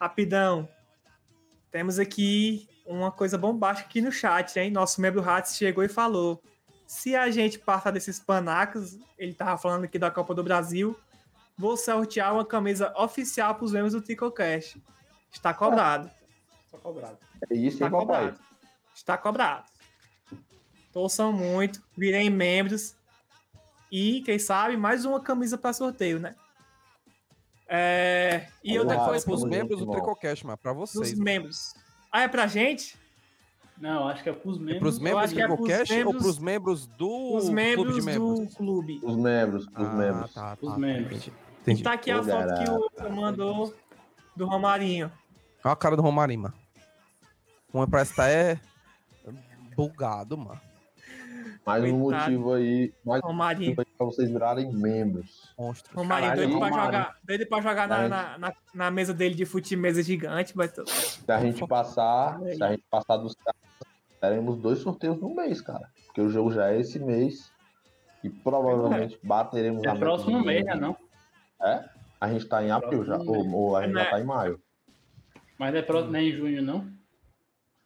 Rapidão. 0.00 0.68
Temos 1.70 1.98
aqui 1.98 2.68
uma 2.86 3.10
coisa 3.10 3.38
bombástica 3.38 3.88
aqui 3.88 4.00
no 4.00 4.12
chat, 4.12 4.58
hein? 4.58 4.70
Nosso 4.70 5.00
membro 5.00 5.28
Hats 5.28 5.56
chegou 5.56 5.82
e 5.82 5.88
falou: 5.88 6.40
se 6.86 7.16
a 7.16 7.30
gente 7.30 7.58
passar 7.58 7.90
desses 7.90 8.20
panacos, 8.20 8.98
ele 9.18 9.34
tava 9.34 9.56
falando 9.56 9.84
aqui 9.84 9.98
da 9.98 10.10
Copa 10.10 10.34
do 10.34 10.44
Brasil, 10.44 10.96
vou 11.56 11.76
sortear 11.76 12.34
uma 12.34 12.44
camisa 12.44 12.92
oficial 12.96 13.54
para 13.54 13.64
os 13.64 13.72
membros 13.72 13.94
do 13.94 14.00
TicoCast. 14.00 14.80
Está 15.32 15.52
cobrado. 15.52 16.10
Está 16.66 16.78
cobrado. 16.78 17.18
É 17.50 17.54
isso, 17.54 17.82
Está 17.82 17.86
hein, 17.86 17.90
papai? 17.90 18.34
Está 18.94 19.16
cobrado. 19.18 19.64
Torçam 20.92 21.32
muito, 21.32 21.82
virem 21.96 22.30
membros. 22.30 22.94
E, 23.90 24.22
quem 24.22 24.38
sabe, 24.38 24.76
mais 24.76 25.04
uma 25.04 25.20
camisa 25.20 25.58
para 25.58 25.72
sorteio, 25.72 26.18
né? 26.20 26.34
É... 27.68 28.48
E 28.62 28.78
lá, 28.78 29.04
coisa 29.06 29.24
Pros 29.24 29.40
tamo 29.40 29.50
membros 29.52 29.80
do. 29.80 29.90
Tricocast, 29.90 30.46
mano. 30.46 30.58
Pra 30.58 30.72
dos 30.72 30.92
vocês. 30.92 31.18
membros. 31.18 31.74
Ah, 32.12 32.22
é 32.22 32.28
pra 32.28 32.46
gente? 32.46 32.96
Não, 33.78 34.06
acho 34.08 34.22
que 34.22 34.28
é 34.28 34.32
pros 34.32 34.56
É 34.56 34.60
membros. 34.60 34.78
pros 34.78 34.98
membros 35.00 35.24
acho 35.24 35.32
do 35.34 35.36
que 35.36 35.42
é 35.42 35.46
Tricocast 35.48 35.92
ou 35.92 35.98
membros- 35.98 36.22
pros 36.22 36.38
membros 36.38 36.86
do 36.86 37.34
Os 37.36 37.44
clube 37.44 37.54
membros 37.54 37.94
de 37.96 38.02
membros? 38.02 38.40
do 38.40 38.56
clube. 38.56 39.00
Os 39.02 39.16
membros, 39.16 39.62
os 39.66 39.70
Ah, 39.74 39.82
membros. 39.94 40.34
tá, 40.34 40.56
Os 40.60 40.70
tá, 40.72 40.78
membros. 40.78 41.06
Entendi. 41.18 41.32
E 41.32 41.60
entendi. 41.62 41.82
tá 41.82 41.92
aqui 41.94 42.10
a 42.10 42.22
foto 42.22 42.54
que 42.62 42.70
o. 42.70 42.76
Lucas 42.76 43.10
mandou 43.12 43.74
do 44.36 44.46
Romarinho. 44.46 45.10
Olha 45.64 45.72
a 45.72 45.76
cara 45.76 45.96
do 45.96 46.02
Romarinho, 46.02 46.42
mano. 46.42 46.54
Uma 47.72 47.88
parece 47.88 48.10
que 48.10 48.16
tá 48.16 48.28
é 48.28 48.60
bugado, 49.74 50.36
mano. 50.36 50.60
Mais 51.66 51.82
um 51.84 52.00
Coitado. 52.02 52.24
motivo 52.24 52.52
aí, 52.52 52.92
mais 53.04 53.22
um 53.24 53.32
motivo 53.32 53.80
aí 53.80 53.86
pra 53.96 54.06
vocês 54.06 54.30
virarem 54.30 54.70
membros. 54.72 55.52
Monstro. 55.58 55.96
Romarinho, 55.96 56.30
Caralho, 56.30 56.48
doido 56.48 56.58
pra 56.58 56.84
jogar, 56.84 57.18
doido 57.24 57.46
pra 57.46 57.60
jogar 57.62 57.88
na, 57.88 58.08
na, 58.08 58.38
na, 58.38 58.54
na 58.74 58.90
mesa 58.90 59.14
dele 59.14 59.34
de 59.34 59.46
fute 59.46 59.74
mesa 59.74 60.02
gigante, 60.02 60.54
mas 60.56 60.72
Se 60.86 61.30
a 61.32 61.40
gente 61.40 61.66
passar, 61.66 62.38
se 62.40 62.62
a 62.62 62.70
gente 62.72 62.84
passar 62.90 63.16
dos 63.16 63.34
caras, 63.34 63.60
teremos 64.20 64.58
dois 64.58 64.80
sorteios 64.80 65.18
no 65.18 65.34
mês, 65.34 65.60
cara. 65.62 65.88
Porque 66.06 66.20
o 66.20 66.28
jogo 66.28 66.52
já 66.52 66.70
é 66.70 66.78
esse 66.80 66.98
mês. 66.98 67.50
E 68.22 68.28
provavelmente 68.30 69.18
bateremos 69.22 69.86
a 69.86 69.90
É 69.92 69.98
próximo 69.98 70.42
mês, 70.44 70.64
né? 70.64 70.74
Não? 70.74 70.96
A 72.20 72.28
gente 72.32 72.46
tá 72.46 72.62
em 72.64 72.70
abril 72.70 73.04
já. 73.04 73.16
Ou, 73.18 73.50
ou 73.54 73.76
a 73.76 73.82
gente 73.82 73.94
Né? 73.94 74.04
já 74.04 74.10
tá 74.10 74.20
em 74.20 74.24
maio. 74.24 74.60
Mas 75.58 75.72
não 75.72 75.78
é, 75.78 75.82
próximo, 75.82 76.12
não 76.12 76.18
é 76.18 76.22
em 76.22 76.32
junho, 76.32 76.62
não? 76.62 76.86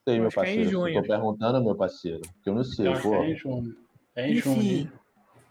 Sei, 0.09 0.19
Eu 0.19 0.23
meu 0.23 0.31
que 0.31 0.39
é 0.41 0.43
em 0.43 0.45
parceiro. 0.47 0.71
junho. 0.71 0.95
Eu 0.97 1.03
tô 1.03 1.09
perguntando, 1.09 1.63
meu 1.65 1.75
parceiro. 1.75 2.21
Porque 2.23 2.49
eu 2.51 2.55
não 2.55 2.65
sei, 2.65 2.87
Eu 2.87 2.93
acho 2.93 3.03
que 3.03 3.09
pô. 3.09 3.15
é 3.15 3.31
em 3.31 3.37
junho. 3.37 3.77
É 4.17 4.29
em 4.29 4.39
Enfim, 4.39 4.55
junho. 4.55 4.93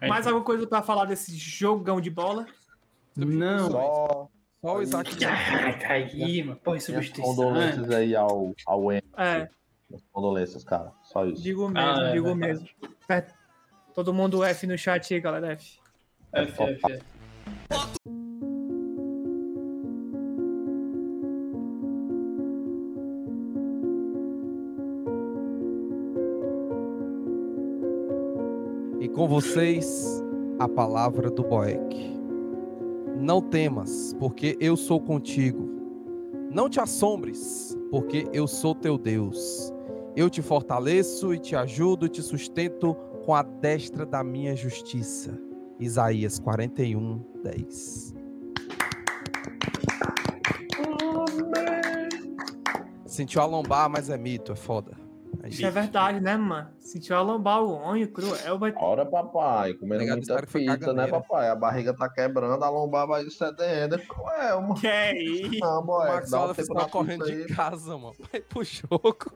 É 0.02 0.06
em 0.06 0.10
mais 0.10 0.24
junho. 0.26 0.36
alguma 0.36 0.46
coisa 0.46 0.68
pra 0.68 0.82
falar 0.82 1.06
desse 1.06 1.36
jogão 1.36 2.02
de 2.02 2.10
bola? 2.10 2.46
Não. 3.16 3.72
Só 3.72 4.30
Só 4.62 4.78
o 4.78 4.82
Isaac. 4.82 5.26
Ah, 5.26 5.74
tá 5.80 5.94
aí, 5.94 6.44
mano. 6.44 6.60
Pô, 6.64 6.80
substituição. 6.80 7.36
condolências 7.36 7.90
aí 7.92 8.16
ao, 8.16 8.54
ao 8.66 8.92
Emerson. 8.92 9.08
É, 9.18 9.50
Condolências, 10.12 10.64
cara. 10.64 10.92
Só 11.04 11.26
isso. 11.26 11.42
digo 11.42 11.70
mesmo, 11.70 11.80
Ah, 11.80 12.10
é 12.10 12.12
digo 12.14 12.26
verdade. 12.36 12.48
mesmo. 12.48 12.68
É, 13.10 13.26
todo 13.94 14.14
mundo 14.14 14.44
F 14.44 14.68
no 14.68 14.78
chat 14.78 15.14
aí, 15.14 15.20
galera. 15.22 15.54
F. 15.54 15.80
F, 16.34 16.64
F, 16.64 16.82
F. 16.92 17.04
Com 29.14 29.28
vocês, 29.28 30.24
a 30.60 30.68
palavra 30.70 31.30
do 31.30 31.44
Boeck. 31.44 32.16
Não 33.20 33.42
temas, 33.42 34.16
porque 34.20 34.56
eu 34.60 34.78
sou 34.78 35.02
contigo. 35.02 35.68
Não 36.52 36.70
te 36.70 36.80
assombres, 36.80 37.76
porque 37.90 38.28
eu 38.32 38.48
sou 38.48 38.76
teu 38.76 38.98
Deus. 38.98 39.74
Eu 40.16 40.30
te 40.30 40.42
fortaleço 40.42 41.34
e 41.34 41.40
te 41.40 41.56
ajudo 41.56 42.06
e 42.06 42.10
te 42.10 42.22
sustento 42.22 42.96
com 43.26 43.34
a 43.34 43.42
destra 43.42 44.06
da 44.06 44.24
minha 44.24 44.56
justiça. 44.56 45.40
Isaías 45.80 46.40
41, 46.40 47.20
10. 47.44 48.14
Sentiu 53.06 53.42
a 53.42 53.46
lombar, 53.46 53.90
mas 53.90 54.10
é 54.10 54.18
mito, 54.18 54.52
é 54.52 54.56
foda. 54.56 55.07
É 55.48 55.50
Isso 55.50 55.66
é 55.66 55.72
verdade, 55.72 56.20
né, 56.20 56.36
mano? 56.36 56.70
Sentiu 56.80 57.16
a 57.16 57.22
lombar 57.22 57.64
o 57.64 57.74
onho 57.74 58.12
cruel, 58.12 58.60
vai 58.60 58.74
Ora, 58.76 59.06
papai, 59.06 59.74
comendo 59.76 60.02
Negado, 60.04 60.18
muita 60.28 60.46
pizza, 60.46 60.94
né, 60.94 61.08
papai? 61.08 61.50
A 61.50 61.56
barriga 61.56 61.96
tá 61.96 62.10
quebrando, 62.10 62.62
a 62.64 62.70
lombar 62.70 63.08
vai 63.08 63.24
cedendo. 63.30 63.96
É 63.96 63.98
cruel, 64.00 64.62
mano. 64.62 64.76
Que 64.76 64.88
é 64.88 65.16
isso? 65.24 65.60
Não, 65.60 65.80
O 65.80 65.84
boy, 65.84 66.08
Max 66.08 66.32
um 66.34 66.36
Wallace 66.38 66.62
tempo 66.62 66.74
tá 66.74 66.82
na 66.82 66.90
correndo 66.90 67.26
de 67.26 67.32
aí. 67.32 67.46
casa, 67.48 67.98
mano. 67.98 68.14
Vai 68.32 68.42
pro 68.42 68.64
jogo. 68.64 69.32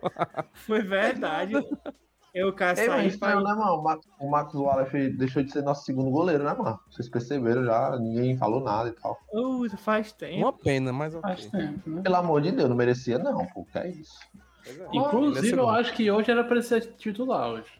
Foi 0.53 0.81
verdade. 0.81 1.53
Eu 2.33 2.53
quero 2.53 2.79
Ei, 2.79 3.17
pra... 3.17 3.35
né, 3.35 3.41
mano? 3.41 3.75
O 3.75 3.83
Max- 3.83 4.07
O 4.19 4.29
Max 4.29 4.53
Wallace 4.53 5.09
deixou 5.17 5.43
de 5.43 5.51
ser 5.51 5.63
nosso 5.63 5.83
segundo 5.83 6.09
goleiro, 6.09 6.43
né, 6.43 6.53
mano? 6.53 6.79
Vocês 6.89 7.09
perceberam 7.09 7.65
já, 7.65 7.97
ninguém 7.99 8.37
falou 8.37 8.61
nada 8.61 8.89
e 8.89 8.93
tal. 8.93 9.17
Uh, 9.33 9.69
faz 9.77 10.13
tempo. 10.13 10.37
Uma 10.39 10.53
pena, 10.53 10.93
mas 10.93 11.13
Faz 11.13 11.45
tempo, 11.47 11.89
né? 11.89 12.01
Pelo 12.01 12.15
amor 12.15 12.41
de 12.41 12.51
Deus, 12.51 12.69
não 12.69 12.75
merecia 12.75 13.17
não, 13.19 13.45
pô, 13.47 13.65
que 13.65 13.77
é 13.77 13.89
isso. 13.89 14.17
É. 14.65 14.87
Inclusive, 14.97 15.55
é 15.55 15.59
eu 15.59 15.69
acho 15.69 15.93
que 15.93 16.09
hoje 16.11 16.29
era 16.31 16.43
pra 16.43 16.55
ele 16.55 16.63
ser 16.63 16.81
titular 16.95 17.49
hoje. 17.49 17.71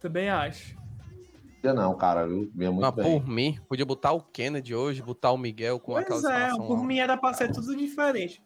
Também 0.00 0.28
acho. 0.30 0.76
Não, 1.62 1.94
cara, 1.96 2.26
viu? 2.26 2.50
Vinha 2.54 2.72
muito 2.72 2.82
Mas 2.84 2.94
bem. 2.94 3.20
por 3.20 3.28
mim, 3.28 3.60
podia 3.68 3.86
botar 3.86 4.10
o 4.12 4.20
Kennedy 4.20 4.74
hoje, 4.74 5.00
botar 5.00 5.30
o 5.30 5.38
Miguel 5.38 5.78
com 5.78 5.96
aquela 5.96 6.20
Pois 6.20 6.24
é, 6.32 6.36
escalação 6.46 6.66
por 6.66 6.78
lá. 6.78 6.84
mim 6.84 6.98
era 6.98 7.16
pra 7.16 7.32
ser 7.34 7.52
tudo 7.52 7.76
diferente. 7.76 8.42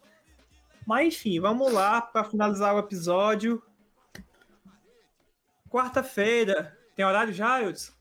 Mas 0.87 1.14
enfim, 1.14 1.41
vamos 1.41 1.72
lá 1.72 2.03
pra 2.03 2.24
finalizar 2.24 2.74
o 2.74 2.78
episódio. 2.78 3.62
Quarta-feira. 5.70 6.76
Tem 6.95 7.05
horário 7.05 7.32
já, 7.32 7.61
Hudson? 7.61 7.93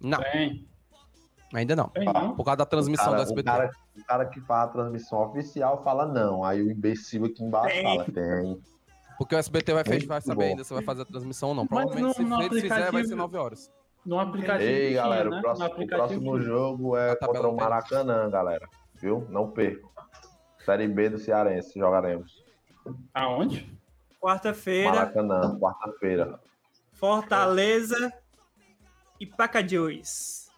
Não, 0.00 0.18
Tem, 0.18 0.66
ainda 1.54 1.76
não. 1.76 1.88
tem 1.88 2.04
não. 2.04 2.34
Por 2.34 2.44
causa 2.44 2.58
da 2.58 2.66
transmissão 2.66 3.06
cara, 3.12 3.16
do 3.18 3.22
SBT. 3.22 3.48
O 3.48 3.52
cara, 3.52 3.70
o 3.96 4.04
cara 4.04 4.26
que 4.26 4.40
faz 4.40 4.64
a 4.68 4.72
transmissão 4.72 5.20
oficial 5.22 5.82
fala 5.84 6.06
não. 6.06 6.44
Aí 6.44 6.60
o 6.60 6.70
imbecil 6.70 7.24
aqui 7.24 7.42
embaixo 7.44 7.74
Tem. 7.74 7.84
fala, 7.84 8.04
tem. 8.04 8.60
Porque 9.22 9.36
o 9.36 9.38
SBT 9.38 9.72
vai, 9.72 9.84
Muito 9.86 10.06
vai 10.08 10.20
saber 10.20 10.34
bom. 10.34 10.50
ainda 10.50 10.64
se 10.64 10.74
vai 10.74 10.82
fazer 10.82 11.02
a 11.02 11.04
transmissão 11.04 11.50
ou 11.50 11.54
não. 11.54 11.64
Provavelmente, 11.66 12.20
no- 12.22 12.28
no 12.28 12.36
se 12.38 12.42
eles 12.48 12.62
fizer, 12.62 12.68
vai 12.68 12.78
ser 12.82 12.88
aplicativo- 12.88 13.16
9 13.16 13.36
horas. 13.38 13.72
No 14.04 14.18
aplicativo. 14.18 14.68
Ei, 14.68 14.88
tinha, 14.88 15.02
galera, 15.02 15.30
né? 15.30 15.38
o 15.38 15.40
próximo, 15.40 15.68
o 15.68 15.86
próximo 15.86 16.40
jogo 16.40 16.96
é 16.96 17.14
contra 17.14 17.40
o 17.46 17.50
tem. 17.50 17.56
Maracanã, 17.56 18.28
galera. 18.28 18.68
Viu? 18.94 19.24
Não 19.30 19.48
percam. 19.48 19.88
Série 20.64 20.88
B 20.88 21.08
do 21.10 21.18
Cearense, 21.18 21.78
jogaremos. 21.78 22.44
Aonde? 23.14 23.72
Quarta-feira, 24.20 24.90
Maracanã, 24.90 25.56
quarta-feira. 25.60 26.40
Fortaleza 26.92 28.12
e 29.20 29.26
Pacajus. 29.26 30.48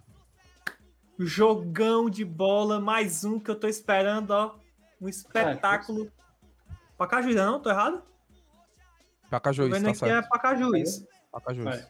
Jogão 1.19 2.09
de 2.09 2.25
bola, 2.25 2.81
mais 2.81 3.25
um 3.25 3.39
que 3.39 3.51
eu 3.51 3.61
tô 3.61 3.69
esperando, 3.69 4.31
ó. 4.31 4.55
Um 5.01 5.09
espetáculo. 5.09 6.11
Pacajus, 6.97 7.35
não? 7.35 7.61
Tô 7.61 7.69
errado? 7.69 8.03
Vendo 9.31 9.85
tá 9.85 9.91
aqui 9.91 9.91
é 9.91 9.95
certo. 9.95 10.29
Pacajus. 10.29 11.05
Pacajus. 11.33 11.64
Vai. 11.64 11.87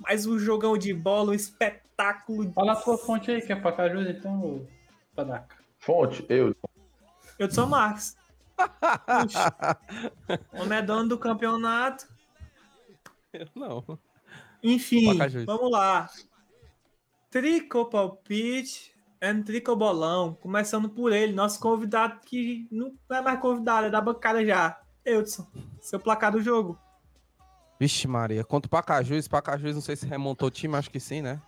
Mais 0.00 0.26
um 0.26 0.38
jogão 0.38 0.76
de 0.76 0.92
bola, 0.92 1.30
um 1.30 1.34
espetáculo. 1.34 2.52
Fala 2.52 2.72
a 2.72 2.76
tua 2.76 2.98
fonte 2.98 3.30
aí, 3.30 3.40
que 3.40 3.52
é 3.52 3.56
Pacajus, 3.56 4.06
então, 4.08 4.66
padaca. 5.14 5.56
Fonte, 5.78 6.24
eu. 6.28 6.54
Eu 7.38 7.50
sou. 7.50 7.66
Puxa. 7.66 8.14
O 10.52 10.62
homem 10.62 10.78
é 10.78 10.82
dono 10.82 11.08
do 11.08 11.18
campeonato. 11.18 12.06
Não. 13.54 13.98
Enfim, 14.62 15.12
Pacajus. 15.12 15.44
vamos 15.44 15.70
lá. 15.70 16.08
Tricopalpite 17.30 18.94
and 19.22 19.42
Tricobolão. 19.42 20.34
Começando 20.34 20.88
por 20.88 21.12
ele, 21.12 21.32
nosso 21.32 21.60
convidado 21.60 22.20
que 22.24 22.66
não 22.70 22.94
é 23.10 23.20
mais 23.20 23.40
convidado, 23.40 23.86
é 23.86 23.90
da 23.90 24.00
bancada 24.00 24.44
já. 24.44 24.80
Eudson, 25.06 25.46
seu 25.80 25.98
placar 26.00 26.32
do 26.32 26.42
jogo. 26.42 26.78
Vixe 27.78 28.08
Maria, 28.08 28.42
contra 28.44 28.66
o 28.66 28.70
Pacajus, 28.70 29.28
Pacajus 29.28 29.74
não 29.74 29.82
sei 29.82 29.96
se 29.96 30.06
remontou 30.06 30.48
o 30.48 30.50
time, 30.50 30.74
acho 30.76 30.90
que 30.90 30.98
sim, 31.00 31.22
né? 31.22 31.40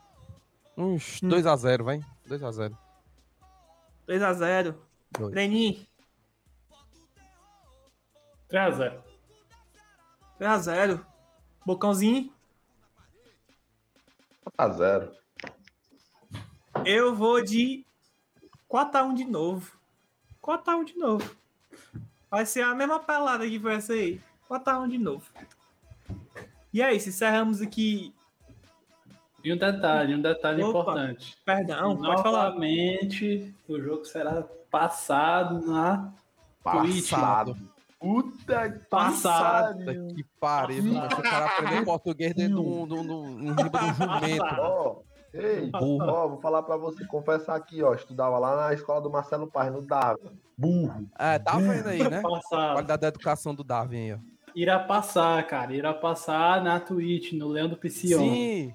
Uns 0.77 1.21
Hum. 1.23 1.29
2x0, 1.29 1.83
vai. 1.83 2.01
2x0. 2.29 2.77
2x0. 4.07 4.75
Dois. 5.19 5.35
Lenin, 5.35 5.87
3x0. 8.51 9.03
3x0. 10.39 11.05
Bocãozinho, 11.67 12.33
A 14.57 14.69
zero. 14.71 15.13
eu 16.87 17.15
vou 17.15 17.43
de 17.45 17.85
4x1 18.71 19.15
de 19.15 19.25
novo. 19.25 19.79
4x1 20.43 20.85
de 20.85 20.97
novo. 20.97 21.37
Vai 22.31 22.45
ser 22.47 22.63
a 22.63 22.75
mesma 22.75 23.01
pelada 23.01 23.47
que 23.47 23.59
foi 23.59 23.75
essa 23.75 23.93
aí. 23.93 24.21
4x1 24.49 24.89
de 24.89 24.99
novo. 24.99 25.25
E 26.73 26.83
é 26.83 26.95
isso, 26.95 27.09
encerramos 27.09 27.61
aqui. 27.61 28.15
E 29.43 29.53
um 29.53 29.57
detalhe, 29.57 30.15
um 30.15 30.21
detalhe 30.21 30.63
Opa. 30.63 30.81
importante. 30.81 31.37
Perdão, 31.45 31.97
pode 31.97 32.23
falar. 32.23 32.49
Novamente, 32.51 33.55
o 33.69 33.81
jogo 33.81 34.05
será 34.05 34.43
passado 34.71 35.65
na 35.67 36.13
Twitch. 36.63 37.11
Passado. 37.11 37.57
Puta 37.99 38.71
que 38.71 38.79
Passado. 38.87 39.79
Puta 39.79 40.15
que 40.15 40.25
pariu, 40.39 40.85
Nossa. 40.85 41.17
o 41.17 41.23
cara 41.23 41.47
aprendeu 41.47 41.85
português 41.85 42.35
dentro 42.35 42.63
de 42.63 42.69
um, 42.69 42.87
de 42.87 42.95
um, 42.95 43.03
de 43.07 43.13
um, 43.13 43.45
de 43.45 43.51
um 43.51 43.55
um 43.55 43.95
jumento. 43.95 44.61
Ó, 44.61 44.97
ei, 45.33 45.71
Burro. 45.71 46.05
ó, 46.07 46.29
vou 46.29 46.41
falar 46.41 46.63
pra 46.63 46.77
você, 46.77 47.05
confessar 47.07 47.55
aqui, 47.57 47.83
ó. 47.83 47.95
Estudava 47.95 48.39
lá 48.39 48.57
na 48.69 48.75
escola 48.75 49.01
do 49.01 49.11
Marcelo 49.11 49.47
Paz, 49.47 49.73
no 49.73 49.83
Dava. 49.83 50.19
Burro. 50.57 51.07
É, 51.19 51.39
tá 51.39 51.57
vendo 51.59 51.89
aí, 51.89 52.09
né? 52.09 52.21
Passado. 52.23 52.73
Qualidade 52.75 53.01
da 53.03 53.09
educação 53.09 53.55
do 53.55 53.63
Darwin 53.65 53.97
aí, 53.97 54.13
ó. 54.15 54.19
Irá 54.55 54.79
passar, 54.81 55.47
cara. 55.47 55.73
Irá 55.75 55.95
passar 55.95 56.63
na 56.65 56.81
Twitch, 56.81 57.33
no 57.33 57.47
Leão 57.49 57.69
do 57.69 57.77
Piscion. 57.77 58.19
Sim, 58.19 58.73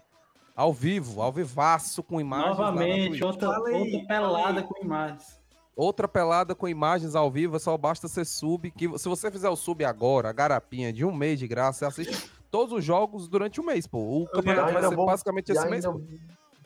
ao 0.55 0.71
vivo, 0.71 1.21
ao 1.21 1.31
vivaço 1.31 2.01
com 2.03 2.21
imagens. 2.21 2.57
lá 2.57 2.65
na 2.65 2.71
Novamente, 2.71 3.23
outra, 3.23 3.49
Fala 3.51 3.67
aí, 3.69 3.75
outra 3.93 4.07
pelada 4.07 4.59
aí. 4.61 4.65
com 4.67 4.83
imagens. 4.85 5.41
Outra 5.75 6.07
pelada 6.07 6.53
com 6.53 6.67
imagens 6.67 7.15
ao 7.15 7.31
vivo, 7.31 7.59
só 7.59 7.75
basta 7.75 8.07
ser 8.07 8.25
sub. 8.25 8.69
Que 8.71 8.87
se 8.99 9.09
você 9.09 9.31
fizer 9.31 9.49
o 9.49 9.55
sub 9.55 9.83
agora, 9.83 10.29
a 10.29 10.33
garapinha 10.33 10.93
de 10.93 11.03
um 11.03 11.11
mês 11.11 11.39
de 11.39 11.47
graça, 11.47 11.89
você 11.89 12.01
assiste 12.01 12.29
todos 12.51 12.71
os 12.77 12.85
jogos 12.85 13.27
durante 13.27 13.59
um 13.59 13.65
mês, 13.65 13.87
pô. 13.87 14.21
O 14.21 14.27
campeonato 14.27 14.71
vai 14.71 14.83
ser 14.83 14.95
vou- 14.95 15.07
basicamente 15.07 15.51
esse 15.51 15.67
mês, 15.67 15.83
ainda, 15.83 15.97
pô. 15.99 16.05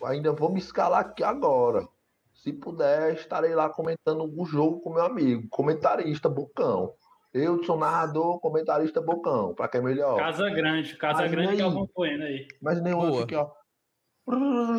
Ainda 0.04 0.32
vou 0.32 0.52
me 0.52 0.60
escalar 0.60 1.02
aqui 1.02 1.24
agora. 1.24 1.88
Se 2.34 2.54
puder, 2.54 3.14
estarei 3.16 3.56
lá 3.56 3.68
comentando 3.70 4.24
o 4.36 4.45
jogo 4.45 4.80
com 4.82 4.93
meu 4.93 5.04
amigo, 5.04 5.48
comentarista 5.50 6.30
Bocão. 6.30 6.93
Eu 7.34 7.64
sou 7.64 7.78
narrador, 7.78 8.39
comentarista 8.39 9.02
Bocão, 9.02 9.54
pra 9.54 9.68
quem 9.68 9.82
é 9.82 9.84
melhor. 9.84 10.18
Casa 10.18 10.50
Grande, 10.50 10.95
Casa 10.98 11.22
Mas 11.22 11.32
Grande 11.32 11.54
e 11.54 11.56
que 11.58 11.62
é 11.62 11.66
aí? 11.66 11.72
o 11.72 11.89
Bueno 11.95 12.24
aí. 12.24 12.48
Mas 12.62 12.82
nem 12.82 12.93
outro 12.93 13.24
aqui, 13.24 13.36
ó. 13.36 13.50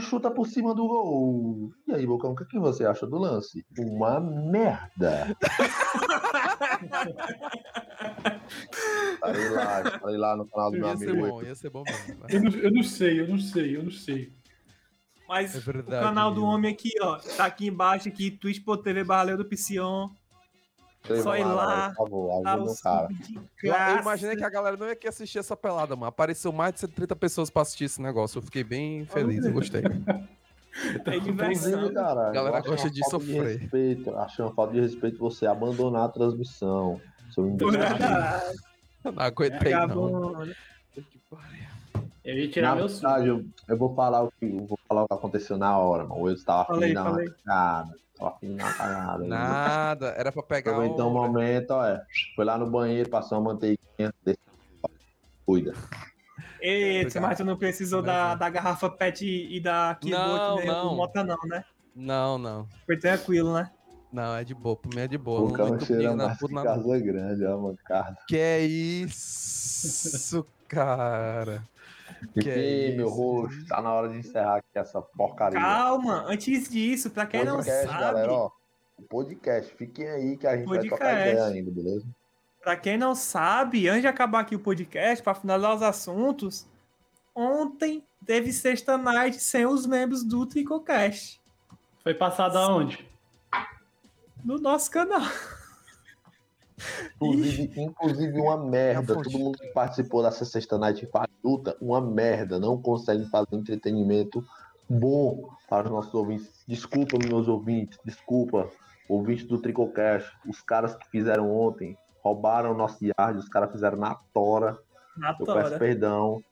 Chuta 0.00 0.30
por 0.30 0.46
cima 0.46 0.74
do 0.74 0.86
gol. 0.86 1.70
E 1.86 1.94
aí, 1.94 2.06
Bocão, 2.06 2.32
o 2.32 2.36
que, 2.36 2.44
que 2.44 2.58
você 2.58 2.84
acha 2.86 3.06
do 3.06 3.16
lance? 3.18 3.64
Uma 3.78 4.20
merda. 4.20 5.34
estarei 9.14 9.48
lá, 9.50 9.80
estarei 9.82 10.16
lá 10.16 10.36
no 10.36 10.46
canal 10.48 10.70
do 10.70 10.78
meu 10.78 10.88
Ia 10.88 10.96
ser 10.96 11.10
amigo. 11.10 11.28
bom, 11.28 11.42
ia 11.42 11.54
ser 11.54 11.70
bom 11.70 11.82
mesmo. 11.84 12.14
né? 12.20 12.26
Eu 12.30 12.42
não, 12.42 12.50
eu 12.52 12.70
não 12.72 12.82
sei, 12.82 13.20
eu 13.20 13.28
não 13.28 13.38
sei, 13.38 13.76
eu 13.76 13.82
não 13.82 13.90
sei. 13.90 14.32
Mas 15.28 15.54
É 15.54 15.58
o 15.58 15.60
verdade, 15.60 16.04
canal 16.04 16.32
do 16.32 16.42
homem 16.44 16.72
aqui, 16.72 16.90
ó. 17.02 17.18
Tá 17.36 17.44
aqui 17.44 17.66
embaixo, 17.66 18.08
aqui, 18.08 18.30
twitch.tv 18.30 19.04
barra 19.04 19.36
do 19.36 19.44
Piscion. 19.44 20.08
Só 21.22 21.36
ir 21.36 21.44
lá, 21.44 21.94
favor, 21.94 22.42
Tá 22.42 22.54
ajuda 22.54 22.70
o 22.70 22.74
o 22.74 22.82
cara. 22.82 23.08
Eu, 23.62 24.00
imaginei 24.00 24.36
que 24.36 24.44
a 24.44 24.50
galera 24.50 24.76
não 24.76 24.86
ia 24.86 24.96
querer 24.96 25.10
assistir 25.10 25.38
essa 25.38 25.56
pelada, 25.56 25.94
mano. 25.94 26.08
Apareceu 26.08 26.52
mais 26.52 26.74
de 26.74 26.80
130 26.80 27.14
pessoas 27.16 27.50
pra 27.50 27.62
assistir 27.62 27.84
esse 27.84 28.02
negócio. 28.02 28.38
Eu 28.38 28.42
fiquei 28.42 28.64
bem 28.64 29.06
feliz, 29.06 29.44
eu 29.44 29.52
gostei. 29.52 29.82
É 31.06 31.18
diversão. 31.18 31.70
Inclusive, 31.70 31.94
cara, 31.94 32.28
A 32.28 32.30
galera 32.30 32.60
gosta 32.60 32.88
de 32.88 33.04
sofrer. 33.08 33.58
respeito, 33.58 34.16
acho 34.16 34.42
uma 34.42 34.54
falta 34.54 34.74
de 34.74 34.80
respeito 34.80 35.18
você 35.18 35.44
abandonar 35.44 36.04
a 36.04 36.08
transmissão. 36.08 37.00
Seu 37.34 37.46
não 39.04 39.12
aguentei, 39.16 39.72
não. 39.72 39.80
Vagabundo. 39.88 40.54
Que 40.94 41.18
pariu. 41.28 41.57
Eu 42.28 42.36
ia 42.36 42.48
tirar 42.50 42.68
Na 42.70 42.74
meu 42.76 42.88
verdade, 42.88 43.26
eu, 43.28 43.44
eu 43.66 43.76
vou 43.78 43.94
falar 43.94 44.22
o 44.24 44.30
que 44.38 44.44
eu 44.44 44.66
vou 44.66 44.78
falar 44.86 45.04
o 45.04 45.08
que 45.08 45.14
aconteceu 45.14 45.56
na 45.56 45.78
hora, 45.78 46.04
mano. 46.04 46.20
O 46.20 46.24
Wilson 46.24 46.44
tava 46.44 46.60
afim 46.62 46.72
Falei, 46.74 46.88
de 46.90 46.94
dar 46.94 47.02
uma 47.04 47.10
falei. 47.12 47.28
cagada. 47.30 47.96
Tava 48.18 48.30
afim 48.30 48.52
uma 48.52 48.72
cagada. 48.74 49.24
Nada, 49.24 50.06
era 50.08 50.30
pra 50.30 50.42
pegar 50.42 50.72
Aproveitou 50.72 51.06
um 51.06 51.10
o... 51.10 51.14
momento, 51.14 51.70
ó, 51.70 51.86
é. 51.86 52.04
Foi 52.36 52.44
lá 52.44 52.58
no 52.58 52.68
banheiro, 52.70 53.08
passou 53.08 53.38
uma 53.38 53.54
manteiguinha. 53.54 54.12
desceu. 54.22 54.42
Cuida. 55.46 55.72
Eita, 56.60 57.06
Obrigado. 57.08 57.22
mas 57.22 57.38
tu 57.38 57.44
não 57.46 57.56
precisou 57.56 58.02
da, 58.02 58.34
da 58.34 58.50
garrafa 58.50 58.90
PET 58.90 59.24
e 59.24 59.56
e 59.56 59.60
da 59.60 59.96
keyboard 59.98 60.56
nem 60.58 60.66
não. 60.66 60.88
do 60.90 60.96
Mota 60.96 61.24
não, 61.24 61.38
né? 61.46 61.64
Não, 61.96 62.36
não. 62.36 62.68
Foi 62.84 62.98
tranquilo, 62.98 63.54
né? 63.54 63.70
Não, 64.12 64.36
é 64.36 64.44
de 64.44 64.54
boa. 64.54 64.76
Pra 64.76 64.90
mim 64.94 65.00
é 65.00 65.08
de 65.08 65.16
boa. 65.16 65.40
O 65.40 65.56
não 65.56 65.80
cheira 65.80 66.14
mais 66.14 66.36
que 66.38 66.52
na- 66.52 66.62
casa 66.62 66.98
grande, 66.98 67.44
ó, 67.46 67.56
mancada. 67.58 68.18
Que 68.28 68.36
é 68.36 68.60
isso, 68.66 70.46
cara? 70.68 71.62
Fique 72.34 72.50
é 72.50 72.54
aí, 72.54 72.96
meu 72.96 73.08
rosto. 73.08 73.66
Tá 73.66 73.80
na 73.80 73.92
hora 73.92 74.08
de 74.08 74.18
encerrar 74.18 74.56
aqui 74.56 74.68
essa 74.74 75.00
porcaria. 75.00 75.58
Calma, 75.58 76.24
antes 76.26 76.68
disso, 76.68 77.10
pra 77.10 77.26
quem 77.26 77.44
não 77.44 77.56
podcast, 77.56 77.86
sabe, 77.86 78.00
galera, 78.00 78.32
ó. 78.32 78.50
O 78.98 79.02
podcast. 79.02 79.74
Fiquem 79.76 80.08
aí 80.08 80.36
que 80.36 80.46
a 80.46 80.56
gente 80.56 80.68
vai 80.68 80.80
trocar 80.80 80.98
Podcast. 80.98 81.28
ideia 81.30 81.44
ainda, 81.44 81.70
beleza? 81.70 82.06
pra 82.60 82.76
quem 82.76 82.98
não 82.98 83.14
sabe, 83.14 83.88
antes 83.88 84.02
de 84.02 84.08
acabar 84.08 84.40
aqui 84.40 84.54
o 84.54 84.58
podcast, 84.60 85.22
pra 85.22 85.34
finalizar 85.34 85.74
os 85.74 85.82
assuntos, 85.82 86.66
ontem 87.34 88.04
teve 88.26 88.52
sexta 88.52 88.98
night 88.98 89.40
sem 89.40 89.64
os 89.64 89.86
membros 89.86 90.22
do 90.22 90.44
Tricocast 90.44 91.40
Foi 92.02 92.12
passado 92.12 92.58
aonde? 92.58 93.08
no 94.44 94.58
nosso 94.58 94.90
canal. 94.90 95.22
Inclusive, 97.20 97.80
inclusive 97.80 98.40
uma 98.40 98.56
merda. 98.56 99.14
Todo 99.14 99.38
mundo 99.38 99.58
que 99.58 99.68
participou 99.68 100.22
dessa 100.22 100.44
sexta 100.44 100.78
night 100.78 101.06
faz 101.06 101.28
luta, 101.42 101.76
uma 101.80 102.00
merda. 102.00 102.58
Não 102.58 102.80
consegue 102.80 103.24
fazer 103.26 103.56
entretenimento 103.56 104.44
bom 104.88 105.50
para 105.68 105.86
os 105.86 105.92
nossos 105.92 106.14
ouvintes. 106.14 106.64
Desculpa, 106.66 107.18
meus 107.18 107.48
ouvintes. 107.48 107.98
Desculpa, 108.04 108.70
ouvintes 109.08 109.46
do 109.46 109.58
Tricocast. 109.58 110.30
Os 110.46 110.60
caras 110.62 110.94
que 110.94 111.08
fizeram 111.10 111.50
ontem 111.50 111.96
roubaram 112.22 112.72
o 112.72 112.76
nosso 112.76 112.98
yard. 113.04 113.38
Os 113.38 113.48
caras 113.48 113.70
fizeram 113.70 113.98
na 113.98 114.14
tora. 114.32 114.78
Na 115.16 115.30
Eu 115.30 115.46
peço 115.46 115.46
tora. 115.46 115.78
perdão. 115.78 116.42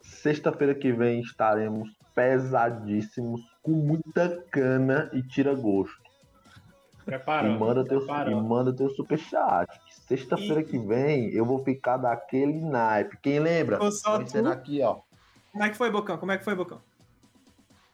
Sexta-feira 0.00 0.74
que 0.74 0.92
vem 0.92 1.20
estaremos 1.20 1.90
pesadíssimos, 2.14 3.42
com 3.62 3.72
muita 3.72 4.42
cana 4.50 5.10
e 5.12 5.22
tira 5.22 5.54
gosto. 5.54 6.05
Preparou. 7.06 7.52
E 7.52 7.58
manda 7.58 7.84
teu, 7.84 8.04
e 8.04 8.34
manda 8.34 8.74
teu 8.74 8.90
superchat. 8.90 9.80
Sexta-feira 10.08 10.64
que 10.64 10.76
vem 10.76 11.30
eu 11.30 11.46
vou 11.46 11.62
ficar 11.62 11.98
daquele 11.98 12.60
naipe. 12.60 13.16
Quem 13.22 13.38
lembra? 13.38 13.78
Só 13.92 14.24
tu? 14.24 14.48
aqui, 14.48 14.82
ó. 14.82 15.02
Como 15.52 15.62
é 15.62 15.70
que 15.70 15.76
foi, 15.76 15.88
Bocão? 15.88 16.18
Como 16.18 16.32
é 16.32 16.38
que 16.38 16.44
foi, 16.44 16.56
Bocão? 16.56 16.82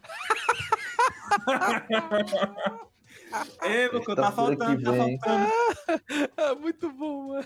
Ei, 3.62 3.90
Bocão, 3.90 4.16
tá 4.16 4.32
faltando, 4.32 4.82
tá 4.82 4.94
faltando. 4.94 5.52
É 6.38 6.54
muito 6.60 6.90
bom, 6.90 7.28
mano. 7.28 7.44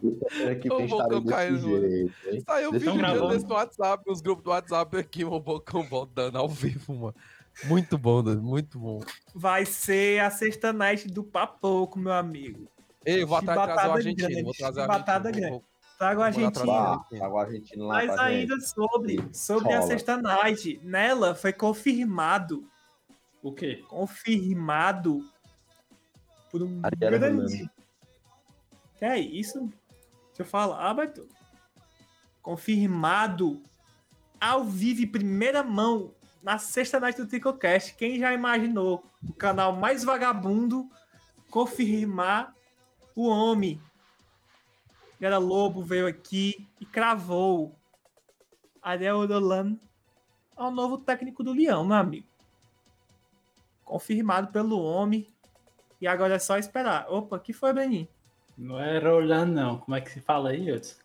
Sexta-feira 0.00 0.54
que 0.54 0.68
vem 0.68 0.86
Bocão 0.86 1.18
estarei 1.18 1.24
caiu 1.24 1.54
desse 1.54 1.68
jeito, 1.68 2.14
hein? 2.30 2.40
Saiu 2.46 2.70
Deixa 2.70 2.92
vídeo 2.92 3.24
um 3.24 3.28
desse 3.30 3.46
no 3.46 3.54
WhatsApp, 3.54 4.04
nos 4.06 4.20
grupos 4.20 4.44
do 4.44 4.50
WhatsApp 4.50 4.96
aqui, 4.96 5.24
o 5.24 5.40
Bocão 5.40 5.84
botando 5.88 6.36
ao 6.36 6.48
vivo, 6.48 6.94
mano. 6.94 7.16
Muito 7.64 7.98
bom, 7.98 8.22
muito 8.22 8.78
bom. 8.78 9.00
Vai 9.34 9.64
ser 9.66 10.20
a 10.20 10.30
sexta 10.30 10.72
night 10.72 11.08
do 11.08 11.22
Papoco, 11.22 11.98
meu 11.98 12.12
amigo. 12.12 12.68
Ei, 13.04 13.22
eu 13.22 13.26
vou 13.26 13.36
atrás 13.36 13.64
trazer 13.64 13.88
o 13.88 13.92
argentino, 13.92 14.28
grande, 14.28 14.42
vou 14.42 14.52
trazer 14.54 14.80
o 14.80 14.82
argentino. 14.84 15.22
grande. 15.22 15.50
Vou- 15.50 15.64
Trago 15.98 16.22
a 16.22 16.30
Vou 16.30 16.42
lá 16.44 16.50
trazer. 16.50 16.70
Argentina. 16.70 16.96
Tá, 17.10 17.18
tá 17.18 17.28
com 17.30 17.38
a 17.38 17.42
Argentina 17.42 17.84
lá 17.84 17.94
Mas 17.94 18.18
ainda 18.18 18.54
gente. 18.54 18.68
sobre, 18.70 19.28
sobre 19.34 19.72
a 19.74 19.82
sexta 19.82 20.16
night, 20.16 20.80
nela 20.82 21.34
foi 21.34 21.52
confirmado, 21.52 22.66
O 23.42 23.52
quê? 23.52 23.84
confirmado 23.86 25.22
por 26.50 26.62
um 26.62 26.80
Ariana 26.82 27.18
grande... 27.18 27.70
Que 28.96 29.04
é 29.04 29.18
isso? 29.18 29.60
Deixa 30.28 30.40
eu 30.40 30.44
falar, 30.46 30.94
Beto. 30.94 31.28
Confirmado 32.40 33.62
ao 34.40 34.64
vivo 34.64 35.06
primeira 35.12 35.62
mão 35.62 36.14
na 36.42 36.58
sexta 36.58 36.98
night 36.98 37.20
do 37.20 37.26
Tricocast. 37.26 37.94
Quem 37.94 38.18
já 38.18 38.32
imaginou 38.32 39.04
o 39.28 39.32
canal 39.32 39.74
mais 39.74 40.04
vagabundo 40.04 40.88
confirmar 41.50 42.54
o 43.14 43.28
homem? 43.28 43.80
Era 45.20 45.38
Lobo 45.38 45.82
veio 45.82 46.06
aqui 46.06 46.66
e 46.80 46.86
cravou 46.86 47.76
Ariel 48.82 49.26
Dolan 49.26 49.78
ao 50.56 50.70
novo 50.70 50.96
técnico 50.98 51.42
do 51.42 51.52
Leão, 51.52 51.84
meu 51.84 51.96
amigo. 51.96 52.26
Confirmado 53.84 54.48
pelo 54.48 54.80
homem. 54.82 55.26
E 56.00 56.06
agora 56.06 56.36
é 56.36 56.38
só 56.38 56.56
esperar. 56.56 57.06
Opa, 57.10 57.38
que 57.38 57.52
foi, 57.52 57.74
Beninho? 57.74 58.08
Não 58.56 58.80
é 58.80 58.98
Roland, 58.98 59.46
não. 59.46 59.78
Como 59.78 59.94
é 59.94 60.00
que 60.00 60.10
se 60.10 60.20
fala 60.20 60.50
aí, 60.50 60.72
Hudson? 60.72 60.96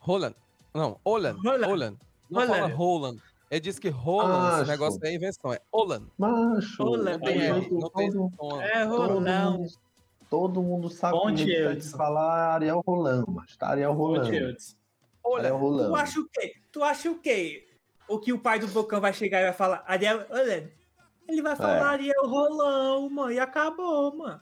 Roland. 0.00 0.34
Não, 0.74 1.00
Roland. 1.04 1.36
Roland. 1.42 1.66
Roland. 1.66 1.96
Não 2.30 2.40
Roland. 2.40 2.60
fala 2.60 2.74
Roland. 2.74 3.22
Ele 3.50 3.60
disse 3.60 3.80
que 3.80 3.88
Roland, 3.88 4.62
esse 4.62 4.70
negócio 4.70 5.00
é 5.04 5.14
invenção. 5.14 5.52
É 5.52 5.60
Roland. 5.72 6.06
Macho, 6.18 6.84
Não 6.84 7.18
tem 7.20 7.40
Aí, 7.40 7.46
R, 7.48 7.70
não 7.70 7.90
tem 7.90 8.12
todo, 8.12 8.32
som. 8.36 8.60
É, 8.60 8.84
mundo, 8.84 9.68
todo 10.28 10.62
mundo 10.62 10.90
sabe 10.90 11.16
Ponte, 11.18 11.44
que 11.44 11.50
ele 11.52 11.72
Edson. 11.74 11.96
falar 11.96 12.54
Ariel 12.54 12.82
Rolão, 12.84 13.24
mas 13.28 13.56
tá 13.56 13.68
Ariel 13.68 13.92
Hudson? 13.92 14.74
Ariel 15.36 15.56
Roland. 15.58 15.88
Tu 15.88 15.94
acha 15.96 16.20
o 16.20 16.28
quê? 16.28 16.52
Tu 16.72 16.82
acha 16.82 17.10
o 17.10 17.18
quê? 17.18 17.66
O 18.08 18.18
que 18.18 18.32
o 18.32 18.38
pai 18.38 18.58
do 18.58 18.68
Bocão 18.68 19.00
vai 19.00 19.12
chegar 19.12 19.40
e 19.40 19.44
vai 19.44 19.52
falar 19.52 19.84
Ariel 19.86 20.26
Rolando? 20.28 20.68
Ele 21.28 21.42
vai 21.42 21.56
falar 21.56 21.76
É. 21.76 21.80
Ariel 21.80 22.28
Rolão, 22.28 23.10
mano, 23.10 23.32
e 23.32 23.38
acabou, 23.38 24.16
mano. 24.16 24.40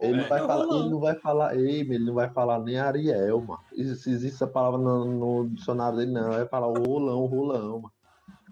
Ele 0.00 0.16
não, 0.16 0.24
É. 0.24 0.28
vai 0.28 0.40
falar, 0.46 0.64
ele 0.76 0.90
não 0.90 1.00
vai 1.00 1.14
falar, 1.14 1.56
ei, 1.56 1.80
ele 1.80 1.98
não 2.04 2.14
vai 2.14 2.28
falar 2.30 2.58
nem 2.60 2.78
Ariel, 2.78 3.40
mano. 3.40 3.60
Se 3.72 4.10
existe 4.10 4.34
essa 4.34 4.46
palavra 4.46 4.78
no, 4.78 5.04
no 5.04 5.48
dicionário 5.50 5.98
dele, 5.98 6.10
não. 6.12 6.26
Ele 6.28 6.38
vai 6.38 6.46
falar 6.48 6.66
o 6.68 6.82
rolão, 6.82 7.20
o 7.22 7.26
rolão, 7.26 7.78
mano. 7.82 7.93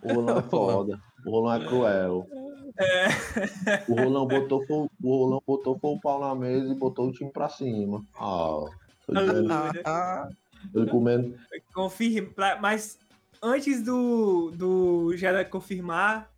O 0.02 0.14
rolão 0.14 0.38
é 0.38 0.42
foda. 0.50 1.00
O 1.24 1.30
rolão 1.30 1.54
é 1.54 1.66
cruel. 1.66 2.26
O 3.88 3.94
rolão 3.94 4.26
botou, 4.26 4.66
foi- 4.66 4.88
o 5.02 5.16
rolão 5.16 5.42
botou 5.46 5.78
foi 5.78 5.90
o 5.90 6.00
pau 6.00 6.20
na 6.20 6.34
mesa 6.34 6.72
e 6.72 6.74
botou 6.74 7.08
o 7.08 7.12
time 7.12 7.30
pra 7.30 7.48
cima. 7.48 8.02
Ah, 8.18 8.64
Ah, 9.14 9.72
ah, 9.84 10.28
ele 10.74 10.86
comendo. 10.90 11.36
Confirma, 11.74 12.30
pra- 12.34 12.58
mas 12.60 12.98
antes 13.42 13.82
do, 13.82 14.50
do 14.52 15.16
Gera 15.16 15.44
confirmar, 15.44 16.30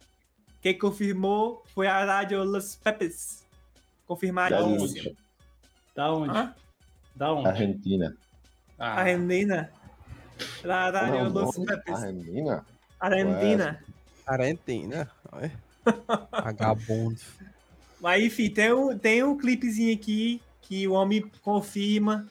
quem 0.60 0.76
confirmou 0.78 1.62
foi 1.74 1.86
a 1.86 2.04
Rádio 2.04 2.42
Los 2.42 2.74
Pepes. 2.76 3.44
Confirmadíssimo. 4.06 5.14
Da 5.94 6.12
onde? 6.12 6.30
Hã? 6.36 6.54
Da 7.14 7.32
onde? 7.32 7.48
Argentina. 7.48 8.16
A 8.78 8.86
Ah, 8.86 9.00
Argentina. 9.00 9.70
La 10.64 10.88
é 10.88 10.90
Rádio 10.90 11.26
o 11.26 11.28
Los? 11.32 11.56
Pepes. 11.58 11.94
Argentina? 11.94 12.66
Argentina. 13.04 13.84
Argentina. 14.26 15.10
Vagabundo. 16.30 17.20
Mas 18.00 18.22
enfim, 18.22 18.50
tem 18.50 18.72
um, 18.72 18.98
tem 18.98 19.22
um 19.22 19.36
clipezinho 19.36 19.94
aqui 19.94 20.40
que 20.60 20.86
o 20.88 20.92
homem 20.92 21.30
confirma. 21.42 22.26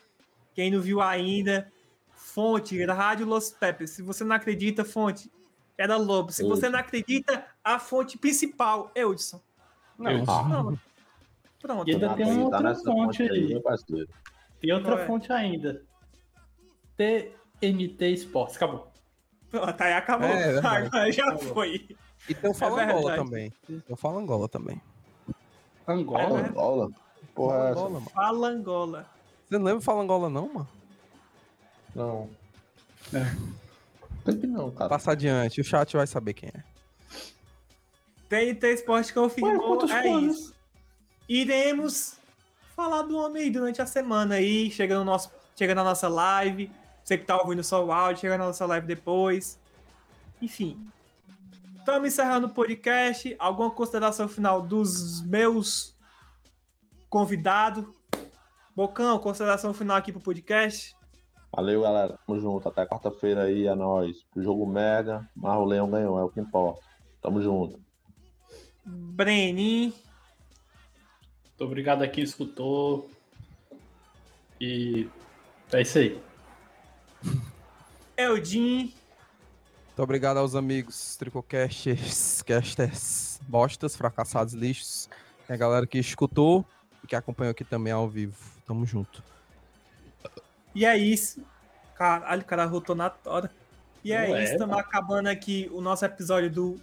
Quem 0.53 0.69
não 0.69 0.79
viu 0.79 1.01
ainda, 1.01 1.71
fonte, 2.15 2.83
Rádio 2.85 3.25
Los 3.25 3.49
Pepes. 3.51 3.91
Se 3.91 4.01
você 4.01 4.23
não 4.23 4.35
acredita, 4.35 4.85
fonte, 4.85 5.31
era 5.77 5.97
Lobo. 5.97 6.31
Se 6.31 6.43
você 6.43 6.69
não 6.69 6.79
acredita, 6.79 7.45
a 7.63 7.79
fonte 7.79 8.17
principal. 8.17 8.91
Não, 8.95 9.09
Hudson. 9.09 9.41
Não. 9.97 10.79
Pronto. 11.59 11.89
E 11.89 11.93
ainda 11.93 12.09
Tá 12.09 12.15
tem 12.15 12.25
uma 12.25 12.35
tá 12.35 12.43
outra 12.43 12.61
nessa 12.61 12.83
fonte 12.83 13.23
aí. 13.23 13.61
Tem 14.59 14.71
outra 14.73 14.95
Ué. 14.95 15.05
fonte 15.07 15.31
ainda. 15.31 15.81
TNT 16.97 18.11
Sports. 18.13 18.57
Acabou. 18.57 18.92
Pronto, 19.53 19.81
aí 19.81 19.93
acabou. 19.93 20.27
É, 20.29 20.55
é. 20.55 20.57
Agora 20.57 21.11
já 21.11 21.37
foi. 21.37 21.87
E 22.27 22.33
tem 22.33 22.49
o 22.49 22.53
Falangola 22.55 23.11
verdade. 23.11 23.17
também. 23.17 23.53
Tem 23.67 23.83
o 23.87 23.95
Falangola 23.95 24.49
também. 24.49 24.81
Angola? 25.87 26.39
É. 26.39 26.49
Angola? 26.49 26.89
Porra, 27.35 27.55
é 27.55 27.59
essa? 27.59 27.75
Falangola, 27.75 27.89
mano. 27.91 28.09
Fala 28.09 28.47
Angola. 28.47 29.05
Você 29.47 29.57
não 29.59 29.65
lembra 29.65 29.81
Falangola, 29.81 30.27
não, 30.27 30.51
mano? 30.51 30.69
Não. 31.93 32.29
É. 33.13 33.19
Tem 34.25 34.39
que 34.39 34.47
não, 34.47 34.71
cara. 34.71 34.89
Passa 34.89 35.11
adiante, 35.11 35.61
o 35.61 35.63
chat 35.63 35.95
vai 35.95 36.07
saber 36.07 36.33
quem 36.33 36.49
é. 36.49 36.63
TNT 38.27 38.73
Esporte 38.73 39.09
Ué, 39.09 39.13
confirmou. 39.13 39.67
quantos 39.67 39.91
é 39.91 40.01
planos? 40.01 40.35
isso. 40.35 40.55
Iremos 41.29 42.15
falar 42.75 43.03
do 43.03 43.15
homem 43.19 43.43
aí 43.43 43.49
durante 43.51 43.83
a 43.83 43.85
semana 43.85 44.35
aí. 44.35 44.71
Chega, 44.71 44.97
no 44.97 45.03
nosso, 45.03 45.29
chega 45.55 45.75
na 45.75 45.83
nossa 45.83 46.07
live. 46.07 46.71
Você 47.03 47.17
que 47.17 47.25
tá 47.25 47.37
ouvindo 47.37 47.63
só 47.63 47.83
o 47.83 47.91
áudio, 47.91 48.21
chega 48.21 48.37
na 48.37 48.45
nossa 48.45 48.65
live 48.65 48.87
depois. 48.87 49.59
Enfim. 50.41 50.79
Estamos 51.77 52.07
encerrando 52.07 52.47
o 52.47 52.49
podcast. 52.49 53.35
Alguma 53.37 53.69
consideração 53.69 54.27
final 54.29 54.61
dos 54.61 55.21
meus 55.21 55.93
convidados? 57.09 57.85
Bocão, 58.73 59.19
consideração 59.19 59.73
final 59.73 59.97
aqui 59.97 60.11
pro 60.11 60.21
podcast. 60.21 60.95
Valeu, 61.51 61.81
galera. 61.81 62.17
Tamo 62.25 62.39
junto. 62.39 62.69
Até 62.69 62.85
quarta-feira 62.85 63.43
aí, 63.43 63.67
é 63.67 63.75
nóis. 63.75 64.25
O 64.33 64.41
jogo 64.41 64.65
merda, 64.65 65.29
mas 65.35 65.57
o 65.57 65.65
Leão 65.65 65.89
ganhou, 65.89 66.17
é 66.17 66.23
o 66.23 66.29
que 66.29 66.39
importa. 66.39 66.81
Tamo 67.21 67.41
junto. 67.41 67.79
Brenin. 68.85 69.93
Muito 71.43 71.63
obrigado 71.63 72.01
a 72.01 72.07
quem 72.07 72.23
escutou. 72.23 73.09
E 74.59 75.07
é 75.71 75.81
isso 75.81 75.99
aí. 75.99 76.32
Eldin. 78.17 78.93
Muito 79.87 80.01
obrigado 80.01 80.37
aos 80.37 80.55
amigos 80.55 81.15
tricocasters, 81.17 82.41
casters, 82.41 83.39
bostas, 83.47 83.95
fracassados, 83.95 84.53
lixos. 84.53 85.09
E 85.47 85.53
a 85.53 85.57
galera 85.57 85.85
que 85.85 85.99
escutou 85.99 86.65
e 87.03 87.07
que 87.07 87.15
acompanhou 87.15 87.51
aqui 87.51 87.63
também 87.63 87.93
ao 87.93 88.09
vivo. 88.09 88.35
Tamo 88.65 88.85
junto. 88.85 89.23
E 90.73 90.85
é 90.85 90.97
isso. 90.97 91.43
Caralho, 91.95 92.41
o 92.41 92.45
cara 92.45 92.65
rotou 92.65 92.95
na 92.95 93.09
tora. 93.09 93.51
E 94.03 94.11
é 94.11 94.27
Não 94.27 94.35
é, 94.35 94.43
isso, 94.43 94.53
estamos 94.53 94.77
acabando 94.77 95.27
aqui 95.27 95.69
o 95.71 95.79
nosso 95.79 96.03
episódio 96.03 96.49
do. 96.49 96.81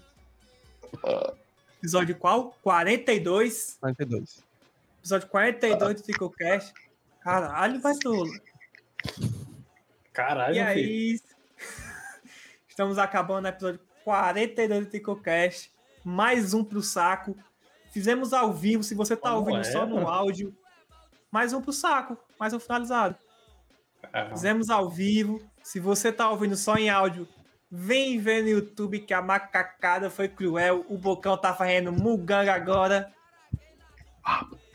Episódio 1.78 2.16
qual? 2.16 2.56
42. 2.62 3.76
42. 3.80 4.44
Episódio 5.00 5.28
42 5.28 5.94
do 5.96 6.02
Tricocast. 6.02 6.72
Caralho, 7.20 7.80
vai 7.80 7.94
tolo. 7.96 8.30
Caralho, 10.12 10.54
E 10.54 10.58
é 10.58 10.64
meu 10.64 10.74
filho. 10.74 10.90
isso. 10.90 11.24
Estamos 12.68 12.98
acabando 12.98 13.44
o 13.44 13.48
episódio 13.48 13.80
42 14.04 14.84
do 14.84 14.90
Tricocast. 14.90 15.70
Mais 16.04 16.54
um 16.54 16.64
pro 16.64 16.82
saco. 16.82 17.36
Fizemos 17.92 18.32
ao 18.32 18.52
vivo. 18.52 18.82
Se 18.82 18.94
você 18.94 19.16
tá 19.16 19.30
Como 19.30 19.40
ouvindo 19.40 19.60
é, 19.60 19.64
só 19.64 19.84
no 19.86 19.96
mano? 19.96 20.08
áudio, 20.08 20.56
mais 21.30 21.52
um 21.52 21.60
pro 21.60 21.72
saco. 21.72 22.16
Mais 22.38 22.52
um 22.54 22.60
finalizado. 22.60 23.16
Ah, 24.12 24.30
Fizemos 24.30 24.70
ao 24.70 24.88
vivo. 24.88 25.40
Se 25.62 25.78
você 25.78 26.10
tá 26.10 26.30
ouvindo 26.30 26.56
só 26.56 26.76
em 26.76 26.88
áudio, 26.88 27.28
vem 27.70 28.18
ver 28.18 28.42
no 28.42 28.48
YouTube 28.48 29.00
que 29.00 29.12
a 29.12 29.20
macacada 29.20 30.08
foi 30.08 30.28
cruel. 30.28 30.86
O 30.88 30.96
Bocão 30.96 31.36
tá 31.36 31.52
fazendo 31.54 31.92
muganga 31.92 32.54
agora. 32.54 33.12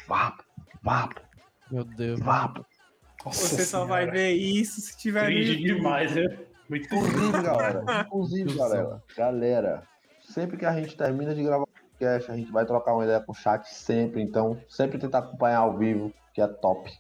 Vapo, 0.08 0.44
vapo, 0.84 1.22
Meu 1.72 1.84
Deus. 1.84 2.20
vapo. 2.20 2.64
Você 3.26 3.66
só 3.66 3.86
vai 3.86 4.10
ver 4.10 4.34
isso 4.34 4.82
se 4.82 4.98
tiver 4.98 5.26
Cringe 5.26 5.56
demais, 5.56 6.12
viu? 6.12 6.30
Muito 6.70 6.86
Inclusive, 6.86 7.44
galera, 7.44 7.84
inclusive, 8.06 8.54
galera, 8.56 9.04
galera, 9.16 9.84
sempre 10.22 10.58
que 10.58 10.66
a 10.66 10.74
gente 10.74 10.96
termina 10.96 11.34
de 11.34 11.44
gravar 11.44 11.64
o 11.64 11.68
podcast, 11.68 12.32
a 12.32 12.36
gente 12.36 12.52
vai 12.52 12.66
trocar 12.66 12.94
uma 12.94 13.04
ideia 13.04 13.20
com 13.20 13.32
o 13.32 13.36
chat 13.36 13.66
sempre, 13.68 14.22
então 14.22 14.60
sempre 14.68 14.98
tentar 14.98 15.20
acompanhar 15.20 15.60
ao 15.60 15.78
vivo, 15.78 16.14
que 16.34 16.42
é 16.42 16.48
top. 16.48 16.92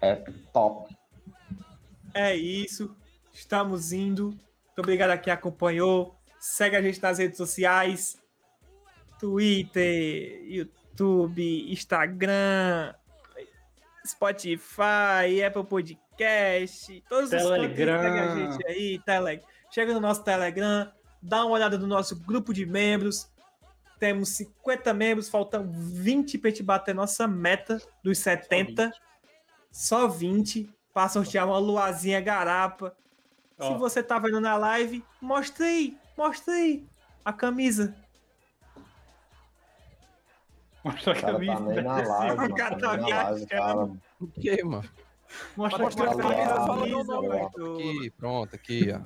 É 0.00 0.16
top. 0.52 0.96
É 2.12 2.34
isso. 2.34 2.94
Estamos 3.32 3.92
indo. 3.92 4.26
Muito 4.26 4.78
obrigado 4.78 5.10
a 5.10 5.18
quem 5.18 5.32
acompanhou. 5.32 6.14
Segue 6.38 6.76
a 6.76 6.82
gente 6.82 7.00
nas 7.02 7.18
redes 7.18 7.36
sociais: 7.36 8.16
Twitter, 9.18 10.44
YouTube, 10.46 11.72
Instagram, 11.72 12.94
Spotify, 14.06 15.42
Apple 15.46 15.64
Podcast, 15.64 17.02
todos 17.08 17.32
os 17.32 17.40
Telegram. 17.40 18.00
cantos, 18.00 18.14
segue 18.14 18.18
a 18.20 18.52
gente 18.52 18.66
aí, 18.66 18.98
Tele... 19.00 19.42
Chega 19.70 19.92
no 19.92 20.00
nosso 20.00 20.22
Telegram, 20.22 20.92
dá 21.20 21.44
uma 21.44 21.54
olhada 21.54 21.76
no 21.76 21.86
nosso 21.86 22.14
grupo 22.20 22.54
de 22.54 22.64
membros. 22.64 23.28
Temos 23.98 24.28
50 24.30 24.94
membros, 24.94 25.28
faltam 25.28 25.68
20 25.68 26.38
pra 26.38 26.50
gente 26.50 26.62
bater 26.62 26.94
nossa 26.94 27.26
meta 27.26 27.80
dos 28.02 28.18
70. 28.18 28.92
Só 29.72 30.06
20 30.06 30.70
para 30.92 31.08
sortear 31.08 31.46
uma 31.46 31.58
luazinha 31.58 32.20
garapa. 32.20 32.94
Se 33.58 33.66
Ó. 33.66 33.78
você 33.78 34.02
tá 34.02 34.18
vendo 34.18 34.40
na 34.40 34.56
live, 34.56 35.04
mostra 35.20 35.66
aí, 35.66 35.96
mostra 36.16 36.54
aí 36.54 36.86
a 37.24 37.32
camisa. 37.32 37.96
Mostra 40.84 41.12
a 41.12 41.14
tá 41.20 41.26
camisa. 41.32 41.60
nem 41.60 41.82
na 41.82 41.96
live, 42.02 42.52
O 42.52 42.54
cara 42.54 42.76
tá 42.76 42.88
tá 42.90 42.96
viajando. 43.04 43.46
cara. 43.46 43.76
O 44.20 44.26
que, 44.28 44.62
mano? 44.64 44.88
Mostra, 45.56 45.82
Mostra 45.84 46.10
a 46.10 46.14
camisa, 46.16 46.54
fala. 46.54 47.46
Aqui, 47.46 48.10
pronto, 48.18 48.54
aqui, 48.54 48.92
ó. 48.92 49.00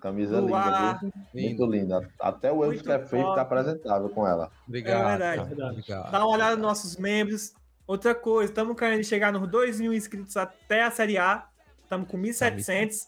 Camisa 0.00 0.40
linda, 0.40 0.98
viu? 1.00 1.12
Lindo. 1.34 1.66
Muito 1.66 1.66
linda. 1.66 2.10
Até 2.20 2.52
o 2.52 2.56
Muito 2.56 2.82
que 2.82 2.92
é 2.92 2.98
feio 3.06 3.22
top. 3.22 3.36
tá 3.36 3.42
apresentável 3.42 4.08
com 4.10 4.26
ela. 4.26 4.50
Obrigado. 4.68 5.00
É 5.00 5.16
verdade. 5.36 5.62
Obrigado. 5.62 6.10
Dá 6.12 6.18
uma 6.26 6.34
olhada 6.34 6.56
nos 6.56 6.62
nossos 6.66 6.96
membros. 6.96 7.54
Outra 7.86 8.14
coisa, 8.14 8.50
estamos 8.50 8.76
querendo 8.78 9.04
chegar 9.04 9.32
nos 9.32 9.48
2 9.48 9.80
mil 9.80 9.92
inscritos 9.94 10.36
até 10.36 10.82
a 10.82 10.90
Série 10.90 11.16
A. 11.18 11.46
Estamos 11.82 12.08
com 12.08 12.18
1.700. 12.18 13.06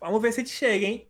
Vamos 0.00 0.20
ver 0.22 0.32
se 0.32 0.40
a 0.40 0.44
gente 0.44 0.54
chega, 0.54 0.86
hein? 0.86 1.06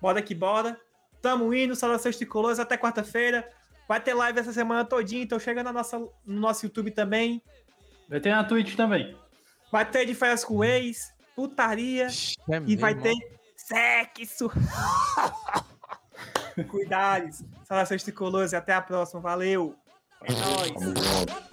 Bora 0.00 0.20
que 0.22 0.34
bora. 0.34 0.78
Tamo 1.20 1.52
indo, 1.54 1.74
saudações 1.76 2.16
tricolores 2.16 2.58
até 2.58 2.76
quarta-feira. 2.76 3.48
Vai 3.92 4.00
ter 4.00 4.14
live 4.14 4.40
essa 4.40 4.54
semana 4.54 4.86
todinha, 4.86 5.22
então 5.22 5.38
chega 5.38 5.62
na 5.62 5.70
nossa, 5.70 5.98
no 5.98 6.40
nosso 6.40 6.64
YouTube 6.64 6.92
também. 6.92 7.42
Vai 8.08 8.20
ter 8.20 8.30
na 8.30 8.42
Twitch 8.42 8.74
também. 8.74 9.14
Vai 9.70 9.84
ter 9.84 10.06
de 10.06 10.14
férias 10.14 10.42
com 10.42 10.54
o 10.54 10.64
ex, 10.64 11.12
putaria. 11.36 12.06
É 12.06 12.62
E 12.66 12.74
vai 12.74 12.94
ter 12.94 13.12
sexo. 13.54 14.50
Cuidados. 16.70 17.42
Saudações 17.64 18.02
tricolores 18.02 18.52
e 18.52 18.56
até 18.56 18.72
a 18.72 18.80
próxima. 18.80 19.20
Valeu. 19.20 19.76
É 20.24 20.32
nóis. 20.32 21.51